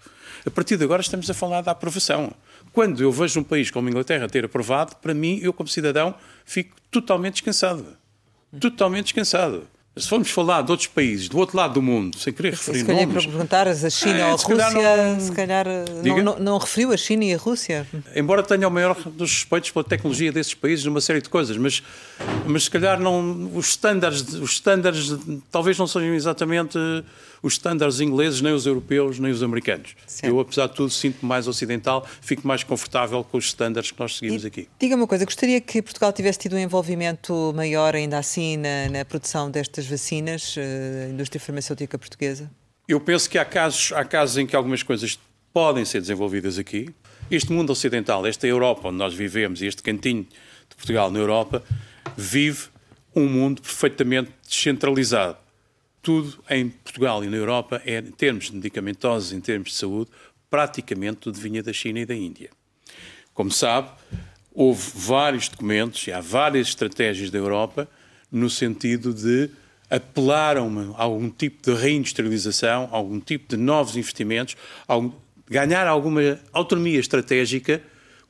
A 0.45 0.49
partir 0.49 0.75
de 0.75 0.83
agora 0.83 1.01
estamos 1.01 1.29
a 1.29 1.33
falar 1.33 1.61
da 1.61 1.71
aprovação. 1.71 2.33
Quando 2.73 3.01
eu 3.01 3.11
vejo 3.11 3.39
um 3.39 3.43
país 3.43 3.71
como 3.71 3.87
a 3.87 3.91
Inglaterra 3.91 4.27
ter 4.27 4.43
aprovado, 4.43 4.95
para 4.97 5.13
mim, 5.13 5.39
eu 5.41 5.53
como 5.53 5.69
cidadão, 5.69 6.15
fico 6.43 6.75
totalmente 6.89 7.35
descansado. 7.35 7.85
Totalmente 8.59 9.05
descansado. 9.05 9.67
Se 9.93 10.07
formos 10.07 10.29
falar 10.29 10.61
de 10.61 10.71
outros 10.71 10.87
países, 10.87 11.27
do 11.27 11.37
outro 11.37 11.57
lado 11.57 11.73
do 11.73 11.81
mundo, 11.81 12.17
sem 12.17 12.31
querer 12.31 12.51
referir 12.51 12.79
se 12.79 12.85
calhar 12.85 13.05
nomes... 13.05 13.23
para 13.23 13.31
perguntar, 13.31 13.67
a 13.67 13.89
China 13.89 14.19
é, 14.19 14.25
ou 14.25 14.29
a 14.29 14.35
Rússia, 14.37 15.19
se 15.19 15.31
calhar 15.33 15.65
não, 16.01 16.23
não, 16.23 16.39
não, 16.39 16.57
referiu 16.57 16.93
a 16.93 16.97
China 16.97 17.25
e 17.25 17.33
a 17.33 17.37
Rússia? 17.37 17.85
Embora 18.15 18.41
tenha 18.41 18.69
o 18.69 18.71
maior 18.71 18.95
dos 18.95 19.31
respeitos 19.31 19.69
pela 19.71 19.83
tecnologia 19.83 20.31
desses 20.31 20.53
países 20.53 20.85
numa 20.85 21.01
série 21.01 21.21
de 21.21 21.27
coisas, 21.27 21.57
mas, 21.57 21.83
mas 22.45 22.63
se 22.63 22.71
calhar 22.71 23.01
não, 23.01 23.51
os 23.53 23.71
estándares, 23.71 24.21
os 24.33 24.51
estándares 24.51 25.13
talvez 25.51 25.77
não 25.77 25.85
sejam 25.85 26.13
exatamente 26.13 26.77
os 27.43 27.53
estándares 27.53 27.99
ingleses, 27.99 28.41
nem 28.41 28.53
os 28.53 28.65
europeus, 28.65 29.17
nem 29.17 29.31
os 29.31 29.41
americanos. 29.41 29.95
Certo. 30.05 30.31
Eu, 30.31 30.39
apesar 30.39 30.67
de 30.67 30.75
tudo, 30.75 30.89
sinto-me 30.91 31.27
mais 31.27 31.47
ocidental, 31.47 32.05
fico 32.21 32.47
mais 32.47 32.63
confortável 32.63 33.23
com 33.23 33.37
os 33.37 33.45
estándares 33.45 33.91
que 33.91 33.99
nós 33.99 34.17
seguimos 34.17 34.43
e, 34.43 34.47
aqui. 34.47 34.67
Diga 34.79 34.95
uma 34.95 35.07
coisa, 35.07 35.25
gostaria 35.25 35.59
que 35.59 35.81
Portugal 35.81 36.13
tivesse 36.13 36.39
tido 36.39 36.55
um 36.55 36.59
envolvimento 36.59 37.51
maior 37.55 37.95
ainda 37.95 38.17
assim 38.17 38.57
na, 38.57 38.89
na 38.89 39.05
produção 39.05 39.49
destas 39.49 39.80
vacinas, 39.87 40.55
uh, 40.57 41.11
indústria 41.11 41.39
farmacêutica 41.39 41.97
portuguesa? 41.97 42.49
Eu 42.87 42.99
penso 42.99 43.29
que 43.29 43.37
há 43.37 43.45
casos, 43.45 43.91
há 43.93 44.03
casos 44.03 44.37
em 44.37 44.45
que 44.45 44.55
algumas 44.55 44.83
coisas 44.83 45.19
podem 45.53 45.85
ser 45.85 46.01
desenvolvidas 46.01 46.57
aqui. 46.57 46.89
Este 47.29 47.51
mundo 47.51 47.71
ocidental, 47.71 48.25
esta 48.25 48.47
Europa 48.47 48.89
onde 48.89 48.97
nós 48.97 49.13
vivemos, 49.13 49.61
este 49.61 49.81
cantinho 49.81 50.23
de 50.69 50.75
Portugal 50.75 51.09
na 51.09 51.19
Europa, 51.19 51.63
vive 52.17 52.67
um 53.15 53.27
mundo 53.27 53.61
perfeitamente 53.61 54.31
descentralizado 54.47 55.37
tudo 56.01 56.43
em 56.49 56.69
Portugal 56.69 57.23
e 57.23 57.27
na 57.27 57.37
Europa, 57.37 57.81
é, 57.85 57.99
em 57.99 58.11
termos 58.11 58.49
medicamentosos, 58.49 59.31
em 59.31 59.39
termos 59.39 59.69
de 59.69 59.75
saúde, 59.75 60.09
praticamente 60.49 61.17
tudo 61.17 61.39
vinha 61.39 61.61
da 61.61 61.71
China 61.71 61.99
e 61.99 62.05
da 62.05 62.15
Índia. 62.15 62.49
Como 63.33 63.51
sabe, 63.51 63.89
houve 64.53 64.91
vários 64.95 65.47
documentos 65.47 66.05
e 66.07 66.11
há 66.11 66.19
várias 66.19 66.67
estratégias 66.67 67.29
da 67.29 67.37
Europa 67.37 67.87
no 68.31 68.49
sentido 68.49 69.13
de 69.13 69.49
apelar 69.91 70.57
a, 70.57 70.61
algum 70.95 71.29
tipo 71.29 71.61
de 71.61 71.77
reindustrialização, 71.77 72.89
a 72.91 72.95
algum 72.95 73.19
tipo 73.19 73.49
de 73.49 73.61
novos 73.61 73.97
investimentos, 73.97 74.55
a 74.87 74.95
ganhar 75.49 75.85
alguma 75.85 76.39
autonomia 76.53 76.99
estratégica 76.99 77.81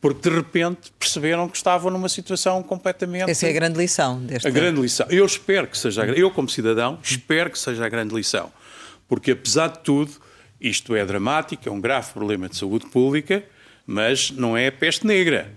porque 0.01 0.27
de 0.27 0.35
repente 0.35 0.91
perceberam 0.97 1.47
que 1.47 1.55
estavam 1.55 1.91
numa 1.91 2.09
situação 2.09 2.63
completamente. 2.63 3.29
Essa 3.29 3.45
é 3.45 3.51
a 3.51 3.53
grande 3.53 3.77
lição 3.77 4.19
deste. 4.19 4.47
A 4.47 4.51
grande 4.51 4.81
lição. 4.81 5.05
Eu 5.11 5.23
espero 5.23 5.67
que 5.67 5.77
seja, 5.77 6.03
eu 6.05 6.31
como 6.31 6.49
cidadão, 6.49 6.97
espero 7.03 7.51
que 7.51 7.59
seja 7.59 7.85
a 7.85 7.89
grande 7.89 8.15
lição, 8.15 8.51
porque 9.07 9.31
apesar 9.31 9.67
de 9.67 9.79
tudo, 9.79 10.11
isto 10.59 10.95
é 10.95 11.05
dramático, 11.05 11.69
é 11.69 11.71
um 11.71 11.79
grave 11.79 12.11
problema 12.11 12.49
de 12.49 12.57
saúde 12.57 12.87
pública, 12.87 13.43
mas 13.85 14.31
não 14.31 14.57
é 14.57 14.71
peste 14.71 15.05
negra. 15.05 15.53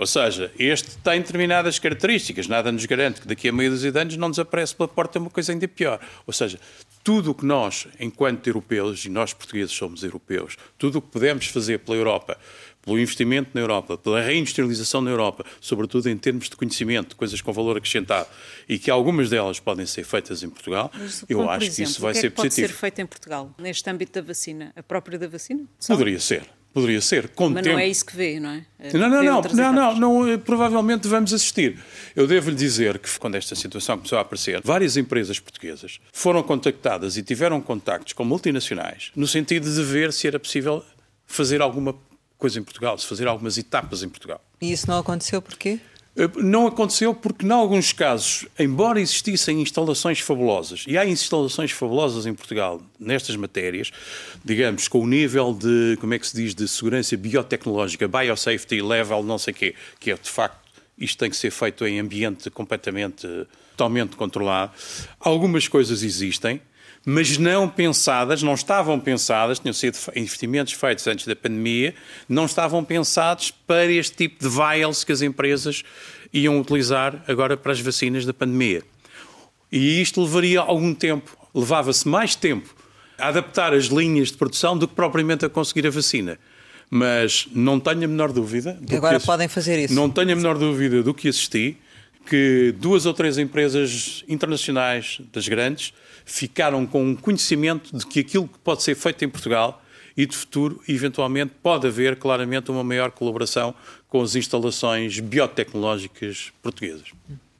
Ou 0.00 0.06
seja, 0.06 0.50
este 0.58 0.96
tem 0.96 1.20
determinadas 1.20 1.78
características, 1.78 2.48
nada 2.48 2.72
nos 2.72 2.86
garante 2.86 3.20
que 3.20 3.28
daqui 3.28 3.50
a 3.50 3.52
meio 3.52 3.70
dos 3.70 3.84
anos 3.84 4.16
não 4.16 4.30
desaparece 4.30 4.74
pela 4.74 4.88
porta 4.88 5.18
uma 5.18 5.28
coisa 5.28 5.52
ainda 5.52 5.68
pior. 5.68 6.00
Ou 6.26 6.32
seja, 6.32 6.58
tudo 7.04 7.32
o 7.32 7.34
que 7.34 7.44
nós, 7.44 7.86
enquanto 8.00 8.46
europeus, 8.46 9.04
e 9.04 9.10
nós 9.10 9.34
portugueses 9.34 9.72
somos 9.72 10.02
europeus, 10.02 10.56
tudo 10.78 10.96
o 10.96 11.02
que 11.02 11.08
podemos 11.08 11.48
fazer 11.48 11.80
pela 11.80 11.98
Europa 11.98 12.38
pelo 12.82 12.98
investimento 12.98 13.50
na 13.52 13.60
Europa, 13.60 13.98
pela 13.98 14.22
reindustrialização 14.22 15.02
na 15.02 15.10
Europa, 15.10 15.44
sobretudo 15.60 16.08
em 16.08 16.16
termos 16.16 16.48
de 16.48 16.56
conhecimento, 16.56 17.14
coisas 17.14 17.38
com 17.42 17.52
valor 17.52 17.76
acrescentado, 17.76 18.26
e 18.66 18.78
que 18.78 18.90
algumas 18.90 19.28
delas 19.28 19.60
podem 19.60 19.84
ser 19.84 20.02
feitas 20.02 20.42
em 20.42 20.48
Portugal, 20.48 20.90
Mas, 20.94 21.22
eu 21.28 21.42
acho 21.50 21.66
exemplo, 21.66 21.76
que 21.76 21.82
isso 21.82 22.00
vai 22.00 22.12
que 22.14 22.18
é 22.18 22.20
ser 22.22 22.30
que 22.30 22.36
positivo. 22.36 22.68
Pode 22.68 22.72
ser 22.72 22.80
feito 22.80 22.98
em 23.02 23.06
Portugal, 23.06 23.54
neste 23.58 23.90
âmbito 23.90 24.12
da 24.12 24.26
vacina, 24.26 24.72
a 24.74 24.82
própria 24.82 25.18
da 25.18 25.28
vacina? 25.28 25.66
Poderia 25.86 26.18
ser. 26.18 26.48
Poderia 26.72 27.00
ser, 27.00 27.28
com 27.30 27.48
Mas 27.48 27.64
tempo. 27.64 27.74
não 27.74 27.80
é 27.80 27.88
isso 27.88 28.06
que 28.06 28.14
vê, 28.16 28.38
não 28.38 28.50
é? 28.50 28.64
é 28.78 28.92
não, 28.92 29.08
não, 29.08 29.22
não, 29.22 29.42
não, 29.42 29.72
não, 29.72 29.96
não, 29.96 30.28
eh, 30.28 30.38
provavelmente 30.38 31.08
vamos 31.08 31.34
assistir. 31.34 31.78
Eu 32.14 32.28
devo-lhe 32.28 32.56
dizer 32.56 32.98
que 32.98 33.18
quando 33.18 33.34
esta 33.34 33.56
situação 33.56 33.96
começou 33.96 34.18
a 34.18 34.20
aparecer, 34.20 34.60
várias 34.62 34.96
empresas 34.96 35.40
portuguesas 35.40 35.98
foram 36.12 36.44
contactadas 36.44 37.16
e 37.16 37.22
tiveram 37.24 37.60
contactos 37.60 38.12
com 38.12 38.24
multinacionais 38.24 39.10
no 39.16 39.26
sentido 39.26 39.68
de 39.72 39.82
ver 39.82 40.12
se 40.12 40.28
era 40.28 40.38
possível 40.38 40.84
fazer 41.26 41.60
alguma 41.60 41.94
coisa 42.38 42.58
em 42.58 42.62
Portugal, 42.62 42.96
de 42.96 43.06
fazer 43.06 43.26
algumas 43.26 43.58
etapas 43.58 44.02
em 44.02 44.08
Portugal. 44.08 44.40
E 44.60 44.72
isso 44.72 44.88
não 44.88 44.98
aconteceu 44.98 45.42
porquê? 45.42 45.78
Eh, 46.16 46.28
não 46.36 46.66
aconteceu 46.66 47.14
porque, 47.14 47.46
em 47.46 47.50
alguns 47.50 47.92
casos, 47.92 48.46
embora 48.58 49.00
existissem 49.00 49.60
instalações 49.60 50.20
fabulosas, 50.20 50.84
e 50.86 50.98
há 50.98 51.06
instalações 51.06 51.70
fabulosas 51.70 52.26
em 52.26 52.34
Portugal 52.34 52.80
nestas 52.98 53.36
matérias, 53.36 53.90
digamos, 54.44 54.88
com 54.88 55.00
o 55.00 55.06
nível 55.06 55.54
de, 55.54 55.96
como 56.00 56.14
é 56.14 56.18
que 56.18 56.26
se 56.26 56.36
diz, 56.36 56.54
de 56.54 56.66
segurança 56.66 57.16
biotecnológica, 57.16 58.08
biosafety 58.08 58.82
level, 58.82 59.22
não 59.22 59.38
sei 59.38 59.52
o 59.52 59.56
quê, 59.56 59.74
que 59.98 60.10
é 60.10 60.14
de 60.14 60.28
facto, 60.28 60.58
isto 60.98 61.18
tem 61.18 61.30
que 61.30 61.36
ser 61.36 61.50
feito 61.50 61.86
em 61.86 61.98
ambiente 61.98 62.50
completamente, 62.50 63.26
totalmente 63.70 64.16
controlado. 64.16 64.72
Algumas 65.18 65.66
coisas 65.66 66.02
existem, 66.02 66.60
mas 67.04 67.38
não 67.38 67.68
pensadas, 67.68 68.42
não 68.42 68.54
estavam 68.54 69.00
pensadas, 69.00 69.58
tinham 69.58 69.72
sido 69.72 69.96
investimentos 70.14 70.74
feitos 70.74 71.06
antes 71.06 71.26
da 71.26 71.34
pandemia, 71.34 71.94
não 72.28 72.44
estavam 72.44 72.84
pensados 72.84 73.50
para 73.50 73.90
este 73.90 74.16
tipo 74.16 74.42
de 74.42 74.48
vials 74.48 75.02
que 75.02 75.12
as 75.12 75.22
empresas 75.22 75.82
iam 76.32 76.60
utilizar 76.60 77.22
agora 77.26 77.56
para 77.56 77.72
as 77.72 77.80
vacinas 77.80 78.24
da 78.24 78.34
pandemia. 78.34 78.82
E 79.72 80.00
isto 80.00 80.22
levaria 80.22 80.60
algum 80.60 80.94
tempo, 80.94 81.36
levava-se 81.54 82.06
mais 82.06 82.34
tempo 82.34 82.74
a 83.18 83.28
adaptar 83.28 83.72
as 83.72 83.86
linhas 83.86 84.28
de 84.28 84.36
produção 84.36 84.76
do 84.76 84.88
que 84.88 84.94
propriamente 84.94 85.44
a 85.44 85.48
conseguir 85.48 85.86
a 85.86 85.90
vacina. 85.90 86.38
Mas 86.92 87.46
não 87.52 87.78
tenho 87.78 88.04
a 88.04 88.08
menor 88.08 88.32
dúvida. 88.32 88.76
Agora 88.92 89.20
que, 89.20 89.26
podem 89.26 89.46
fazer 89.46 89.84
isso. 89.84 89.94
Não 89.94 90.10
tenho 90.10 90.32
a 90.32 90.36
menor 90.36 90.58
dúvida 90.58 91.02
do 91.04 91.14
que 91.14 91.28
assisti, 91.28 91.76
que 92.26 92.74
duas 92.78 93.06
ou 93.06 93.14
três 93.14 93.38
empresas 93.38 94.24
internacionais 94.28 95.20
das 95.32 95.48
grandes 95.48 95.92
ficaram 96.24 96.86
com 96.86 97.02
um 97.02 97.16
conhecimento 97.16 97.96
de 97.96 98.06
que 98.06 98.20
aquilo 98.20 98.46
que 98.46 98.58
pode 98.58 98.82
ser 98.82 98.94
feito 98.94 99.24
em 99.24 99.28
Portugal 99.28 99.82
e 100.16 100.26
de 100.26 100.36
futuro, 100.36 100.80
eventualmente, 100.88 101.52
pode 101.62 101.86
haver 101.86 102.16
claramente 102.16 102.70
uma 102.70 102.84
maior 102.84 103.10
colaboração 103.10 103.74
com 104.08 104.20
as 104.20 104.34
instalações 104.34 105.18
biotecnológicas 105.18 106.52
portuguesas. 106.62 107.08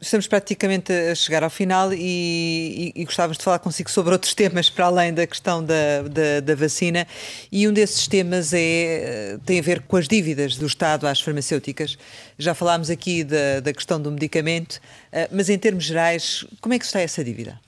Estamos 0.02 0.26
praticamente 0.26 0.90
a 0.90 1.14
chegar 1.14 1.44
ao 1.44 1.50
final 1.50 1.92
e, 1.92 1.98
e, 1.98 3.02
e, 3.02 3.04
gostávamos 3.04 3.36
de 3.36 3.44
falar 3.44 3.58
consigo 3.58 3.90
sobre 3.90 4.14
outros 4.14 4.32
temas 4.32 4.70
para 4.70 4.86
além 4.86 5.12
da 5.12 5.26
questão 5.26 5.62
da, 5.62 6.02
da, 6.08 6.40
da, 6.40 6.54
vacina. 6.54 7.06
E 7.52 7.68
um 7.68 7.72
desses 7.72 8.08
temas 8.08 8.54
é, 8.54 9.36
tem 9.44 9.58
a 9.58 9.62
ver 9.62 9.82
com 9.82 9.98
as 9.98 10.08
dívidas 10.08 10.56
do 10.56 10.64
Estado 10.64 11.06
às 11.06 11.20
farmacêuticas. 11.20 11.98
Já 12.38 12.54
falámos 12.54 12.88
aqui 12.88 13.22
da, 13.22 13.60
da 13.60 13.74
questão 13.74 14.00
do 14.00 14.10
medicamento, 14.10 14.80
eh, 15.12 15.28
mas 15.30 15.50
em 15.50 15.58
termos 15.58 15.84
gerais, 15.84 16.46
como 16.62 16.72
é 16.72 16.78
que 16.78 16.86
está 16.86 17.00
essa 17.00 17.22
dívida? 17.22 17.60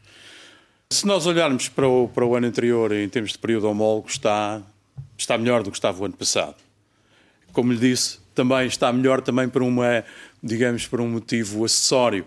Se 0.91 1.07
nós 1.07 1.27
olharmos 1.27 1.69
para 1.69 1.87
o, 1.87 2.09
para 2.09 2.25
o 2.25 2.35
ano 2.35 2.47
anterior, 2.47 2.93
em 2.93 3.09
termos 3.11 3.33
de 3.33 3.39
período 3.39 3.69
homólogo, 3.69 4.09
está, 4.09 4.63
está 5.19 5.37
melhor 5.37 5.63
do 5.63 5.71
que 5.71 5.77
estava 5.77 6.01
o 6.01 6.07
ano 6.07 6.17
passado. 6.17 6.57
Como 7.53 7.75
lhe 7.75 7.79
disse, 7.79 8.19
também 8.35 8.67
está 8.67 8.91
melhor 8.91 9.21
também 9.21 9.49
por 9.49 9.63
uma, 9.63 10.03
digamos, 10.43 10.87
por 10.87 11.01
um 11.01 11.09
motivo 11.09 11.65
acessório. 11.65 12.27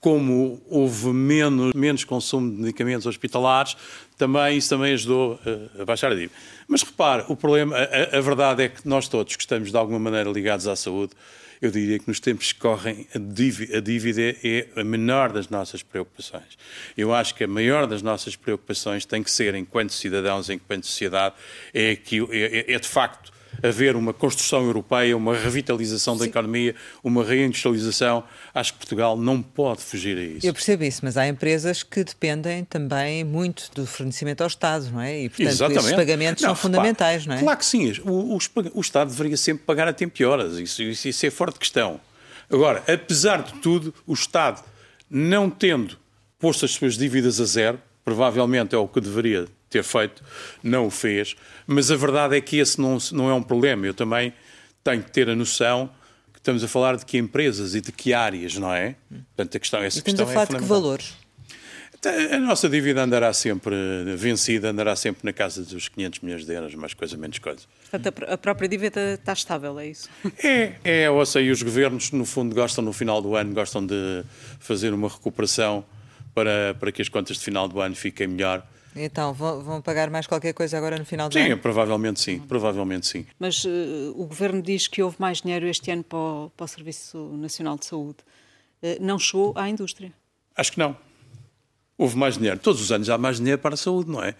Como 0.00 0.60
houve 0.68 1.08
menos, 1.08 1.72
menos 1.74 2.04
consumo 2.04 2.50
de 2.50 2.60
medicamentos 2.60 3.06
hospitalares, 3.06 3.74
também 4.18 4.58
isso 4.58 4.68
também 4.68 4.92
ajudou 4.92 5.40
a, 5.78 5.82
a 5.82 5.84
baixar 5.84 6.12
a 6.12 6.14
dívida. 6.14 6.34
Mas 6.68 6.82
repare, 6.82 7.24
o 7.28 7.36
problema, 7.36 7.76
a, 7.76 8.18
a 8.18 8.20
verdade 8.20 8.64
é 8.64 8.68
que 8.68 8.86
nós 8.86 9.08
todos 9.08 9.34
que 9.34 9.42
estamos 9.42 9.70
de 9.70 9.76
alguma 9.76 9.98
maneira 9.98 10.30
ligados 10.30 10.68
à 10.68 10.76
saúde, 10.76 11.14
eu 11.62 11.70
diria 11.70 11.98
que 11.98 12.06
nos 12.06 12.20
tempos 12.20 12.52
que 12.52 12.58
correm 12.58 13.06
a 13.14 13.18
dívida, 13.18 13.78
a 13.78 13.80
dívida 13.80 14.36
é 14.44 14.68
a 14.76 14.84
menor 14.84 15.32
das 15.32 15.48
nossas 15.48 15.82
preocupações. 15.82 16.58
Eu 16.96 17.14
acho 17.14 17.34
que 17.34 17.44
a 17.44 17.48
maior 17.48 17.86
das 17.86 18.02
nossas 18.02 18.36
preocupações 18.36 19.06
tem 19.06 19.22
que 19.22 19.30
ser, 19.30 19.54
enquanto 19.54 19.92
cidadãos, 19.92 20.50
enquanto 20.50 20.84
sociedade, 20.84 21.34
é, 21.72 21.96
que, 21.96 22.20
é, 22.30 22.74
é 22.74 22.78
de 22.78 22.88
facto 22.88 23.32
haver 23.62 23.96
uma 23.96 24.12
construção 24.12 24.64
europeia, 24.64 25.16
uma 25.16 25.36
revitalização 25.36 26.14
Sim. 26.14 26.20
da 26.20 26.26
economia, 26.26 26.74
uma 27.02 27.24
reindustrialização. 27.24 28.24
Acho 28.52 28.72
que 28.72 28.78
Portugal 28.78 29.16
não 29.16 29.42
pode 29.42 29.82
fugir 29.82 30.16
a 30.16 30.22
isso. 30.22 30.46
Eu 30.46 30.52
percebo 30.52 30.84
isso, 30.84 31.00
mas 31.02 31.16
há 31.16 31.26
empresas 31.26 31.82
que 31.82 32.04
dependem 32.04 32.64
também 32.64 33.24
muito 33.24 33.70
do 33.74 33.86
fornecimento 33.86 34.40
ao 34.42 34.46
Estado, 34.46 34.90
não 34.90 35.00
é? 35.00 35.22
E, 35.22 35.28
portanto, 35.28 35.48
Exatamente. 35.48 35.84
esses 35.84 35.96
pagamentos 35.96 36.42
não, 36.42 36.50
são 36.50 36.56
fundamentais, 36.56 37.26
não 37.26 37.34
é? 37.34 37.40
Claro 37.40 37.58
que 37.58 37.66
sim. 37.66 37.92
O, 38.04 38.36
o, 38.36 38.38
o, 38.74 38.80
Estado 38.80 39.10
deveria 39.10 39.36
sempre 39.36 39.64
pagar 39.64 39.88
a 39.88 39.92
tempo 39.92 40.14
e 40.20 40.24
horas. 40.24 40.58
Isso, 40.58 40.82
isso, 40.82 41.08
isso 41.08 41.26
é 41.26 41.30
forte 41.30 41.58
questão. 41.58 42.00
Agora, 42.50 42.82
apesar 42.86 43.42
de 43.42 43.54
tudo, 43.54 43.94
o 44.06 44.12
Estado, 44.12 44.62
não 45.10 45.50
tendo 45.50 45.98
posto 46.38 46.64
as 46.64 46.72
suas 46.72 46.96
dívidas 46.96 47.40
a 47.40 47.44
zero, 47.44 47.80
provavelmente 48.04 48.74
é 48.74 48.78
o 48.78 48.86
que 48.86 49.00
deveria 49.00 49.46
ter 49.74 49.82
feito, 49.82 50.22
não 50.62 50.86
o 50.86 50.90
fez, 50.90 51.34
mas 51.66 51.90
a 51.90 51.96
verdade 51.96 52.36
é 52.36 52.40
que 52.40 52.58
esse 52.58 52.80
não, 52.80 52.98
não 53.12 53.28
é 53.28 53.34
um 53.34 53.42
problema. 53.42 53.86
Eu 53.86 53.94
também 53.94 54.32
tenho 54.84 55.02
que 55.02 55.10
ter 55.10 55.28
a 55.28 55.34
noção 55.34 55.90
que 56.32 56.38
estamos 56.38 56.62
a 56.62 56.68
falar 56.68 56.96
de 56.96 57.04
que 57.04 57.18
empresas 57.18 57.74
e 57.74 57.80
de 57.80 57.90
que 57.90 58.12
áreas, 58.12 58.56
não 58.56 58.72
é? 58.72 58.94
Portanto, 59.08 59.56
a 59.56 59.60
questão, 59.60 59.82
essa 59.82 59.98
e 59.98 60.00
estamos 60.00 60.20
questão 60.20 60.26
a 60.26 60.32
falar 60.32 60.44
é 60.44 60.58
de 60.58 60.62
que 60.62 60.68
valores? 60.68 61.24
A 62.34 62.38
nossa 62.38 62.68
dívida 62.68 63.02
andará 63.02 63.32
sempre 63.32 63.74
vencida, 64.14 64.70
andará 64.70 64.94
sempre 64.94 65.24
na 65.24 65.32
casa 65.32 65.62
dos 65.62 65.88
500 65.88 66.20
milhões 66.20 66.44
de 66.44 66.52
euros, 66.52 66.74
mais 66.74 66.92
coisa, 66.92 67.16
menos 67.16 67.38
coisa. 67.38 67.62
Portanto, 67.90 68.24
a 68.28 68.36
própria 68.36 68.68
dívida 68.68 69.14
está 69.14 69.32
estável, 69.32 69.78
é 69.80 69.86
isso? 69.88 70.08
É, 70.44 70.74
é, 70.84 71.10
ou 71.10 71.24
seja, 71.24 71.50
os 71.50 71.62
governos, 71.62 72.12
no 72.12 72.26
fundo, 72.26 72.54
gostam, 72.54 72.84
no 72.84 72.92
final 72.92 73.22
do 73.22 73.34
ano, 73.34 73.54
gostam 73.54 73.84
de 73.84 74.22
fazer 74.60 74.92
uma 74.92 75.08
recuperação 75.08 75.82
para, 76.34 76.74
para 76.78 76.92
que 76.92 77.00
as 77.00 77.08
contas 77.08 77.38
de 77.38 77.42
final 77.42 77.66
do 77.66 77.80
ano 77.80 77.94
fiquem 77.94 78.26
melhor. 78.26 78.66
Então, 78.96 79.32
vão, 79.32 79.62
vão 79.62 79.82
pagar 79.82 80.08
mais 80.10 80.26
qualquer 80.26 80.52
coisa 80.52 80.78
agora 80.78 80.98
no 80.98 81.04
final 81.04 81.28
do 81.28 81.32
sim, 81.32 81.40
ano? 81.40 81.56
Sim, 81.56 81.60
provavelmente 81.60 82.20
sim, 82.20 82.38
provavelmente 82.38 83.06
sim. 83.06 83.26
Mas 83.38 83.64
uh, 83.64 83.68
o 84.14 84.24
Governo 84.26 84.62
diz 84.62 84.86
que 84.86 85.02
houve 85.02 85.16
mais 85.18 85.40
dinheiro 85.40 85.66
este 85.66 85.90
ano 85.90 86.04
para 86.04 86.18
o, 86.18 86.50
para 86.56 86.64
o 86.64 86.68
Serviço 86.68 87.18
Nacional 87.36 87.76
de 87.76 87.86
Saúde. 87.86 88.18
Uh, 88.82 88.96
não 89.00 89.18
chegou 89.18 89.52
à 89.56 89.68
indústria? 89.68 90.12
Acho 90.56 90.72
que 90.72 90.78
não. 90.78 90.96
Houve 91.98 92.16
mais 92.16 92.36
dinheiro. 92.36 92.58
Todos 92.58 92.80
os 92.80 92.92
anos 92.92 93.08
há 93.08 93.18
mais 93.18 93.38
dinheiro 93.38 93.60
para 93.60 93.74
a 93.74 93.76
saúde, 93.76 94.10
não 94.10 94.22
é? 94.22 94.34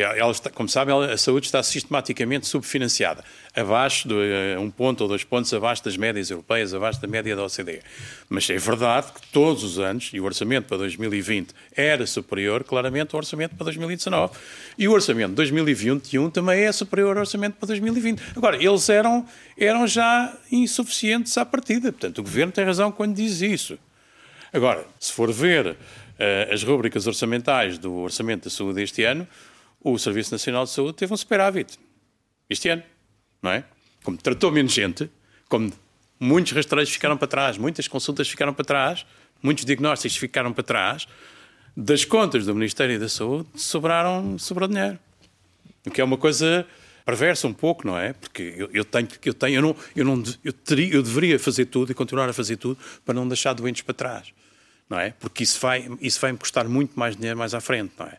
Ela 0.00 0.30
está, 0.30 0.48
como 0.48 0.68
sabem, 0.68 0.94
a 0.94 1.16
saúde 1.16 1.46
está 1.46 1.60
sistematicamente 1.60 2.46
subfinanciada, 2.46 3.24
abaixo 3.54 4.06
de 4.06 4.14
eh, 4.14 4.58
um 4.58 4.70
ponto 4.70 5.00
ou 5.00 5.08
dois 5.08 5.24
pontos 5.24 5.52
abaixo 5.52 5.82
das 5.84 5.96
médias 5.96 6.30
europeias, 6.30 6.72
abaixo 6.72 7.00
da 7.00 7.08
média 7.08 7.34
da 7.34 7.44
OCDE. 7.44 7.80
Mas 8.28 8.48
é 8.48 8.56
verdade 8.56 9.12
que 9.12 9.26
todos 9.32 9.64
os 9.64 9.78
anos, 9.80 10.10
e 10.12 10.20
o 10.20 10.24
orçamento 10.24 10.66
para 10.66 10.78
2020 10.78 11.52
era 11.74 12.06
superior 12.06 12.62
claramente 12.62 13.12
ao 13.14 13.18
orçamento 13.18 13.56
para 13.56 13.64
2019, 13.64 14.34
e 14.78 14.86
o 14.86 14.92
orçamento 14.92 15.30
de 15.30 15.36
2021 15.36 16.30
também 16.30 16.60
é 16.60 16.70
superior 16.70 17.16
ao 17.16 17.22
orçamento 17.22 17.54
para 17.54 17.66
2020. 17.66 18.22
Agora, 18.36 18.62
eles 18.62 18.88
eram, 18.88 19.26
eram 19.58 19.86
já 19.86 20.32
insuficientes 20.52 21.36
à 21.36 21.44
partida, 21.44 21.90
portanto, 21.90 22.18
o 22.18 22.22
Governo 22.22 22.52
tem 22.52 22.64
razão 22.64 22.92
quando 22.92 23.16
diz 23.16 23.40
isso. 23.40 23.76
Agora, 24.52 24.86
se 25.00 25.12
for 25.12 25.32
ver 25.32 25.66
uh, 25.66 25.76
as 26.52 26.62
rubricas 26.62 27.06
orçamentais 27.06 27.78
do 27.78 27.92
Orçamento 27.94 28.44
da 28.44 28.50
Saúde 28.50 28.82
este 28.82 29.02
ano, 29.02 29.26
o 29.80 29.98
Serviço 29.98 30.32
Nacional 30.32 30.64
de 30.64 30.70
Saúde 30.70 30.94
teve 30.94 31.12
um 31.12 31.16
superávit 31.16 31.78
este 32.48 32.68
ano, 32.68 32.82
não 33.42 33.50
é? 33.50 33.64
Como 34.02 34.16
tratou 34.16 34.50
menos 34.50 34.72
gente, 34.72 35.10
como 35.48 35.72
muitos 36.18 36.52
rastreios 36.52 36.90
ficaram 36.90 37.16
para 37.16 37.28
trás, 37.28 37.58
muitas 37.58 37.86
consultas 37.86 38.28
ficaram 38.28 38.54
para 38.54 38.64
trás, 38.64 39.06
muitos 39.42 39.64
diagnósticos 39.64 40.16
ficaram 40.16 40.52
para 40.52 40.64
trás, 40.64 41.06
das 41.76 42.04
contas 42.04 42.46
do 42.46 42.54
Ministério 42.54 42.98
da 42.98 43.08
Saúde 43.08 43.48
sobraram, 43.54 44.38
sobrou 44.38 44.68
dinheiro. 44.68 44.98
O 45.86 45.90
que 45.90 46.00
é 46.00 46.04
uma 46.04 46.16
coisa 46.16 46.66
perversa 47.04 47.46
um 47.46 47.52
pouco, 47.52 47.86
não 47.86 47.98
é? 47.98 48.12
Porque 48.14 48.54
eu, 48.56 48.70
eu 48.72 48.84
tenho, 48.84 49.08
eu 49.24 49.34
tenho, 49.34 49.54
eu 49.56 49.62
não, 49.62 49.76
eu 49.94 50.04
não, 50.04 50.22
eu, 50.44 50.52
teria, 50.52 50.94
eu 50.94 51.02
deveria 51.02 51.38
fazer 51.38 51.66
tudo 51.66 51.92
e 51.92 51.94
continuar 51.94 52.28
a 52.28 52.32
fazer 52.32 52.56
tudo 52.56 52.78
para 53.04 53.14
não 53.14 53.28
deixar 53.28 53.52
doentes 53.52 53.82
para 53.82 53.94
trás 53.94 54.32
não 54.88 54.98
é? 54.98 55.10
Porque 55.20 55.42
isso 55.42 55.60
vai, 55.60 55.88
isso 56.00 56.20
vai 56.20 56.32
me 56.32 56.38
custar 56.38 56.66
muito 56.66 56.98
mais 56.98 57.14
dinheiro 57.16 57.38
mais 57.38 57.54
à 57.54 57.60
frente, 57.60 57.92
não 57.98 58.06
é? 58.06 58.16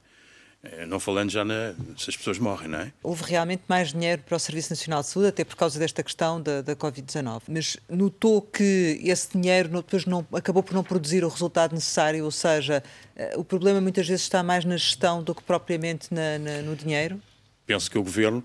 Eh, 0.62 0.86
não 0.86 0.99
falando 0.99 1.30
já 1.30 1.45
na, 1.45 1.74
se 1.97 2.10
as 2.10 2.18
pessoas 2.18 2.38
morrem, 2.38 2.68
não 2.68 2.80
é? 2.80 2.91
Houve 3.01 3.24
realmente 3.24 3.64
mais 3.68 3.93
dinheiro 3.93 4.22
para 4.24 4.36
o 4.36 4.39
Serviço 4.39 4.72
Nacional 4.72 5.01
de 5.01 5.07
Saúde, 5.07 5.30
até 5.30 5.45
por 5.45 5.55
causa 5.55 5.80
desta 5.80 6.03
questão 6.03 6.41
da, 6.41 6.62
da 6.62 6.76
Covid-19. 6.76 7.43
Mas 7.47 7.78
notou 7.89 8.41
que 8.41 8.99
esse 9.01 9.38
dinheiro 9.38 9.70
depois 9.70 10.05
não, 10.05 10.26
acabou 10.34 10.62
por 10.62 10.74
não 10.74 10.84
produzir 10.84 11.24
o 11.24 11.30
resultado 11.30 11.74
necessário, 11.74 12.26
ou 12.26 12.32
seja, 12.32 12.84
eh, 13.16 13.36
o 13.38 13.43
problema 13.43 13.80
muitas 13.80 14.07
vezes 14.07 14.24
está 14.24 14.43
mais 14.43 14.66
na 14.66 14.76
gestão 14.76 15.24
do 15.24 15.34
que 15.34 15.43
propriamente 15.43 16.14
na, 16.14 16.38
na, 16.38 16.62
no 16.62 16.76
dinheiro? 16.76 17.22
Penso 17.66 17.89
que 17.89 17.97
o 17.97 18.03
Governo 18.03 18.43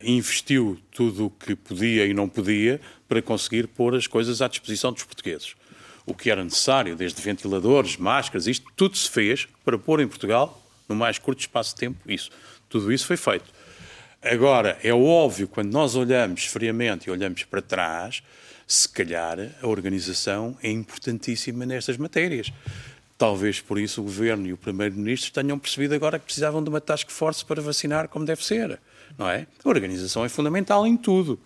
investiu 0.00 0.78
tudo 0.90 1.26
o 1.26 1.30
que 1.30 1.54
podia 1.54 2.06
e 2.06 2.14
não 2.14 2.26
podia 2.26 2.80
para 3.06 3.20
conseguir 3.20 3.66
pôr 3.66 3.94
as 3.94 4.06
coisas 4.06 4.40
à 4.40 4.48
disposição 4.48 4.92
dos 4.92 5.04
portugueses 5.04 5.54
o 6.06 6.14
que 6.14 6.30
era 6.30 6.42
necessário, 6.42 6.96
desde 6.96 7.20
ventiladores, 7.22 7.96
máscaras, 7.96 8.46
isto 8.48 8.66
tudo 8.74 8.96
se 8.96 9.08
fez 9.08 9.46
para 9.64 9.78
pôr 9.78 10.00
em 10.00 10.08
Portugal, 10.08 10.59
no 10.90 10.96
mais 10.96 11.18
curto 11.18 11.40
espaço 11.40 11.70
de 11.70 11.76
tempo, 11.76 11.98
isso. 12.06 12.30
Tudo 12.68 12.92
isso 12.92 13.06
foi 13.06 13.16
feito. 13.16 13.46
Agora, 14.22 14.78
é 14.82 14.92
óbvio, 14.92 15.48
quando 15.48 15.72
nós 15.72 15.94
olhamos 15.94 16.44
friamente 16.44 17.08
e 17.08 17.10
olhamos 17.10 17.44
para 17.44 17.62
trás, 17.62 18.22
se 18.66 18.88
calhar 18.88 19.38
a 19.62 19.66
organização 19.66 20.56
é 20.62 20.70
importantíssima 20.70 21.64
nestas 21.64 21.96
matérias. 21.96 22.52
Talvez 23.16 23.60
por 23.60 23.78
isso 23.78 24.00
o 24.00 24.04
Governo 24.04 24.46
e 24.46 24.52
o 24.52 24.56
Primeiro-Ministro 24.56 25.32
tenham 25.32 25.58
percebido 25.58 25.94
agora 25.94 26.18
que 26.18 26.26
precisavam 26.26 26.62
de 26.62 26.68
uma 26.68 26.80
task 26.80 27.10
force 27.10 27.44
para 27.44 27.62
vacinar 27.62 28.08
como 28.08 28.24
deve 28.24 28.44
ser, 28.44 28.78
não 29.16 29.28
é? 29.28 29.46
A 29.64 29.68
organização 29.68 30.24
é 30.24 30.28
fundamental 30.28 30.86
em 30.86 30.96
tudo. 30.96 31.38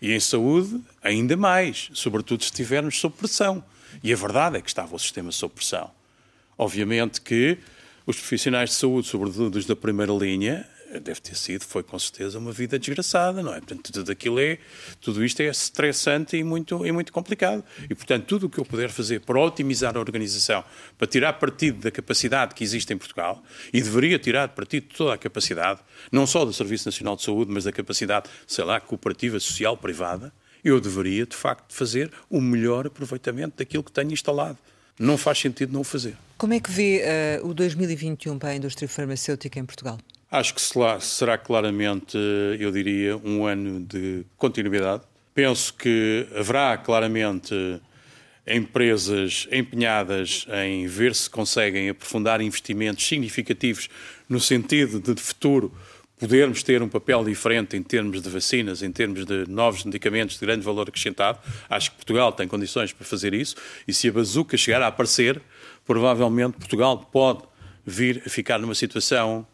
E 0.00 0.12
em 0.12 0.20
saúde, 0.20 0.80
ainda 1.02 1.36
mais, 1.36 1.90
sobretudo 1.94 2.42
se 2.42 2.50
estivermos 2.50 2.98
sob 2.98 3.16
pressão. 3.16 3.64
E 4.02 4.12
a 4.12 4.16
verdade 4.16 4.56
é 4.56 4.60
que 4.60 4.68
estava 4.68 4.96
o 4.96 4.98
sistema 4.98 5.30
sob 5.30 5.54
pressão. 5.54 5.90
Obviamente 6.58 7.20
que 7.20 7.58
os 8.06 8.16
profissionais 8.16 8.70
de 8.70 8.76
saúde, 8.76 9.06
sobretudo 9.06 9.56
os 9.56 9.66
da 9.66 9.76
primeira 9.76 10.12
linha, 10.12 10.66
deve 11.00 11.20
ter 11.20 11.34
sido, 11.34 11.64
foi 11.64 11.82
com 11.82 11.98
certeza 11.98 12.38
uma 12.38 12.52
vida 12.52 12.78
desgraçada, 12.78 13.42
não 13.42 13.52
é? 13.52 13.58
Portanto, 13.58 13.92
tudo 13.92 14.12
aquilo 14.12 14.38
é, 14.40 14.58
tudo 15.00 15.24
isto 15.24 15.40
é 15.40 15.46
estressante 15.46 16.36
e 16.36 16.44
muito, 16.44 16.84
e 16.84 16.92
muito 16.92 17.12
complicado. 17.12 17.64
E, 17.88 17.94
portanto, 17.94 18.26
tudo 18.26 18.46
o 18.46 18.50
que 18.50 18.58
eu 18.58 18.64
puder 18.64 18.90
fazer 18.90 19.20
para 19.20 19.40
otimizar 19.40 19.96
a 19.96 20.00
organização, 20.00 20.64
para 20.98 21.06
tirar 21.06 21.32
partido 21.34 21.80
da 21.80 21.90
capacidade 21.90 22.54
que 22.54 22.64
existe 22.64 22.92
em 22.92 22.98
Portugal, 22.98 23.42
e 23.72 23.80
deveria 23.80 24.18
tirar 24.18 24.48
partido 24.48 24.88
de 24.88 24.96
toda 24.96 25.14
a 25.14 25.18
capacidade, 25.18 25.80
não 26.10 26.26
só 26.26 26.44
do 26.44 26.52
Serviço 26.52 26.86
Nacional 26.88 27.16
de 27.16 27.22
Saúde, 27.22 27.50
mas 27.50 27.64
da 27.64 27.72
capacidade, 27.72 28.28
sei 28.46 28.64
lá, 28.64 28.80
cooperativa, 28.80 29.38
social, 29.40 29.76
privada, 29.76 30.32
eu 30.64 30.80
deveria, 30.80 31.26
de 31.26 31.34
facto, 31.34 31.74
fazer 31.74 32.12
o 32.30 32.40
melhor 32.40 32.86
aproveitamento 32.86 33.56
daquilo 33.56 33.82
que 33.82 33.90
tenho 33.90 34.12
instalado. 34.12 34.58
Não 35.02 35.18
faz 35.18 35.38
sentido 35.38 35.72
não 35.72 35.80
o 35.80 35.84
fazer. 35.84 36.14
Como 36.38 36.54
é 36.54 36.60
que 36.60 36.70
vê 36.70 37.02
uh, 37.42 37.48
o 37.48 37.52
2021 37.52 38.38
para 38.38 38.50
a 38.50 38.54
indústria 38.54 38.88
farmacêutica 38.88 39.58
em 39.58 39.64
Portugal? 39.64 39.98
Acho 40.30 40.54
que 40.54 40.60
será 41.00 41.36
claramente, 41.36 42.16
eu 42.58 42.70
diria, 42.70 43.16
um 43.16 43.44
ano 43.44 43.80
de 43.80 44.24
continuidade. 44.38 45.02
Penso 45.34 45.74
que 45.74 46.28
haverá 46.36 46.78
claramente 46.78 47.52
empresas 48.46 49.48
empenhadas 49.50 50.46
em 50.64 50.86
ver 50.86 51.16
se 51.16 51.28
conseguem 51.28 51.88
aprofundar 51.88 52.40
investimentos 52.40 53.04
significativos 53.04 53.88
no 54.28 54.40
sentido 54.40 55.00
de, 55.00 55.14
de 55.14 55.20
futuro, 55.20 55.74
podermos 56.22 56.62
ter 56.62 56.80
um 56.80 56.88
papel 56.88 57.24
diferente 57.24 57.76
em 57.76 57.82
termos 57.82 58.22
de 58.22 58.30
vacinas, 58.30 58.80
em 58.80 58.92
termos 58.92 59.26
de 59.26 59.44
novos 59.48 59.82
medicamentos 59.82 60.38
de 60.38 60.46
grande 60.46 60.64
valor 60.64 60.88
acrescentado. 60.88 61.40
Acho 61.68 61.90
que 61.90 61.96
Portugal 61.96 62.30
tem 62.30 62.46
condições 62.46 62.92
para 62.92 63.04
fazer 63.04 63.34
isso 63.34 63.56
e 63.88 63.92
se 63.92 64.08
a 64.08 64.12
bazuca 64.12 64.56
chegar 64.56 64.80
a 64.82 64.86
aparecer, 64.86 65.42
provavelmente 65.84 66.58
Portugal 66.58 66.96
pode 66.96 67.42
vir 67.84 68.22
a 68.24 68.30
ficar 68.30 68.60
numa 68.60 68.74
situação 68.74 69.44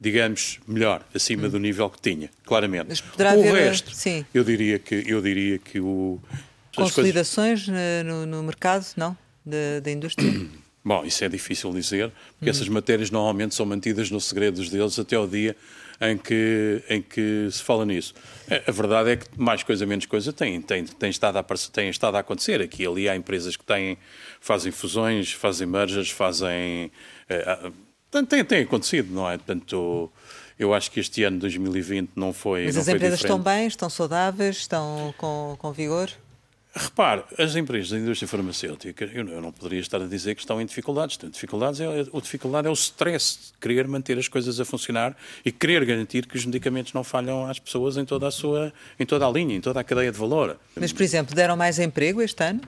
digamos, 0.00 0.58
melhor, 0.66 1.06
acima 1.14 1.46
hum. 1.46 1.50
do 1.50 1.58
nível 1.58 1.88
que 1.88 2.00
tinha, 2.00 2.28
claramente. 2.44 2.86
Mas 2.88 3.00
poderá 3.00 3.34
o 3.34 3.40
haver, 3.40 3.68
resto, 3.68 3.94
sim. 3.94 4.26
eu 4.34 4.44
diria 4.44 4.78
que 4.78 5.04
eu 5.06 5.22
diria 5.22 5.58
que 5.58 5.78
o 5.80 6.20
consolidações 6.74 7.66
coisas... 7.66 8.04
no, 8.04 8.26
no, 8.26 8.42
mercado, 8.42 8.84
não, 8.96 9.16
da, 9.46 9.80
da 9.82 9.90
indústria. 9.90 10.30
Bom, 10.84 11.04
isso 11.04 11.24
é 11.24 11.28
difícil 11.28 11.72
dizer, 11.72 12.12
porque 12.36 12.50
hum. 12.50 12.50
essas 12.50 12.68
matérias 12.68 13.10
normalmente 13.10 13.54
são 13.54 13.64
mantidas 13.64 14.10
no 14.10 14.20
segredo 14.20 14.62
deles 14.68 14.98
até 14.98 15.16
ao 15.16 15.26
dia 15.26 15.56
em 16.00 16.18
que, 16.18 16.82
em 16.88 17.02
que 17.02 17.48
se 17.50 17.62
fala 17.62 17.84
nisso. 17.84 18.14
A, 18.66 18.70
verdade 18.70 19.10
é 19.10 19.16
que 19.16 19.26
mais 19.36 19.62
coisa, 19.62 19.86
menos 19.86 20.06
coisa 20.06 20.32
tem, 20.32 20.60
tem, 20.60 20.84
tem, 20.84 21.10
estado 21.10 21.38
a, 21.38 21.44
tem 21.72 21.88
estado 21.88 22.16
a 22.16 22.20
acontecer. 22.20 22.60
Aqui 22.60 22.82
e 22.82 22.86
ali 22.86 23.08
há 23.08 23.16
empresas 23.16 23.56
que 23.56 23.64
têm, 23.64 23.98
fazem 24.40 24.72
fusões, 24.72 25.32
fazem 25.32 25.66
mergers, 25.66 26.10
fazem. 26.10 26.90
Uh, 27.30 27.72
tem, 28.26 28.44
tem 28.44 28.62
acontecido, 28.62 29.12
não 29.12 29.30
é? 29.30 29.36
Portanto. 29.36 30.10
Eu 30.56 30.72
acho 30.72 30.88
que 30.92 31.00
este 31.00 31.24
ano, 31.24 31.40
2020, 31.40 32.12
não 32.14 32.32
foi. 32.32 32.66
Mas 32.66 32.76
não 32.76 32.82
as 32.82 32.86
empresas 32.86 33.18
diferente. 33.18 33.40
estão 33.40 33.52
bem, 33.52 33.66
estão 33.66 33.90
saudáveis, 33.90 34.58
estão 34.58 35.12
com, 35.18 35.56
com 35.58 35.72
vigor? 35.72 36.08
Repare, 36.76 37.22
as 37.38 37.54
empresas 37.54 37.90
da 37.90 37.98
indústria 37.98 38.26
farmacêutica, 38.26 39.04
eu 39.04 39.40
não 39.40 39.52
poderia 39.52 39.78
estar 39.78 40.02
a 40.02 40.06
dizer 40.06 40.34
que 40.34 40.40
estão 40.40 40.60
em 40.60 40.66
dificuldades. 40.66 41.16
Tem 41.16 41.30
dificuldades 41.30 41.80
é, 41.80 41.86
a 41.86 42.20
dificuldade 42.20 42.66
é 42.66 42.70
o 42.70 42.72
stress 42.72 43.52
de 43.52 43.58
querer 43.60 43.86
manter 43.86 44.18
as 44.18 44.26
coisas 44.26 44.58
a 44.58 44.64
funcionar 44.64 45.16
e 45.44 45.52
querer 45.52 45.84
garantir 45.84 46.26
que 46.26 46.36
os 46.36 46.44
medicamentos 46.44 46.92
não 46.92 47.04
falham 47.04 47.46
às 47.46 47.60
pessoas 47.60 47.96
em 47.96 48.04
toda 48.04 48.26
a 48.26 48.30
sua, 48.32 48.72
em 48.98 49.06
toda 49.06 49.24
a 49.24 49.30
linha, 49.30 49.54
em 49.54 49.60
toda 49.60 49.78
a 49.78 49.84
cadeia 49.84 50.10
de 50.10 50.18
valor. 50.18 50.58
Mas, 50.74 50.92
por 50.92 51.02
exemplo, 51.04 51.32
deram 51.32 51.56
mais 51.56 51.78
emprego 51.78 52.20
este 52.20 52.42
ano? 52.42 52.60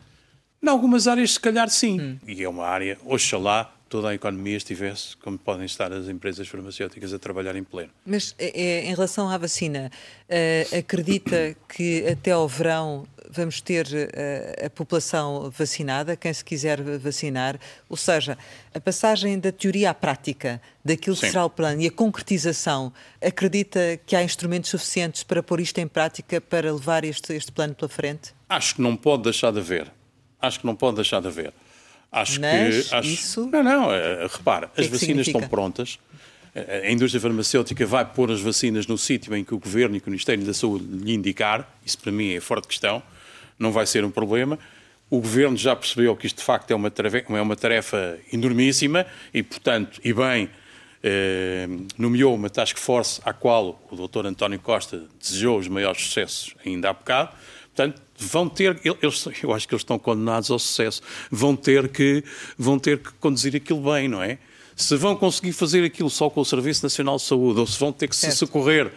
Em 0.62 0.68
algumas 0.68 1.08
áreas, 1.08 1.32
se 1.32 1.40
calhar, 1.40 1.68
sim. 1.68 2.00
Hum. 2.00 2.18
E 2.28 2.44
é 2.44 2.48
uma 2.48 2.64
área, 2.64 2.96
oxalá, 3.04 3.72
toda 3.88 4.08
a 4.08 4.14
economia 4.14 4.56
estivesse 4.56 5.16
como 5.16 5.38
podem 5.38 5.64
estar 5.64 5.92
as 5.92 6.08
empresas 6.08 6.46
farmacêuticas 6.48 7.12
a 7.12 7.18
trabalhar 7.18 7.56
em 7.56 7.64
pleno. 7.64 7.90
Mas 8.04 8.34
é, 8.38 8.60
é 8.60 8.84
em 8.84 8.94
relação 8.94 9.28
à 9.28 9.38
vacina, 9.38 9.90
uh, 10.28 10.78
acredita 10.78 11.56
que 11.68 12.06
até 12.06 12.32
ao 12.32 12.48
verão 12.48 13.06
vamos 13.30 13.60
ter 13.60 13.86
uh, 13.86 14.66
a 14.66 14.70
população 14.70 15.50
vacinada, 15.50 16.16
quem 16.16 16.32
se 16.32 16.44
quiser 16.44 16.80
vacinar, 16.98 17.58
ou 17.88 17.96
seja, 17.96 18.36
a 18.74 18.80
passagem 18.80 19.38
da 19.38 19.52
teoria 19.52 19.90
à 19.90 19.94
prática 19.94 20.60
daquilo 20.84 21.16
Sim. 21.16 21.26
que 21.26 21.32
será 21.32 21.44
o 21.44 21.50
plano 21.50 21.80
e 21.80 21.86
a 21.86 21.90
concretização, 21.90 22.92
acredita 23.20 23.98
que 24.06 24.14
há 24.14 24.22
instrumentos 24.22 24.70
suficientes 24.70 25.22
para 25.22 25.42
pôr 25.42 25.60
isto 25.60 25.78
em 25.78 25.88
prática 25.88 26.40
para 26.40 26.72
levar 26.72 27.04
este, 27.04 27.32
este 27.34 27.52
plano 27.52 27.74
pela 27.74 27.88
frente? 27.88 28.34
Acho 28.48 28.76
que 28.76 28.82
não 28.82 28.96
pode 28.96 29.24
deixar 29.24 29.52
de 29.52 29.58
haver. 29.58 29.90
Acho 30.40 30.60
que 30.60 30.66
não 30.66 30.76
pode 30.76 30.96
deixar 30.96 31.20
de 31.20 31.28
haver. 31.28 31.52
Acho 32.12 32.40
Mas 32.40 32.88
que. 32.88 32.94
Acho... 32.94 33.08
Isso. 33.08 33.50
Não, 33.50 33.62
não, 33.62 33.88
uh, 33.88 34.28
repara, 34.30 34.70
as 34.76 34.86
é 34.86 34.88
vacinas 34.88 35.26
estão 35.26 35.40
prontas 35.48 35.98
a 36.84 36.90
indústria 36.90 37.20
farmacêutica 37.20 37.84
vai 37.84 38.04
pôr 38.04 38.30
as 38.30 38.40
vacinas 38.40 38.86
no 38.86 38.96
sítio 38.96 39.36
em 39.36 39.44
que 39.44 39.54
o 39.54 39.58
Governo 39.58 39.96
e 39.96 40.00
que 40.00 40.08
o 40.08 40.10
Ministério 40.10 40.42
da 40.42 40.54
Saúde 40.54 40.86
lhe 40.86 41.12
indicar, 41.12 41.78
isso 41.84 41.98
para 41.98 42.10
mim 42.10 42.32
é 42.32 42.40
fora 42.40 42.62
de 42.62 42.68
questão, 42.68 43.02
não 43.58 43.72
vai 43.72 43.86
ser 43.86 44.04
um 44.04 44.10
problema. 44.10 44.58
O 45.08 45.20
Governo 45.20 45.56
já 45.56 45.74
percebeu 45.76 46.16
que 46.16 46.26
isto 46.26 46.38
de 46.38 46.44
facto 46.44 46.70
é 46.70 46.74
uma 46.74 46.90
tarefa, 46.90 47.18
é 47.18 47.40
uma 47.40 47.56
tarefa 47.56 48.18
enormíssima 48.32 49.06
e, 49.32 49.42
portanto, 49.42 50.00
e 50.04 50.12
bem, 50.12 50.50
eh, 51.02 51.68
nomeou 51.96 52.34
uma 52.34 52.50
task 52.50 52.76
force 52.76 53.20
à 53.24 53.32
qual 53.32 53.80
o 53.90 54.08
Dr. 54.08 54.26
António 54.26 54.58
Costa 54.58 55.04
desejou 55.20 55.58
os 55.58 55.68
maiores 55.68 56.02
sucessos 56.02 56.54
ainda 56.64 56.90
há 56.90 56.92
bocado. 56.92 57.30
Portanto, 57.74 58.02
vão 58.18 58.48
ter, 58.48 58.80
eles, 58.84 59.28
eu 59.42 59.52
acho 59.52 59.68
que 59.68 59.74
eles 59.74 59.82
estão 59.82 59.98
condenados 59.98 60.50
ao 60.50 60.58
sucesso, 60.58 61.02
vão 61.30 61.54
ter 61.54 61.88
que, 61.88 62.24
vão 62.58 62.78
ter 62.78 62.98
que 62.98 63.12
conduzir 63.20 63.54
aquilo 63.54 63.92
bem, 63.92 64.08
não 64.08 64.22
é? 64.22 64.38
se 64.76 64.94
vão 64.94 65.16
conseguir 65.16 65.52
fazer 65.52 65.82
aquilo 65.82 66.10
só 66.10 66.28
com 66.28 66.42
o 66.42 66.44
Serviço 66.44 66.82
Nacional 66.82 67.16
de 67.16 67.22
Saúde 67.22 67.60
ou 67.60 67.66
se 67.66 67.80
vão 67.80 67.90
ter 67.90 68.08
que 68.08 68.14
certo. 68.14 68.32
se 68.34 68.38
socorrer 68.38 68.92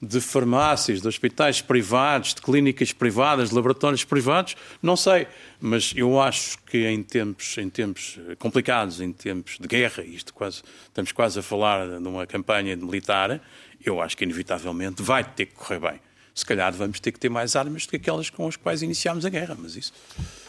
de 0.00 0.20
farmácias, 0.20 1.00
de 1.00 1.08
hospitais 1.08 1.60
privados, 1.62 2.34
de 2.34 2.42
clínicas 2.42 2.92
privadas, 2.92 3.48
de 3.48 3.54
laboratórios 3.54 4.04
privados, 4.04 4.56
não 4.82 4.96
sei. 4.96 5.26
Mas 5.60 5.92
eu 5.96 6.20
acho 6.20 6.58
que 6.64 6.86
em 6.86 7.02
tempos, 7.02 7.56
em 7.58 7.70
tempos 7.70 8.18
complicados, 8.38 9.00
em 9.00 9.12
tempos 9.12 9.58
de 9.58 9.66
guerra, 9.66 10.02
isto 10.04 10.34
quase, 10.34 10.62
estamos 10.84 11.12
quase 11.12 11.38
a 11.38 11.42
falar 11.42 11.98
de 11.98 12.08
uma 12.08 12.26
campanha 12.26 12.76
militar, 12.76 13.40
eu 13.84 14.00
acho 14.00 14.16
que 14.16 14.24
inevitavelmente 14.24 15.02
vai 15.02 15.24
ter 15.24 15.46
que 15.46 15.54
correr 15.54 15.80
bem 15.80 16.00
se 16.36 16.44
calhar 16.44 16.70
vamos 16.74 17.00
ter 17.00 17.12
que 17.12 17.18
ter 17.18 17.30
mais 17.30 17.56
armas 17.56 17.86
do 17.86 17.88
que 17.88 17.96
aquelas 17.96 18.28
com 18.28 18.46
as 18.46 18.56
quais 18.56 18.82
iniciámos 18.82 19.24
a 19.24 19.30
guerra, 19.30 19.56
mas 19.58 19.74
isso... 19.74 19.90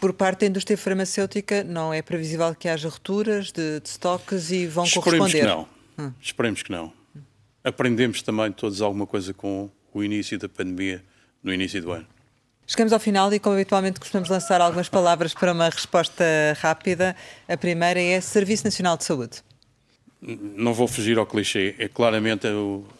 Por 0.01 0.11
parte 0.11 0.41
da 0.41 0.47
indústria 0.47 0.77
farmacêutica, 0.77 1.63
não 1.63 1.93
é 1.93 2.01
previsível 2.01 2.53
que 2.53 2.67
haja 2.67 2.89
rupturas 2.89 3.53
de, 3.53 3.79
de 3.79 3.87
estoques 3.87 4.51
e 4.51 4.67
vão 4.67 4.83
Esperemos 4.83 5.05
corresponder? 5.05 5.39
Que 5.39 5.47
não. 5.47 5.67
Hum. 5.97 6.13
Esperemos 6.21 6.61
que 6.61 6.71
não. 6.73 6.91
Aprendemos 7.67 8.21
também 8.21 8.49
todos 8.49 8.81
alguma 8.81 9.05
coisa 9.05 9.33
com 9.33 9.69
o 9.93 10.01
início 10.01 10.39
da 10.39 10.47
pandemia 10.47 11.03
no 11.43 11.53
início 11.53 11.81
do 11.81 11.91
ano. 11.91 12.07
Chegamos 12.65 12.93
ao 12.93 12.99
final 12.99 13.33
e, 13.33 13.39
como 13.39 13.55
habitualmente, 13.55 13.99
costumamos 13.99 14.29
lançar 14.29 14.61
algumas 14.61 14.87
palavras 14.87 15.33
para 15.33 15.51
uma 15.51 15.69
resposta 15.69 16.23
rápida. 16.61 17.13
A 17.45 17.57
primeira 17.57 17.99
é 17.99 18.21
Serviço 18.21 18.63
Nacional 18.63 18.95
de 18.95 19.03
Saúde. 19.03 19.43
Não 20.21 20.73
vou 20.73 20.87
fugir 20.87 21.17
ao 21.17 21.25
clichê. 21.25 21.75
É 21.77 21.89
claramente 21.89 22.47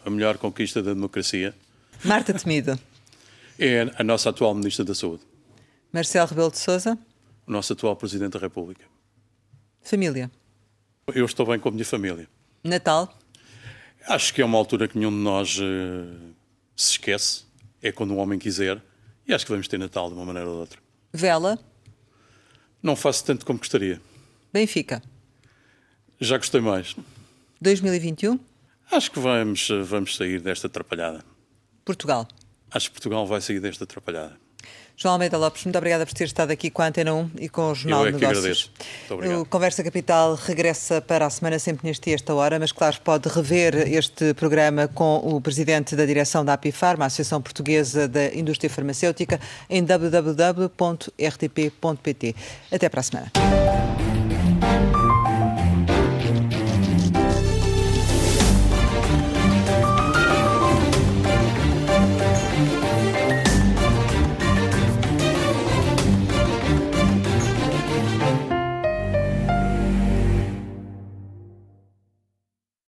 a 0.04 0.10
melhor 0.10 0.36
conquista 0.36 0.82
da 0.82 0.92
democracia. 0.92 1.54
Marta 2.04 2.34
Temido. 2.34 2.78
É 3.60 3.90
a 3.96 4.04
nossa 4.04 4.30
atual 4.30 4.54
Ministra 4.54 4.84
da 4.84 4.94
Saúde. 4.94 5.24
Marcelo 5.92 6.28
Rebelo 6.28 6.48
de 6.48 6.58
Sousa. 6.58 6.96
O 7.44 7.50
nosso 7.50 7.72
atual 7.72 7.96
Presidente 7.96 8.34
da 8.34 8.38
República. 8.38 8.84
Família. 9.82 10.30
Eu 11.12 11.24
estou 11.24 11.44
bem 11.44 11.58
com 11.58 11.68
a 11.68 11.72
minha 11.72 11.84
família. 11.84 12.28
Natal. 12.62 13.17
Acho 14.08 14.32
que 14.32 14.40
é 14.40 14.44
uma 14.44 14.56
altura 14.56 14.88
que 14.88 14.96
nenhum 14.96 15.10
de 15.10 15.18
nós 15.18 15.58
uh, 15.58 16.34
se 16.74 16.92
esquece. 16.92 17.44
É 17.82 17.92
quando 17.92 18.14
um 18.14 18.18
homem 18.18 18.38
quiser. 18.38 18.82
E 19.26 19.34
acho 19.34 19.44
que 19.44 19.52
vamos 19.52 19.68
ter 19.68 19.78
Natal 19.78 20.08
de 20.08 20.14
uma 20.14 20.24
maneira 20.24 20.48
ou 20.48 20.54
de 20.54 20.60
outra. 20.60 20.80
Vela. 21.12 21.58
Não 22.82 22.96
faço 22.96 23.22
tanto 23.22 23.44
como 23.44 23.58
gostaria. 23.58 24.00
Benfica. 24.50 25.02
Já 26.18 26.38
gostei 26.38 26.62
mais. 26.62 26.96
2021. 27.60 28.40
Acho 28.90 29.10
que 29.10 29.20
vamos, 29.20 29.68
eh, 29.68 29.82
vamos 29.82 30.16
sair 30.16 30.40
desta 30.40 30.68
atrapalhada. 30.68 31.22
Portugal? 31.84 32.26
Acho 32.70 32.88
que 32.88 32.94
Portugal 32.94 33.26
vai 33.26 33.42
sair 33.42 33.60
desta 33.60 33.84
atrapalhada. 33.84 34.40
João 35.00 35.12
Almeida 35.12 35.38
Lopes, 35.38 35.64
muito 35.64 35.78
obrigada 35.78 36.04
por 36.04 36.12
ter 36.12 36.24
estado 36.24 36.50
aqui 36.50 36.70
com 36.70 36.82
a 36.82 36.88
Antena 36.88 37.14
1 37.14 37.30
e 37.38 37.48
com 37.48 37.70
o 37.70 37.74
Jornal 37.74 38.00
Eu 38.00 38.08
é 38.08 38.10
de 38.10 38.18
Negócios. 38.18 38.38
Agradeço. 38.38 38.70
Muito 38.98 39.14
obrigado. 39.14 39.40
O 39.42 39.46
Conversa 39.46 39.84
Capital 39.84 40.34
regressa 40.34 41.00
para 41.00 41.24
a 41.24 41.30
semana 41.30 41.56
sempre 41.60 41.86
neste 41.86 42.10
e 42.10 42.14
esta 42.14 42.34
hora, 42.34 42.58
mas 42.58 42.72
claro, 42.72 42.96
pode 43.04 43.28
rever 43.28 43.76
este 43.92 44.34
programa 44.34 44.88
com 44.88 45.18
o 45.18 45.40
presidente 45.40 45.94
da 45.94 46.04
direção 46.04 46.44
da 46.44 46.54
Apifarma, 46.54 47.04
a 47.04 47.06
Associação 47.06 47.40
Portuguesa 47.40 48.08
da 48.08 48.34
Indústria 48.34 48.68
Farmacêutica, 48.68 49.38
em 49.70 49.84
www.rtp.pt. 49.84 50.34
Até 52.72 52.88
para 52.88 52.98
a 52.98 53.02
semana. 53.04 53.30